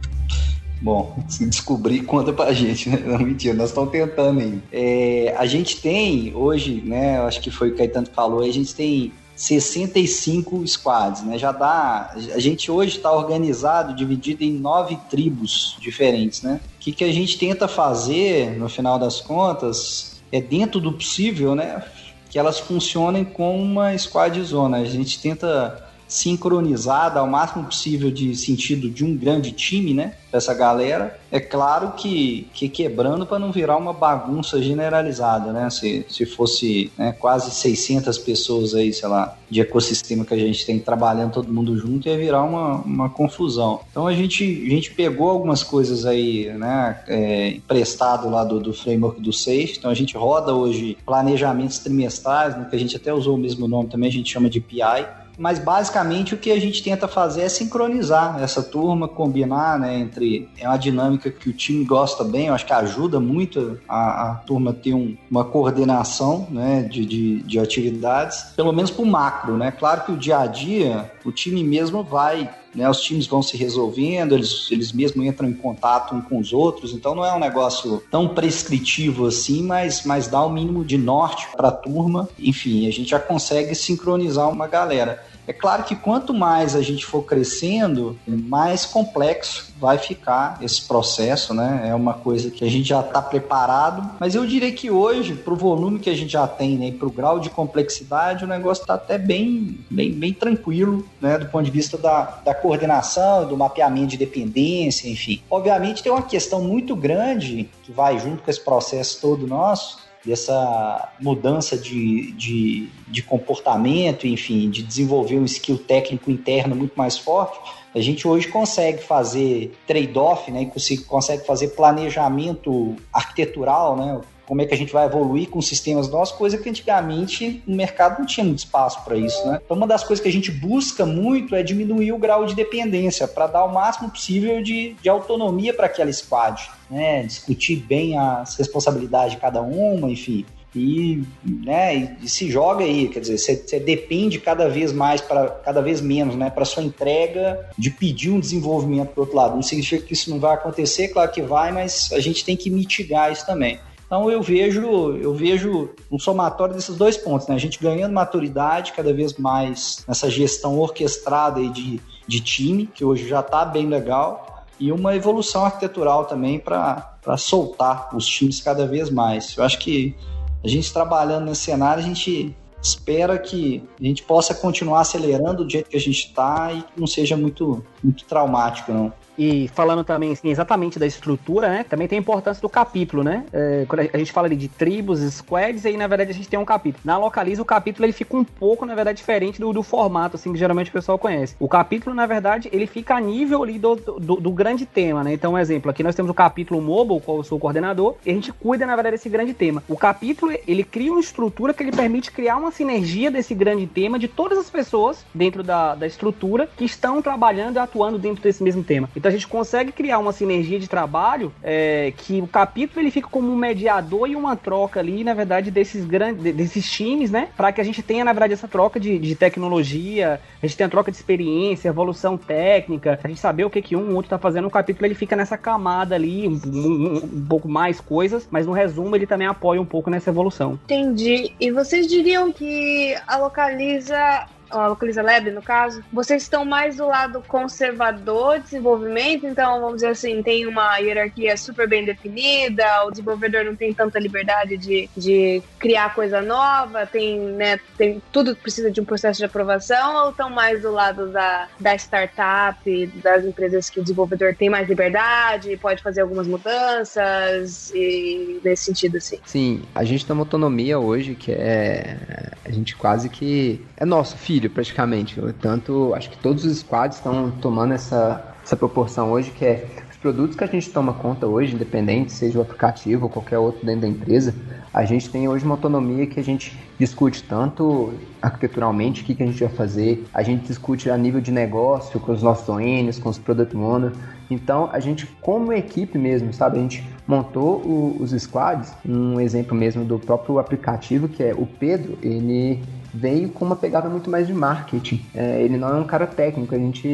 Bom, 0.82 1.16
se 1.28 1.46
descobrir, 1.46 2.02
conta 2.02 2.32
pra 2.32 2.52
gente, 2.52 2.90
né? 2.90 2.98
Não, 3.06 3.18
mentira, 3.18 3.54
nós 3.54 3.70
estamos 3.70 3.90
tentando 3.90 4.40
ainda. 4.40 4.62
É, 4.72 5.34
a 5.38 5.46
gente 5.46 5.80
tem 5.80 6.34
hoje, 6.34 6.82
né? 6.84 7.20
Acho 7.20 7.40
que 7.40 7.50
foi 7.50 7.70
o 7.70 7.76
Caetano 7.76 8.06
que 8.06 8.14
falou, 8.14 8.40
a 8.40 8.50
gente 8.50 8.74
tem 8.74 9.12
65 9.42 10.64
squads, 10.68 11.24
né? 11.24 11.36
Já 11.36 11.50
dá. 11.50 12.14
A 12.32 12.38
gente 12.38 12.70
hoje 12.70 12.98
está 12.98 13.10
organizado, 13.10 13.92
dividido 13.92 14.44
em 14.44 14.52
nove 14.52 14.96
tribos 15.10 15.76
diferentes, 15.80 16.42
né? 16.42 16.60
O 16.76 16.78
que, 16.78 16.92
que 16.92 17.02
a 17.02 17.12
gente 17.12 17.36
tenta 17.36 17.66
fazer, 17.66 18.56
no 18.56 18.68
final 18.68 19.00
das 19.00 19.20
contas, 19.20 20.22
é 20.30 20.40
dentro 20.40 20.80
do 20.80 20.92
possível, 20.92 21.56
né? 21.56 21.84
Que 22.30 22.38
elas 22.38 22.60
funcionem 22.60 23.24
como 23.24 23.60
uma 23.60 23.98
squad 23.98 24.40
zona. 24.44 24.76
A 24.76 24.84
gente 24.84 25.20
tenta 25.20 25.90
sincronizada 26.12 27.20
ao 27.20 27.26
máximo 27.26 27.64
possível 27.64 28.10
de 28.10 28.36
sentido 28.36 28.90
de 28.90 29.02
um 29.02 29.16
grande 29.16 29.50
time, 29.50 29.94
né? 29.94 30.14
Essa 30.30 30.52
galera. 30.52 31.18
É 31.30 31.40
claro 31.40 31.92
que, 31.92 32.48
que 32.52 32.68
quebrando 32.68 33.24
para 33.24 33.38
não 33.38 33.50
virar 33.50 33.78
uma 33.78 33.94
bagunça 33.94 34.60
generalizada, 34.60 35.52
né? 35.52 35.70
Se, 35.70 36.04
se 36.08 36.26
fosse 36.26 36.92
né, 36.98 37.12
quase 37.18 37.50
600 37.50 38.18
pessoas 38.18 38.74
aí, 38.74 38.92
sei 38.92 39.08
lá, 39.08 39.36
de 39.48 39.62
ecossistema 39.62 40.24
que 40.24 40.34
a 40.34 40.38
gente 40.38 40.66
tem 40.66 40.78
trabalhando 40.78 41.32
todo 41.32 41.52
mundo 41.52 41.76
junto, 41.78 42.06
ia 42.06 42.18
virar 42.18 42.42
uma, 42.42 42.76
uma 42.82 43.08
confusão. 43.08 43.80
Então 43.90 44.06
a 44.06 44.12
gente, 44.12 44.44
a 44.44 44.70
gente 44.70 44.90
pegou 44.92 45.30
algumas 45.30 45.62
coisas 45.62 46.04
aí, 46.04 46.52
né? 46.52 47.00
É, 47.08 47.48
emprestado 47.48 48.28
lá 48.28 48.44
do, 48.44 48.60
do 48.60 48.74
framework 48.74 49.18
do 49.18 49.32
Safe. 49.32 49.76
Então 49.78 49.90
a 49.90 49.94
gente 49.94 50.14
roda 50.14 50.54
hoje 50.54 50.98
planejamentos 51.06 51.78
trimestrais, 51.78 52.54
né, 52.54 52.66
que 52.68 52.76
a 52.76 52.78
gente 52.78 52.96
até 52.96 53.14
usou 53.14 53.34
o 53.34 53.38
mesmo 53.38 53.66
nome 53.66 53.88
também, 53.88 54.10
a 54.10 54.12
gente 54.12 54.30
chama 54.30 54.50
de 54.50 54.60
PI 54.60 55.21
mas 55.38 55.58
basicamente 55.58 56.34
o 56.34 56.38
que 56.38 56.50
a 56.50 56.60
gente 56.60 56.82
tenta 56.82 57.08
fazer 57.08 57.42
é 57.42 57.48
sincronizar 57.48 58.42
essa 58.42 58.62
turma, 58.62 59.08
combinar, 59.08 59.78
né, 59.78 59.98
entre 59.98 60.48
é 60.58 60.68
uma 60.68 60.76
dinâmica 60.76 61.30
que 61.30 61.48
o 61.48 61.52
time 61.52 61.84
gosta 61.84 62.24
bem, 62.24 62.46
eu 62.46 62.54
acho 62.54 62.66
que 62.66 62.72
ajuda 62.72 63.18
muito 63.18 63.78
a, 63.88 64.30
a 64.30 64.34
turma 64.34 64.72
ter 64.72 64.94
um, 64.94 65.16
uma 65.30 65.44
coordenação, 65.44 66.46
né, 66.50 66.82
de, 66.82 67.04
de, 67.04 67.42
de 67.42 67.58
atividades, 67.58 68.52
pelo 68.56 68.72
menos 68.72 68.90
para 68.90 69.02
o 69.02 69.06
macro, 69.06 69.56
né, 69.56 69.70
claro 69.70 70.04
que 70.04 70.12
o 70.12 70.16
dia 70.16 70.38
a 70.38 70.46
dia, 70.46 71.10
o 71.24 71.32
time 71.32 71.62
mesmo 71.64 72.02
vai 72.02 72.50
né, 72.74 72.88
os 72.88 73.00
times 73.00 73.26
vão 73.26 73.42
se 73.42 73.56
resolvendo, 73.56 74.34
eles, 74.34 74.68
eles 74.70 74.92
mesmo 74.92 75.22
entram 75.22 75.48
em 75.48 75.52
contato 75.52 76.14
um 76.14 76.20
com 76.20 76.38
os 76.38 76.52
outros, 76.52 76.92
então 76.92 77.14
não 77.14 77.24
é 77.24 77.32
um 77.34 77.38
negócio 77.38 78.02
tão 78.10 78.28
prescritivo 78.28 79.26
assim, 79.26 79.62
mas, 79.62 80.04
mas 80.04 80.26
dá 80.26 80.42
o 80.42 80.48
um 80.48 80.52
mínimo 80.52 80.84
de 80.84 80.96
norte 80.96 81.48
para 81.56 81.68
a 81.68 81.72
turma. 81.72 82.28
Enfim, 82.38 82.86
a 82.86 82.92
gente 82.92 83.10
já 83.10 83.20
consegue 83.20 83.74
sincronizar 83.74 84.48
uma 84.50 84.66
galera. 84.66 85.22
É 85.46 85.52
claro 85.52 85.84
que 85.84 85.96
quanto 85.96 86.32
mais 86.32 86.76
a 86.76 86.82
gente 86.82 87.04
for 87.04 87.22
crescendo, 87.22 88.18
mais 88.26 88.84
complexo 88.84 89.72
vai 89.78 89.98
ficar 89.98 90.58
esse 90.62 90.82
processo, 90.82 91.52
né? 91.52 91.86
É 91.88 91.94
uma 91.94 92.14
coisa 92.14 92.50
que 92.50 92.64
a 92.64 92.70
gente 92.70 92.88
já 92.88 93.00
está 93.00 93.20
preparado, 93.20 94.08
mas 94.20 94.34
eu 94.34 94.46
diria 94.46 94.70
que 94.70 94.90
hoje, 94.90 95.34
para 95.34 95.52
o 95.52 95.56
volume 95.56 95.98
que 95.98 96.08
a 96.08 96.14
gente 96.14 96.32
já 96.32 96.46
tem, 96.46 96.78
né, 96.78 96.92
para 96.92 97.08
o 97.08 97.10
grau 97.10 97.40
de 97.40 97.50
complexidade, 97.50 98.44
o 98.44 98.48
negócio 98.48 98.82
está 98.82 98.94
até 98.94 99.18
bem, 99.18 99.80
bem, 99.90 100.12
bem 100.12 100.32
tranquilo, 100.32 101.04
né, 101.20 101.38
do 101.38 101.46
ponto 101.46 101.64
de 101.64 101.70
vista 101.70 101.98
da, 101.98 102.40
da 102.44 102.54
coordenação, 102.54 103.48
do 103.48 103.56
mapeamento 103.56 104.08
de 104.08 104.16
dependência, 104.16 105.08
enfim. 105.08 105.42
Obviamente 105.50 106.02
tem 106.02 106.12
uma 106.12 106.22
questão 106.22 106.62
muito 106.62 106.94
grande 106.94 107.68
que 107.82 107.90
vai 107.90 108.18
junto 108.18 108.42
com 108.42 108.50
esse 108.50 108.60
processo 108.60 109.20
todo 109.20 109.46
nosso, 109.46 109.98
dessa 110.24 111.12
mudança 111.20 111.76
de, 111.76 112.32
de, 112.32 112.88
de 113.08 113.22
comportamento, 113.22 114.26
enfim, 114.26 114.70
de 114.70 114.82
desenvolver 114.82 115.36
um 115.36 115.44
skill 115.44 115.78
técnico 115.78 116.30
interno 116.30 116.76
muito 116.76 116.94
mais 116.96 117.18
forte, 117.18 117.58
a 117.94 118.00
gente 118.00 118.26
hoje 118.26 118.48
consegue 118.48 119.02
fazer 119.02 119.76
trade-off, 119.86 120.50
né? 120.50 120.70
Consegue 121.06 121.44
fazer 121.44 121.68
planejamento 121.68 122.96
arquitetural, 123.12 123.96
né? 123.96 124.20
Como 124.52 124.60
é 124.60 124.66
que 124.66 124.74
a 124.74 124.76
gente 124.76 124.92
vai 124.92 125.06
evoluir 125.06 125.48
com 125.48 125.62
sistemas 125.62 126.10
nossos, 126.10 126.36
coisa 126.36 126.58
que 126.58 126.68
antigamente 126.68 127.62
no 127.66 127.74
mercado 127.74 128.18
não 128.18 128.26
tinha 128.26 128.44
muito 128.44 128.58
espaço 128.58 129.02
para 129.02 129.16
isso, 129.16 129.46
né? 129.46 129.58
Então, 129.64 129.74
uma 129.74 129.86
das 129.86 130.04
coisas 130.04 130.22
que 130.22 130.28
a 130.28 130.32
gente 130.32 130.50
busca 130.50 131.06
muito 131.06 131.54
é 131.54 131.62
diminuir 131.62 132.12
o 132.12 132.18
grau 132.18 132.44
de 132.44 132.54
dependência 132.54 133.26
para 133.26 133.46
dar 133.46 133.64
o 133.64 133.72
máximo 133.72 134.10
possível 134.10 134.62
de, 134.62 134.94
de 135.00 135.08
autonomia 135.08 135.72
para 135.72 135.86
aquela 135.86 136.12
squad, 136.12 136.70
né? 136.90 137.22
Discutir 137.22 137.76
bem 137.76 138.18
as 138.18 138.54
responsabilidades 138.56 139.32
de 139.32 139.40
cada 139.40 139.62
uma, 139.62 140.10
enfim. 140.10 140.44
E, 140.76 141.22
né, 141.42 142.18
e 142.20 142.28
se 142.28 142.50
joga 142.50 142.84
aí, 142.84 143.08
quer 143.08 143.20
dizer, 143.20 143.38
você, 143.38 143.80
depende 143.80 144.38
cada 144.38 144.68
vez 144.68 144.92
mais 144.92 145.22
para 145.22 145.48
cada 145.48 145.80
vez 145.80 146.02
menos, 146.02 146.36
né, 146.36 146.50
para 146.50 146.66
sua 146.66 146.82
entrega 146.82 147.70
de 147.78 147.90
pedir 147.90 148.30
um 148.30 148.40
desenvolvimento 148.40 149.14
do 149.14 149.20
outro 149.22 149.34
lado. 149.34 149.54
Não 149.54 149.62
significa 149.62 150.04
que 150.06 150.12
isso 150.12 150.28
não 150.28 150.38
vai 150.38 150.52
acontecer, 150.52 151.08
claro 151.08 151.30
que 151.30 151.40
vai, 151.40 151.72
mas 151.72 152.12
a 152.12 152.20
gente 152.20 152.44
tem 152.44 152.54
que 152.54 152.68
mitigar 152.68 153.32
isso 153.32 153.46
também. 153.46 153.80
Então 154.12 154.30
eu 154.30 154.42
vejo, 154.42 155.16
eu 155.16 155.32
vejo 155.34 155.88
um 156.10 156.18
somatório 156.18 156.74
desses 156.74 156.94
dois 156.94 157.16
pontos, 157.16 157.48
né? 157.48 157.54
A 157.54 157.58
gente 157.58 157.82
ganhando 157.82 158.12
maturidade 158.12 158.92
cada 158.92 159.10
vez 159.10 159.38
mais 159.38 160.04
nessa 160.06 160.28
gestão 160.28 160.78
orquestrada 160.78 161.66
de, 161.70 161.98
de 162.28 162.40
time, 162.40 162.86
que 162.86 163.06
hoje 163.06 163.26
já 163.26 163.40
está 163.40 163.64
bem 163.64 163.86
legal, 163.86 164.66
e 164.78 164.92
uma 164.92 165.16
evolução 165.16 165.64
arquitetural 165.64 166.26
também 166.26 166.58
para 166.58 167.16
soltar 167.38 168.14
os 168.14 168.26
times 168.26 168.60
cada 168.60 168.86
vez 168.86 169.08
mais. 169.08 169.56
Eu 169.56 169.64
acho 169.64 169.78
que 169.78 170.14
a 170.62 170.68
gente 170.68 170.92
trabalhando 170.92 171.46
nesse 171.46 171.62
cenário, 171.62 172.04
a 172.04 172.06
gente 172.06 172.54
espera 172.82 173.38
que 173.38 173.82
a 173.98 174.04
gente 174.04 174.22
possa 174.24 174.54
continuar 174.54 175.00
acelerando 175.00 175.64
do 175.64 175.70
jeito 175.70 175.88
que 175.88 175.96
a 175.96 176.00
gente 176.00 176.26
está 176.26 176.70
e 176.70 176.82
que 176.82 177.00
não 177.00 177.06
seja 177.06 177.34
muito, 177.34 177.82
muito 178.04 178.26
traumático, 178.26 178.92
não. 178.92 179.10
E 179.36 179.68
falando 179.68 180.04
também 180.04 180.32
assim, 180.32 180.50
exatamente 180.50 180.98
da 180.98 181.06
estrutura, 181.06 181.68
né? 181.68 181.84
Também 181.88 182.06
tem 182.06 182.18
a 182.18 182.20
importância 182.20 182.60
do 182.60 182.68
capítulo, 182.68 183.22
né? 183.22 183.44
É, 183.52 183.84
quando 183.88 184.00
a 184.12 184.18
gente 184.18 184.32
fala 184.32 184.46
ali 184.46 184.56
de 184.56 184.68
tribos, 184.68 185.20
squads, 185.20 185.86
aí 185.86 185.96
na 185.96 186.06
verdade 186.06 186.30
a 186.30 186.34
gente 186.34 186.48
tem 186.48 186.58
um 186.58 186.64
capítulo. 186.64 187.02
Na 187.04 187.16
Localiza, 187.16 187.62
o 187.62 187.64
capítulo 187.64 188.04
ele 188.04 188.12
fica 188.12 188.36
um 188.36 188.44
pouco, 188.44 188.84
na 188.84 188.94
verdade, 188.94 189.18
diferente 189.18 189.60
do, 189.60 189.72
do 189.72 189.82
formato, 189.82 190.36
assim, 190.36 190.52
que 190.52 190.58
geralmente 190.58 190.90
o 190.90 190.92
pessoal 190.92 191.18
conhece. 191.18 191.56
O 191.58 191.68
capítulo, 191.68 192.14
na 192.14 192.26
verdade, 192.26 192.68
ele 192.72 192.86
fica 192.86 193.14
a 193.14 193.20
nível 193.20 193.62
ali 193.62 193.78
do, 193.78 193.94
do, 193.94 194.36
do 194.36 194.50
grande 194.50 194.84
tema, 194.84 195.24
né? 195.24 195.32
Então, 195.32 195.52
um 195.52 195.58
exemplo, 195.58 195.90
aqui 195.90 196.02
nós 196.02 196.14
temos 196.14 196.30
o 196.30 196.34
capítulo 196.34 196.80
mobile, 196.80 197.20
qual 197.20 197.38
eu 197.38 197.44
sou 197.44 197.58
o 197.58 197.60
coordenador, 197.60 198.16
e 198.24 198.30
a 198.30 198.34
gente 198.34 198.52
cuida, 198.52 198.86
na 198.86 198.94
verdade, 198.94 199.16
desse 199.16 199.28
grande 199.28 199.54
tema. 199.54 199.82
O 199.88 199.96
capítulo, 199.96 200.52
ele 200.66 200.84
cria 200.84 201.10
uma 201.10 201.20
estrutura 201.20 201.72
que 201.72 201.82
ele 201.82 201.92
permite 201.92 202.30
criar 202.30 202.56
uma 202.56 202.70
sinergia 202.70 203.30
desse 203.30 203.54
grande 203.54 203.86
tema 203.86 204.18
de 204.18 204.28
todas 204.28 204.58
as 204.58 204.68
pessoas 204.68 205.24
dentro 205.34 205.62
da, 205.62 205.94
da 205.94 206.06
estrutura 206.06 206.68
que 206.76 206.84
estão 206.84 207.22
trabalhando 207.22 207.76
e 207.76 207.78
atuando 207.78 208.18
dentro 208.18 208.42
desse 208.42 208.62
mesmo 208.62 208.82
tema. 208.82 209.08
Então 209.22 209.30
a 209.30 209.32
gente 209.32 209.46
consegue 209.46 209.92
criar 209.92 210.18
uma 210.18 210.32
sinergia 210.32 210.80
de 210.80 210.88
trabalho 210.88 211.52
é, 211.62 212.12
que 212.16 212.40
o 212.40 212.46
capítulo 212.48 213.00
ele 213.00 213.10
fica 213.12 213.28
como 213.28 213.52
um 213.52 213.54
mediador 213.54 214.28
e 214.28 214.34
uma 214.34 214.56
troca 214.56 214.98
ali, 214.98 215.22
na 215.22 215.32
verdade, 215.32 215.70
desses 215.70 216.04
grandes, 216.04 216.42
desses 216.52 216.90
times, 216.90 217.30
né? 217.30 217.48
Para 217.56 217.70
que 217.70 217.80
a 217.80 217.84
gente 217.84 218.02
tenha, 218.02 218.24
na 218.24 218.32
verdade, 218.32 218.54
essa 218.54 218.66
troca 218.66 218.98
de, 218.98 219.20
de 219.20 219.36
tecnologia, 219.36 220.40
a 220.60 220.66
gente 220.66 220.76
tenha 220.76 220.88
troca 220.88 221.12
de 221.12 221.16
experiência, 221.16 221.88
evolução 221.88 222.36
técnica, 222.36 223.16
a 223.22 223.28
gente 223.28 223.38
saber 223.38 223.64
o 223.64 223.70
que, 223.70 223.80
que 223.80 223.94
um 223.94 224.08
ou 224.08 224.16
outro 224.16 224.30
tá 224.30 224.38
fazendo. 224.38 224.66
O 224.66 224.70
capítulo 224.72 225.06
ele 225.06 225.14
fica 225.14 225.36
nessa 225.36 225.56
camada 225.56 226.16
ali, 226.16 226.48
um, 226.48 226.60
um, 226.66 227.16
um 227.18 227.46
pouco 227.48 227.68
mais 227.68 228.00
coisas, 228.00 228.48
mas 228.50 228.66
no 228.66 228.72
resumo 228.72 229.14
ele 229.14 229.28
também 229.28 229.46
apoia 229.46 229.80
um 229.80 229.86
pouco 229.86 230.10
nessa 230.10 230.30
evolução. 230.30 230.80
Entendi. 230.86 231.52
E 231.60 231.70
vocês 231.70 232.08
diriam 232.08 232.50
que 232.50 233.16
a 233.28 233.38
Localiza 233.38 234.48
a 234.78 234.88
Localiza 234.88 235.22
Lab, 235.22 235.50
no 235.50 235.62
caso, 235.62 236.02
vocês 236.12 236.42
estão 236.42 236.64
mais 236.64 236.96
do 236.96 237.06
lado 237.06 237.42
conservador 237.46 238.58
de 238.58 238.64
desenvolvimento, 238.64 239.46
então, 239.46 239.80
vamos 239.80 239.96
dizer 239.96 240.08
assim, 240.08 240.42
tem 240.42 240.66
uma 240.66 240.98
hierarquia 240.98 241.56
super 241.56 241.88
bem 241.88 242.04
definida, 242.04 242.84
o 243.06 243.10
desenvolvedor 243.10 243.64
não 243.64 243.76
tem 243.76 243.92
tanta 243.92 244.18
liberdade 244.18 244.76
de, 244.76 245.08
de 245.16 245.62
criar 245.78 246.14
coisa 246.14 246.40
nova, 246.40 247.06
tem, 247.06 247.38
né, 247.38 247.78
tem 247.96 248.22
tudo 248.32 248.56
precisa 248.56 248.90
de 248.90 249.00
um 249.00 249.04
processo 249.04 249.38
de 249.38 249.44
aprovação, 249.44 250.24
ou 250.24 250.30
estão 250.30 250.50
mais 250.50 250.82
do 250.82 250.90
lado 250.90 251.28
da, 251.28 251.68
da 251.78 251.94
startup, 251.94 253.06
das 253.22 253.44
empresas 253.44 253.90
que 253.90 254.00
o 254.00 254.02
desenvolvedor 254.02 254.54
tem 254.54 254.70
mais 254.70 254.88
liberdade, 254.88 255.76
pode 255.76 256.02
fazer 256.02 256.20
algumas 256.22 256.46
mudanças, 256.46 257.90
e 257.94 258.60
nesse 258.64 258.84
sentido, 258.84 259.16
assim? 259.16 259.38
Sim, 259.44 259.82
a 259.94 260.04
gente 260.04 260.24
tem 260.24 260.34
uma 260.34 260.42
autonomia 260.42 260.98
hoje 260.98 261.34
que 261.34 261.52
é. 261.52 262.16
A 262.64 262.70
gente 262.70 262.96
quase 262.96 263.28
que. 263.28 263.80
É 263.96 264.04
nosso 264.04 264.36
filho, 264.36 264.61
praticamente. 264.68 265.40
Tanto, 265.60 266.14
acho 266.14 266.30
que 266.30 266.38
todos 266.38 266.64
os 266.64 266.78
squads 266.78 267.18
estão 267.18 267.50
tomando 267.50 267.94
essa, 267.94 268.54
essa 268.64 268.76
proporção 268.76 269.32
hoje, 269.32 269.50
que 269.50 269.64
é 269.64 269.86
os 270.10 270.16
produtos 270.16 270.56
que 270.56 270.64
a 270.64 270.66
gente 270.66 270.90
toma 270.90 271.12
conta 271.12 271.46
hoje, 271.46 271.74
independente, 271.74 272.32
seja 272.32 272.58
o 272.58 272.62
aplicativo 272.62 273.24
ou 273.24 273.30
qualquer 273.30 273.58
outro 273.58 273.84
dentro 273.84 274.02
da 274.02 274.08
empresa, 274.08 274.54
a 274.92 275.04
gente 275.04 275.30
tem 275.30 275.48
hoje 275.48 275.64
uma 275.64 275.74
autonomia 275.74 276.26
que 276.26 276.38
a 276.38 276.44
gente 276.44 276.78
discute 276.98 277.42
tanto 277.42 278.12
arquiteturalmente 278.40 279.22
o 279.22 279.24
que, 279.24 279.34
que 279.34 279.42
a 279.42 279.46
gente 279.46 279.58
vai 279.58 279.72
fazer, 279.72 280.24
a 280.34 280.42
gente 280.42 280.66
discute 280.66 281.10
a 281.10 281.16
nível 281.16 281.40
de 281.40 281.50
negócio 281.50 282.20
com 282.20 282.30
os 282.30 282.42
nossos 282.42 282.68
ONs, 282.68 283.18
com 283.18 283.30
os 283.30 283.38
product 283.38 283.74
owners. 283.74 284.14
Então, 284.50 284.90
a 284.92 285.00
gente, 285.00 285.26
como 285.40 285.72
equipe 285.72 286.18
mesmo, 286.18 286.52
sabe, 286.52 286.78
a 286.78 286.82
gente 286.82 287.04
montou 287.26 287.78
o, 287.78 288.18
os 288.20 288.30
squads, 288.30 288.92
um 289.04 289.40
exemplo 289.40 289.74
mesmo 289.74 290.04
do 290.04 290.18
próprio 290.18 290.58
aplicativo, 290.58 291.26
que 291.26 291.42
é 291.42 291.54
o 291.54 291.66
Pedro, 291.66 292.18
ele 292.22 292.82
veio 293.12 293.48
com 293.50 293.64
uma 293.64 293.76
pegada 293.76 294.08
muito 294.08 294.30
mais 294.30 294.46
de 294.46 294.54
marketing. 294.54 295.24
É, 295.34 295.62
ele 295.62 295.76
não 295.76 295.88
é 295.88 295.94
um 295.94 296.04
cara 296.04 296.26
técnico, 296.26 296.74
a 296.74 296.78
gente 296.78 297.08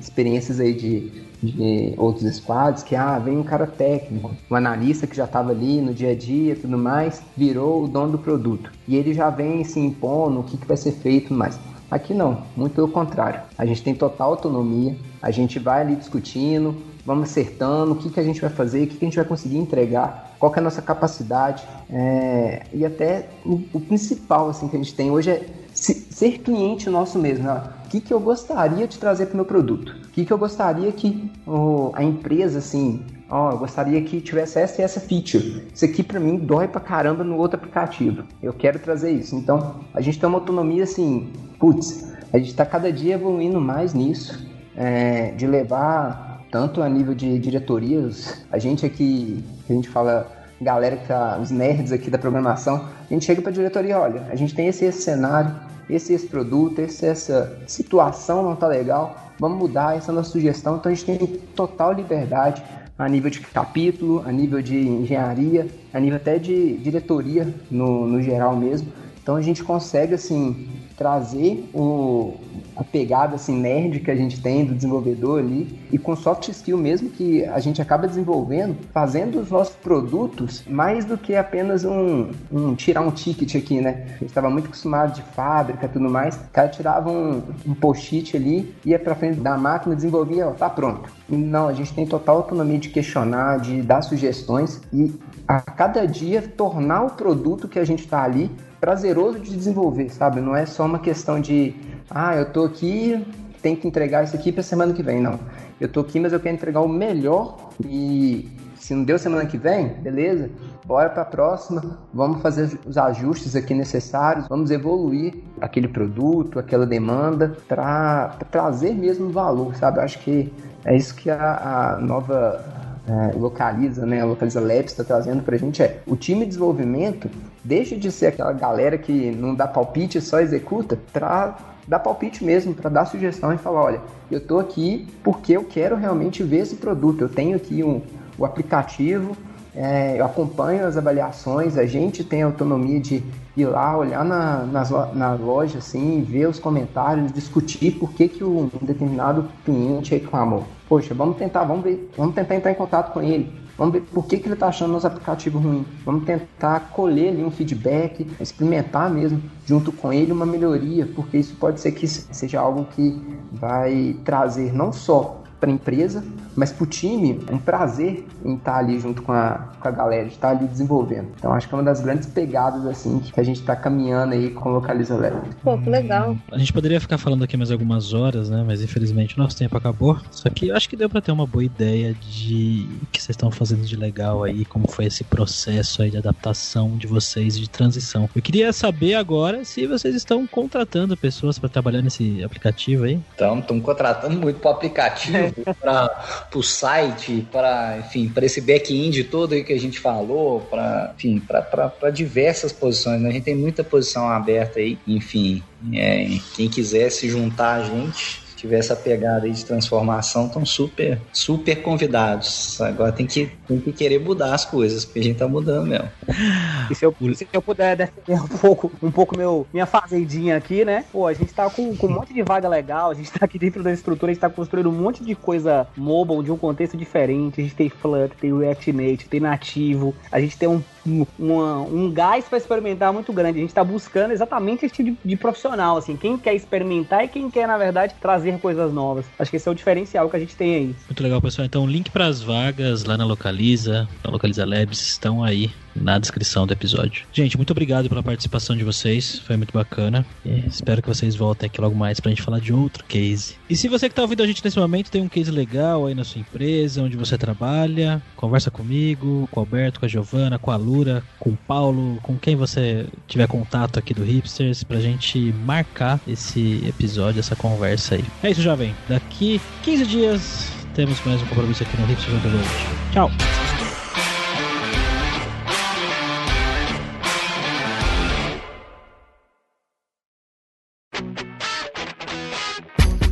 experiências 0.00 0.60
aí 0.60 0.72
de, 0.74 1.10
de 1.42 1.94
outros 1.96 2.36
squads 2.36 2.82
que 2.82 2.96
ah, 2.96 3.18
vem 3.18 3.36
um 3.36 3.42
cara 3.42 3.66
técnico, 3.66 4.32
um 4.50 4.54
analista 4.54 5.06
que 5.06 5.16
já 5.16 5.24
estava 5.24 5.50
ali 5.50 5.80
no 5.80 5.94
dia 5.94 6.10
a 6.10 6.14
dia, 6.14 6.56
tudo 6.56 6.76
mais, 6.76 7.22
virou 7.36 7.84
o 7.84 7.88
dono 7.88 8.12
do 8.12 8.18
produto 8.18 8.70
e 8.88 8.96
ele 8.96 9.14
já 9.14 9.30
vem 9.30 9.64
se 9.64 9.78
impondo 9.78 10.40
o 10.40 10.44
que, 10.44 10.56
que 10.56 10.66
vai 10.66 10.76
ser 10.76 10.92
feito, 10.92 11.32
mais. 11.32 11.58
Aqui 11.90 12.12
não, 12.12 12.42
muito 12.56 12.74
pelo 12.74 12.88
contrário. 12.88 13.40
A 13.56 13.64
gente 13.64 13.82
tem 13.82 13.94
total 13.94 14.30
autonomia, 14.30 14.96
a 15.22 15.30
gente 15.30 15.58
vai 15.58 15.82
ali 15.82 15.94
discutindo, 15.94 16.74
vamos 17.04 17.30
acertando 17.30 17.92
o 17.92 17.96
que, 17.96 18.10
que 18.10 18.20
a 18.20 18.22
gente 18.22 18.40
vai 18.40 18.50
fazer, 18.50 18.84
o 18.84 18.86
que, 18.86 18.96
que 18.96 19.04
a 19.04 19.08
gente 19.08 19.16
vai 19.16 19.24
conseguir 19.24 19.58
entregar, 19.58 20.34
qual 20.38 20.54
é 20.54 20.58
a 20.58 20.62
nossa 20.62 20.82
capacidade. 20.82 21.62
É... 21.90 22.62
e 22.72 22.84
até 22.84 23.28
o, 23.44 23.60
o, 23.72 23.80
principal 23.80 24.48
assim, 24.48 24.68
que 24.68 24.76
a 24.76 24.78
gente 24.78 24.94
tem 24.94 25.10
hoje 25.10 25.30
é 25.30 25.46
ser 25.74 26.38
cliente 26.38 26.88
nosso 26.88 27.18
mesmo. 27.18 27.44
Né? 27.44 27.62
O 27.84 27.88
que, 27.88 28.00
que 28.00 28.14
eu 28.14 28.20
gostaria 28.20 28.86
de 28.86 28.98
trazer 28.98 29.26
para 29.26 29.34
o 29.34 29.36
meu 29.36 29.44
produto? 29.44 29.94
O 30.06 30.08
que, 30.10 30.24
que 30.24 30.32
eu 30.32 30.38
gostaria 30.38 30.90
que 30.92 31.30
oh, 31.46 31.90
a 31.94 32.02
empresa, 32.02 32.58
assim, 32.58 33.04
ó, 33.28 33.48
oh, 33.48 33.52
eu 33.52 33.58
gostaria 33.58 34.00
que 34.02 34.20
tivesse 34.20 34.58
essa 34.58 34.80
e 34.80 34.84
essa 34.84 35.00
feature. 35.00 35.66
Isso 35.74 35.84
aqui 35.84 36.02
para 36.02 36.20
mim 36.20 36.38
dói 36.38 36.68
pra 36.68 36.80
caramba 36.80 37.24
no 37.24 37.36
outro 37.36 37.58
aplicativo. 37.58 38.22
Eu 38.42 38.52
quero 38.52 38.78
trazer 38.78 39.10
isso. 39.10 39.34
Então, 39.34 39.80
a 39.92 40.00
gente 40.00 40.18
tem 40.18 40.28
uma 40.28 40.38
autonomia 40.38 40.84
assim, 40.84 41.32
putz, 41.58 42.12
a 42.32 42.38
gente 42.38 42.50
está 42.50 42.64
cada 42.64 42.92
dia 42.92 43.14
evoluindo 43.14 43.60
mais 43.60 43.92
nisso, 43.92 44.46
é, 44.76 45.32
de 45.32 45.46
levar 45.46 46.23
tanto 46.54 46.80
a 46.80 46.88
nível 46.88 47.16
de 47.16 47.36
diretorias, 47.36 48.44
a 48.52 48.60
gente 48.60 48.86
aqui, 48.86 49.44
a 49.68 49.72
gente 49.72 49.88
fala, 49.88 50.30
galera 50.62 50.96
que 50.96 51.08
tá, 51.08 51.36
os 51.42 51.50
nerds 51.50 51.90
aqui 51.90 52.08
da 52.08 52.16
programação, 52.16 52.88
a 53.10 53.12
gente 53.12 53.24
chega 53.24 53.42
para 53.42 53.50
a 53.50 53.52
diretoria, 53.52 53.98
olha, 53.98 54.22
a 54.30 54.36
gente 54.36 54.54
tem 54.54 54.68
esse, 54.68 54.84
esse 54.84 55.02
cenário, 55.02 55.52
esse, 55.90 56.12
esse 56.12 56.28
produto, 56.28 56.78
esse, 56.78 57.04
essa 57.06 57.58
situação 57.66 58.40
não 58.44 58.54
tá 58.54 58.68
legal, 58.68 59.32
vamos 59.36 59.58
mudar, 59.58 59.96
essa 59.96 60.12
é 60.12 60.12
a 60.12 60.14
nossa 60.14 60.30
sugestão, 60.30 60.76
então 60.76 60.92
a 60.92 60.94
gente 60.94 61.04
tem 61.04 61.26
total 61.56 61.92
liberdade 61.92 62.62
a 62.96 63.08
nível 63.08 63.30
de 63.30 63.40
capítulo, 63.40 64.22
a 64.24 64.30
nível 64.30 64.62
de 64.62 64.78
engenharia, 64.78 65.66
a 65.92 65.98
nível 65.98 66.18
até 66.18 66.38
de 66.38 66.76
diretoria 66.76 67.52
no, 67.68 68.06
no 68.06 68.22
geral 68.22 68.54
mesmo. 68.54 68.92
Então 69.24 69.36
a 69.36 69.40
gente 69.40 69.64
consegue 69.64 70.12
assim 70.12 70.68
trazer 70.98 71.68
o, 71.72 72.34
a 72.76 72.84
pegada 72.84 73.36
assim, 73.36 73.58
nerd 73.58 74.00
que 74.00 74.10
a 74.10 74.14
gente 74.14 74.38
tem 74.40 74.66
do 74.66 74.74
desenvolvedor 74.74 75.38
ali 75.40 75.80
e 75.90 75.96
com 75.96 76.14
soft 76.14 76.50
skill 76.50 76.76
mesmo 76.76 77.08
que 77.08 77.42
a 77.46 77.58
gente 77.58 77.80
acaba 77.80 78.06
desenvolvendo, 78.06 78.76
fazendo 78.92 79.40
os 79.40 79.50
nossos 79.50 79.74
produtos 79.76 80.62
mais 80.68 81.06
do 81.06 81.16
que 81.16 81.34
apenas 81.34 81.86
um, 81.86 82.32
um 82.52 82.74
tirar 82.74 83.00
um 83.00 83.10
ticket 83.10 83.56
aqui, 83.56 83.80
né? 83.80 84.04
A 84.08 84.18
gente 84.18 84.26
estava 84.26 84.50
muito 84.50 84.66
acostumado 84.66 85.14
de 85.14 85.22
fábrica 85.22 85.88
tudo 85.88 86.10
mais. 86.10 86.36
O 86.36 86.50
cara 86.52 86.68
tirava 86.68 87.10
um, 87.10 87.42
um 87.66 87.74
post-it 87.74 88.36
ali, 88.36 88.74
ia 88.84 88.98
para 88.98 89.14
frente 89.14 89.40
da 89.40 89.56
máquina, 89.56 89.96
desenvolvia, 89.96 90.48
ó, 90.48 90.50
tá 90.50 90.68
pronto. 90.68 91.10
Não, 91.26 91.66
a 91.66 91.72
gente 91.72 91.94
tem 91.94 92.06
total 92.06 92.36
autonomia 92.36 92.78
de 92.78 92.90
questionar, 92.90 93.58
de 93.58 93.80
dar 93.80 94.02
sugestões 94.02 94.82
e 94.92 95.18
a 95.48 95.62
cada 95.62 96.06
dia 96.06 96.42
tornar 96.42 97.04
o 97.04 97.10
produto 97.10 97.66
que 97.66 97.78
a 97.78 97.84
gente 97.84 98.04
está 98.04 98.22
ali 98.22 98.50
prazeroso 98.84 99.40
de 99.40 99.56
desenvolver, 99.56 100.10
sabe? 100.10 100.42
Não 100.42 100.54
é 100.54 100.66
só 100.66 100.84
uma 100.84 100.98
questão 100.98 101.40
de, 101.40 101.74
ah, 102.10 102.36
eu 102.36 102.44
tô 102.52 102.64
aqui, 102.64 103.26
tem 103.62 103.74
que 103.74 103.88
entregar 103.88 104.24
isso 104.24 104.36
aqui 104.36 104.52
para 104.52 104.62
semana 104.62 104.92
que 104.92 105.02
vem, 105.02 105.22
não. 105.22 105.40
Eu 105.80 105.88
tô 105.88 106.00
aqui, 106.00 106.20
mas 106.20 106.34
eu 106.34 106.38
quero 106.38 106.54
entregar 106.54 106.82
o 106.82 106.88
melhor 106.88 107.70
e 107.82 108.46
se 108.76 108.94
não 108.94 109.02
deu 109.02 109.18
semana 109.18 109.46
que 109.46 109.56
vem, 109.56 109.88
beleza? 110.02 110.50
Bora 110.84 111.08
para 111.08 111.22
a 111.22 111.24
próxima, 111.24 111.98
vamos 112.12 112.42
fazer 112.42 112.78
os 112.84 112.98
ajustes 112.98 113.56
aqui 113.56 113.72
necessários, 113.72 114.46
vamos 114.48 114.70
evoluir 114.70 115.32
aquele 115.62 115.88
produto, 115.88 116.58
aquela 116.58 116.84
demanda 116.84 117.56
para 117.66 118.36
trazer 118.50 118.94
mesmo 118.94 119.30
valor, 119.30 119.74
sabe? 119.76 119.96
Eu 119.96 120.02
acho 120.02 120.18
que 120.18 120.52
é 120.84 120.94
isso 120.94 121.14
que 121.14 121.30
a, 121.30 121.94
a 121.94 122.00
nova 122.02 122.62
é, 123.08 123.34
localiza, 123.34 124.04
né, 124.04 124.20
a 124.20 124.26
Localiza 124.26 124.60
Labs 124.60 124.92
está 124.92 125.04
trazendo 125.04 125.42
para 125.42 125.56
a 125.56 125.58
gente 125.58 125.82
é 125.82 126.02
o 126.06 126.16
time 126.16 126.40
de 126.40 126.48
desenvolvimento 126.48 127.30
deixa 127.64 127.96
de 127.96 128.12
ser 128.12 128.26
aquela 128.26 128.52
galera 128.52 128.98
que 128.98 129.30
não 129.30 129.54
dá 129.54 129.66
palpite 129.66 130.20
só 130.20 130.40
executa 130.40 130.98
para 131.12 131.56
dar 131.88 131.98
palpite 131.98 132.44
mesmo, 132.44 132.74
para 132.74 132.90
dar 132.90 133.04
sugestão 133.06 133.52
e 133.52 133.58
falar, 133.58 133.82
olha, 133.82 134.00
eu 134.30 134.38
estou 134.38 134.58
aqui 134.58 135.06
porque 135.22 135.52
eu 135.52 135.64
quero 135.64 135.96
realmente 135.96 136.42
ver 136.42 136.58
esse 136.58 136.76
produto, 136.76 137.22
eu 137.22 137.28
tenho 137.28 137.56
aqui 137.56 137.82
um, 137.82 138.02
o 138.38 138.44
aplicativo, 138.44 139.36
é, 139.74 140.20
eu 140.20 140.24
acompanho 140.24 140.86
as 140.86 140.96
avaliações, 140.96 141.76
a 141.76 141.84
gente 141.84 142.22
tem 142.22 142.42
autonomia 142.42 143.00
de 143.00 143.22
ir 143.56 143.66
lá, 143.66 143.96
olhar 143.96 144.24
na, 144.24 144.64
nas, 144.64 144.90
na 145.14 145.34
loja, 145.34 145.78
assim, 145.78 146.22
ver 146.22 146.48
os 146.48 146.58
comentários, 146.58 147.32
discutir 147.32 147.92
por 147.92 148.12
que, 148.12 148.28
que 148.28 148.44
um 148.44 148.70
determinado 148.80 149.48
cliente 149.64 150.12
reclamou. 150.12 150.64
Poxa, 150.88 151.12
vamos 151.12 151.36
tentar, 151.36 151.64
vamos 151.64 151.82
ver, 151.82 152.10
vamos 152.16 152.34
tentar 152.34 152.54
entrar 152.54 152.70
em 152.70 152.74
contato 152.74 153.12
com 153.12 153.20
ele, 153.20 153.52
vamos 153.76 153.92
ver 153.92 154.02
por 154.02 154.26
que, 154.26 154.38
que 154.38 154.46
ele 154.46 154.54
está 154.54 154.68
achando 154.68 154.92
nosso 154.92 155.06
aplicativo 155.06 155.58
ruim, 155.58 155.84
vamos 156.04 156.24
tentar 156.24 156.90
colher 156.92 157.28
ali 157.28 157.44
um 157.44 157.50
feedback, 157.50 158.26
experimentar 158.40 159.10
mesmo 159.10 159.42
junto 159.66 159.92
com 159.92 160.12
ele 160.12 160.32
uma 160.32 160.46
melhoria, 160.46 161.06
porque 161.14 161.38
isso 161.38 161.54
pode 161.56 161.80
ser 161.80 161.92
que 161.92 162.06
seja 162.06 162.60
algo 162.60 162.86
que 162.86 163.20
vai 163.52 164.16
trazer 164.24 164.72
não 164.72 164.92
só 164.92 165.43
para 165.60 165.70
a 165.70 165.72
empresa, 165.72 166.24
mas 166.54 166.72
para 166.72 166.84
o 166.84 166.86
time, 166.86 167.40
um 167.50 167.58
prazer 167.58 168.26
em 168.44 168.54
estar 168.54 168.72
tá 168.72 168.78
ali 168.78 168.98
junto 168.98 169.22
com 169.22 169.32
a, 169.32 169.72
com 169.80 169.88
a 169.88 169.90
galera, 169.90 170.24
de 170.24 170.32
estar 170.32 170.52
tá 170.52 170.56
ali 170.56 170.66
desenvolvendo. 170.66 171.28
Então 171.38 171.52
acho 171.52 171.68
que 171.68 171.74
é 171.74 171.78
uma 171.78 171.84
das 171.84 172.00
grandes 172.00 172.28
pegadas 172.28 172.86
assim 172.86 173.18
que 173.18 173.40
a 173.40 173.42
gente 173.42 173.60
está 173.60 173.74
caminhando 173.74 174.34
aí 174.34 174.50
com 174.50 174.68
o 174.68 174.72
Localiza 174.72 175.16
Lab. 175.16 175.36
Pô, 175.62 175.78
que 175.78 175.88
legal. 175.88 176.36
A 176.50 176.58
gente 176.58 176.72
poderia 176.72 177.00
ficar 177.00 177.18
falando 177.18 177.44
aqui 177.44 177.56
mais 177.56 177.70
algumas 177.70 178.12
horas, 178.12 178.50
né? 178.50 178.64
Mas 178.66 178.82
infelizmente 178.82 179.36
o 179.36 179.40
nosso 179.40 179.56
tempo 179.56 179.76
acabou. 179.76 180.18
Só 180.30 180.48
que 180.50 180.70
acho 180.70 180.88
que 180.88 180.96
deu 180.96 181.08
para 181.08 181.20
ter 181.20 181.32
uma 181.32 181.46
boa 181.46 181.64
ideia 181.64 182.14
de 182.14 182.88
o 183.02 183.06
que 183.06 183.20
vocês 183.20 183.30
estão 183.30 183.50
fazendo 183.50 183.84
de 183.84 183.96
legal 183.96 184.44
aí, 184.44 184.64
como 184.64 184.88
foi 184.88 185.06
esse 185.06 185.24
processo 185.24 186.02
aí 186.02 186.10
de 186.10 186.18
adaptação 186.18 186.96
de 186.96 187.06
vocês 187.06 187.58
de 187.58 187.68
transição. 187.68 188.28
Eu 188.34 188.42
queria 188.42 188.72
saber 188.72 189.14
agora 189.14 189.64
se 189.64 189.86
vocês 189.86 190.14
estão 190.14 190.46
contratando 190.46 191.16
pessoas 191.16 191.58
para 191.58 191.68
trabalhar 191.68 192.02
nesse 192.02 192.42
aplicativo 192.42 193.04
aí. 193.04 193.20
Então, 193.34 193.58
estamos 193.58 193.84
contratando 193.84 194.38
muito 194.38 194.60
para 194.60 194.70
o 194.70 194.74
aplicativo, 194.74 195.43
para 195.52 196.48
o 196.54 196.62
site, 196.62 197.46
para 197.50 197.98
enfim, 197.98 198.28
para 198.28 198.46
esse 198.46 198.60
back-end 198.60 199.24
todo 199.24 199.54
aí 199.54 199.64
que 199.64 199.72
a 199.72 199.80
gente 199.80 199.98
falou, 199.98 200.60
para 200.60 201.12
enfim, 201.16 201.40
para 201.40 202.10
diversas 202.10 202.72
posições. 202.72 203.20
Né? 203.20 203.28
A 203.28 203.32
gente 203.32 203.44
tem 203.44 203.56
muita 203.56 203.82
posição 203.82 204.28
aberta 204.28 204.78
aí, 204.78 204.98
enfim, 205.06 205.62
é, 205.92 206.38
quem 206.54 206.68
quiser 206.68 207.10
se 207.10 207.28
juntar 207.28 207.80
a 207.80 207.82
gente, 207.84 208.42
tiver 208.64 208.78
essa 208.78 208.96
pegada 208.96 209.44
aí 209.44 209.52
de 209.52 209.64
transformação, 209.64 210.46
estão 210.46 210.64
super, 210.64 211.20
super 211.32 211.82
convidados. 211.82 212.80
Agora 212.80 213.12
tem 213.12 213.26
que, 213.26 213.50
tem 213.68 213.78
que 213.78 213.92
querer 213.92 214.18
mudar 214.18 214.54
as 214.54 214.64
coisas, 214.64 215.04
porque 215.04 215.18
a 215.18 215.22
gente 215.22 215.38
tá 215.38 215.46
mudando 215.46 215.86
mesmo. 215.86 216.08
E 216.90 216.94
se 216.94 217.04
eu, 217.04 217.14
se 217.34 217.48
eu 217.50 217.62
puder 217.62 217.96
defender 217.96 218.38
um 218.38 218.46
pouco, 218.46 218.92
um 219.02 219.10
pouco 219.10 219.36
meu, 219.36 219.66
minha 219.72 219.86
fazendinha 219.86 220.54
aqui, 220.54 220.84
né? 220.84 221.04
Pô, 221.10 221.26
a 221.26 221.32
gente 221.32 221.52
tá 221.54 221.70
com, 221.70 221.96
com 221.96 222.06
um 222.06 222.10
monte 222.10 222.34
de 222.34 222.42
vaga 222.42 222.68
legal, 222.68 223.10
a 223.10 223.14
gente 223.14 223.32
tá 223.32 223.44
aqui 223.46 223.58
dentro 223.58 223.82
da 223.82 223.90
estrutura, 223.90 224.30
a 224.30 224.34
gente 224.34 224.40
tá 224.40 224.50
construindo 224.50 224.90
um 224.90 224.92
monte 224.92 225.24
de 225.24 225.34
coisa 225.34 225.86
mobile, 225.96 226.42
de 226.42 226.52
um 226.52 226.58
contexto 226.58 226.94
diferente. 226.94 227.60
A 227.60 227.64
gente 227.64 227.74
tem 227.74 227.88
Flutter, 227.88 228.36
tem 228.38 228.56
React 228.56 228.92
Native, 228.92 229.28
tem 229.28 229.40
nativo, 229.40 230.14
a 230.30 230.38
gente 230.40 230.58
tem 230.58 230.68
um, 230.68 230.82
um, 231.06 231.24
um 231.50 232.12
gás 232.12 232.44
para 232.44 232.58
experimentar 232.58 233.12
muito 233.14 233.32
grande. 233.32 233.58
A 233.58 233.62
gente 233.62 233.74
tá 233.74 233.82
buscando 233.82 234.32
exatamente 234.32 234.84
esse 234.84 234.94
tipo 234.94 235.10
de, 235.10 235.16
de 235.24 235.36
profissional, 235.36 235.96
assim, 235.96 236.16
quem 236.16 236.36
quer 236.36 236.54
experimentar 236.54 237.24
e 237.24 237.28
quem 237.28 237.50
quer, 237.50 237.66
na 237.66 237.78
verdade, 237.78 238.14
trazer 238.20 238.53
coisas 238.58 238.92
novas. 238.92 239.26
Acho 239.38 239.50
que 239.50 239.56
esse 239.56 239.68
é 239.68 239.72
o 239.72 239.74
diferencial 239.74 240.28
que 240.28 240.36
a 240.36 240.40
gente 240.40 240.56
tem 240.56 240.74
aí. 240.74 240.96
Muito 241.08 241.22
legal, 241.22 241.40
pessoal. 241.40 241.66
Então, 241.66 241.86
link 241.86 242.10
para 242.10 242.26
as 242.26 242.42
vagas 242.42 243.04
lá 243.04 243.16
na 243.16 243.24
Localiza, 243.24 244.08
na 244.22 244.30
Localiza 244.30 244.64
Labs, 244.64 245.00
estão 245.00 245.42
aí 245.42 245.70
na 245.94 246.18
descrição 246.18 246.66
do 246.66 246.72
episódio. 246.72 247.24
Gente, 247.32 247.56
muito 247.56 247.70
obrigado 247.70 248.08
pela 248.08 248.22
participação 248.22 248.76
de 248.76 248.84
vocês, 248.84 249.38
foi 249.38 249.56
muito 249.56 249.72
bacana. 249.72 250.24
E 250.44 250.64
espero 250.66 251.02
que 251.02 251.08
vocês 251.08 251.34
voltem 251.36 251.66
aqui 251.66 251.80
logo 251.80 251.94
mais 251.94 252.20
pra 252.20 252.30
gente 252.30 252.42
falar 252.42 252.60
de 252.60 252.72
outro 252.72 253.04
case. 253.04 253.56
E 253.68 253.76
se 253.76 253.88
você 253.88 254.08
que 254.08 254.14
tá 254.14 254.22
ouvindo 254.22 254.42
a 254.42 254.46
gente 254.46 254.64
nesse 254.64 254.78
momento 254.78 255.10
tem 255.10 255.22
um 255.22 255.28
case 255.28 255.50
legal 255.50 256.06
aí 256.06 256.14
na 256.14 256.24
sua 256.24 256.40
empresa, 256.40 257.02
onde 257.02 257.16
você 257.16 257.38
trabalha, 257.38 258.22
conversa 258.36 258.70
comigo, 258.70 259.48
com 259.50 259.60
o 259.60 259.62
Alberto, 259.62 260.00
com 260.00 260.06
a 260.06 260.08
Giovana, 260.08 260.58
com 260.58 260.70
a 260.70 260.76
Lura, 260.76 261.22
com 261.38 261.50
o 261.50 261.56
Paulo, 261.56 262.18
com 262.22 262.36
quem 262.36 262.56
você 262.56 263.06
tiver 263.26 263.46
contato 263.46 263.98
aqui 263.98 264.12
do 264.12 264.24
Hipsters, 264.24 264.84
pra 264.84 265.00
gente 265.00 265.38
marcar 265.64 266.20
esse 266.26 266.82
episódio, 266.86 267.40
essa 267.40 267.56
conversa 267.56 268.16
aí. 268.16 268.24
É 268.42 268.50
isso, 268.50 268.62
jovem. 268.62 268.94
Daqui 269.08 269.60
15 269.82 270.06
dias 270.06 270.72
temos 270.94 271.20
mais 271.24 271.42
um 271.42 271.46
compromisso 271.46 271.82
aqui 271.82 271.96
no 272.00 272.06
Hipsters 272.06 272.42
Road. 272.42 272.64
Tchau! 273.12 273.93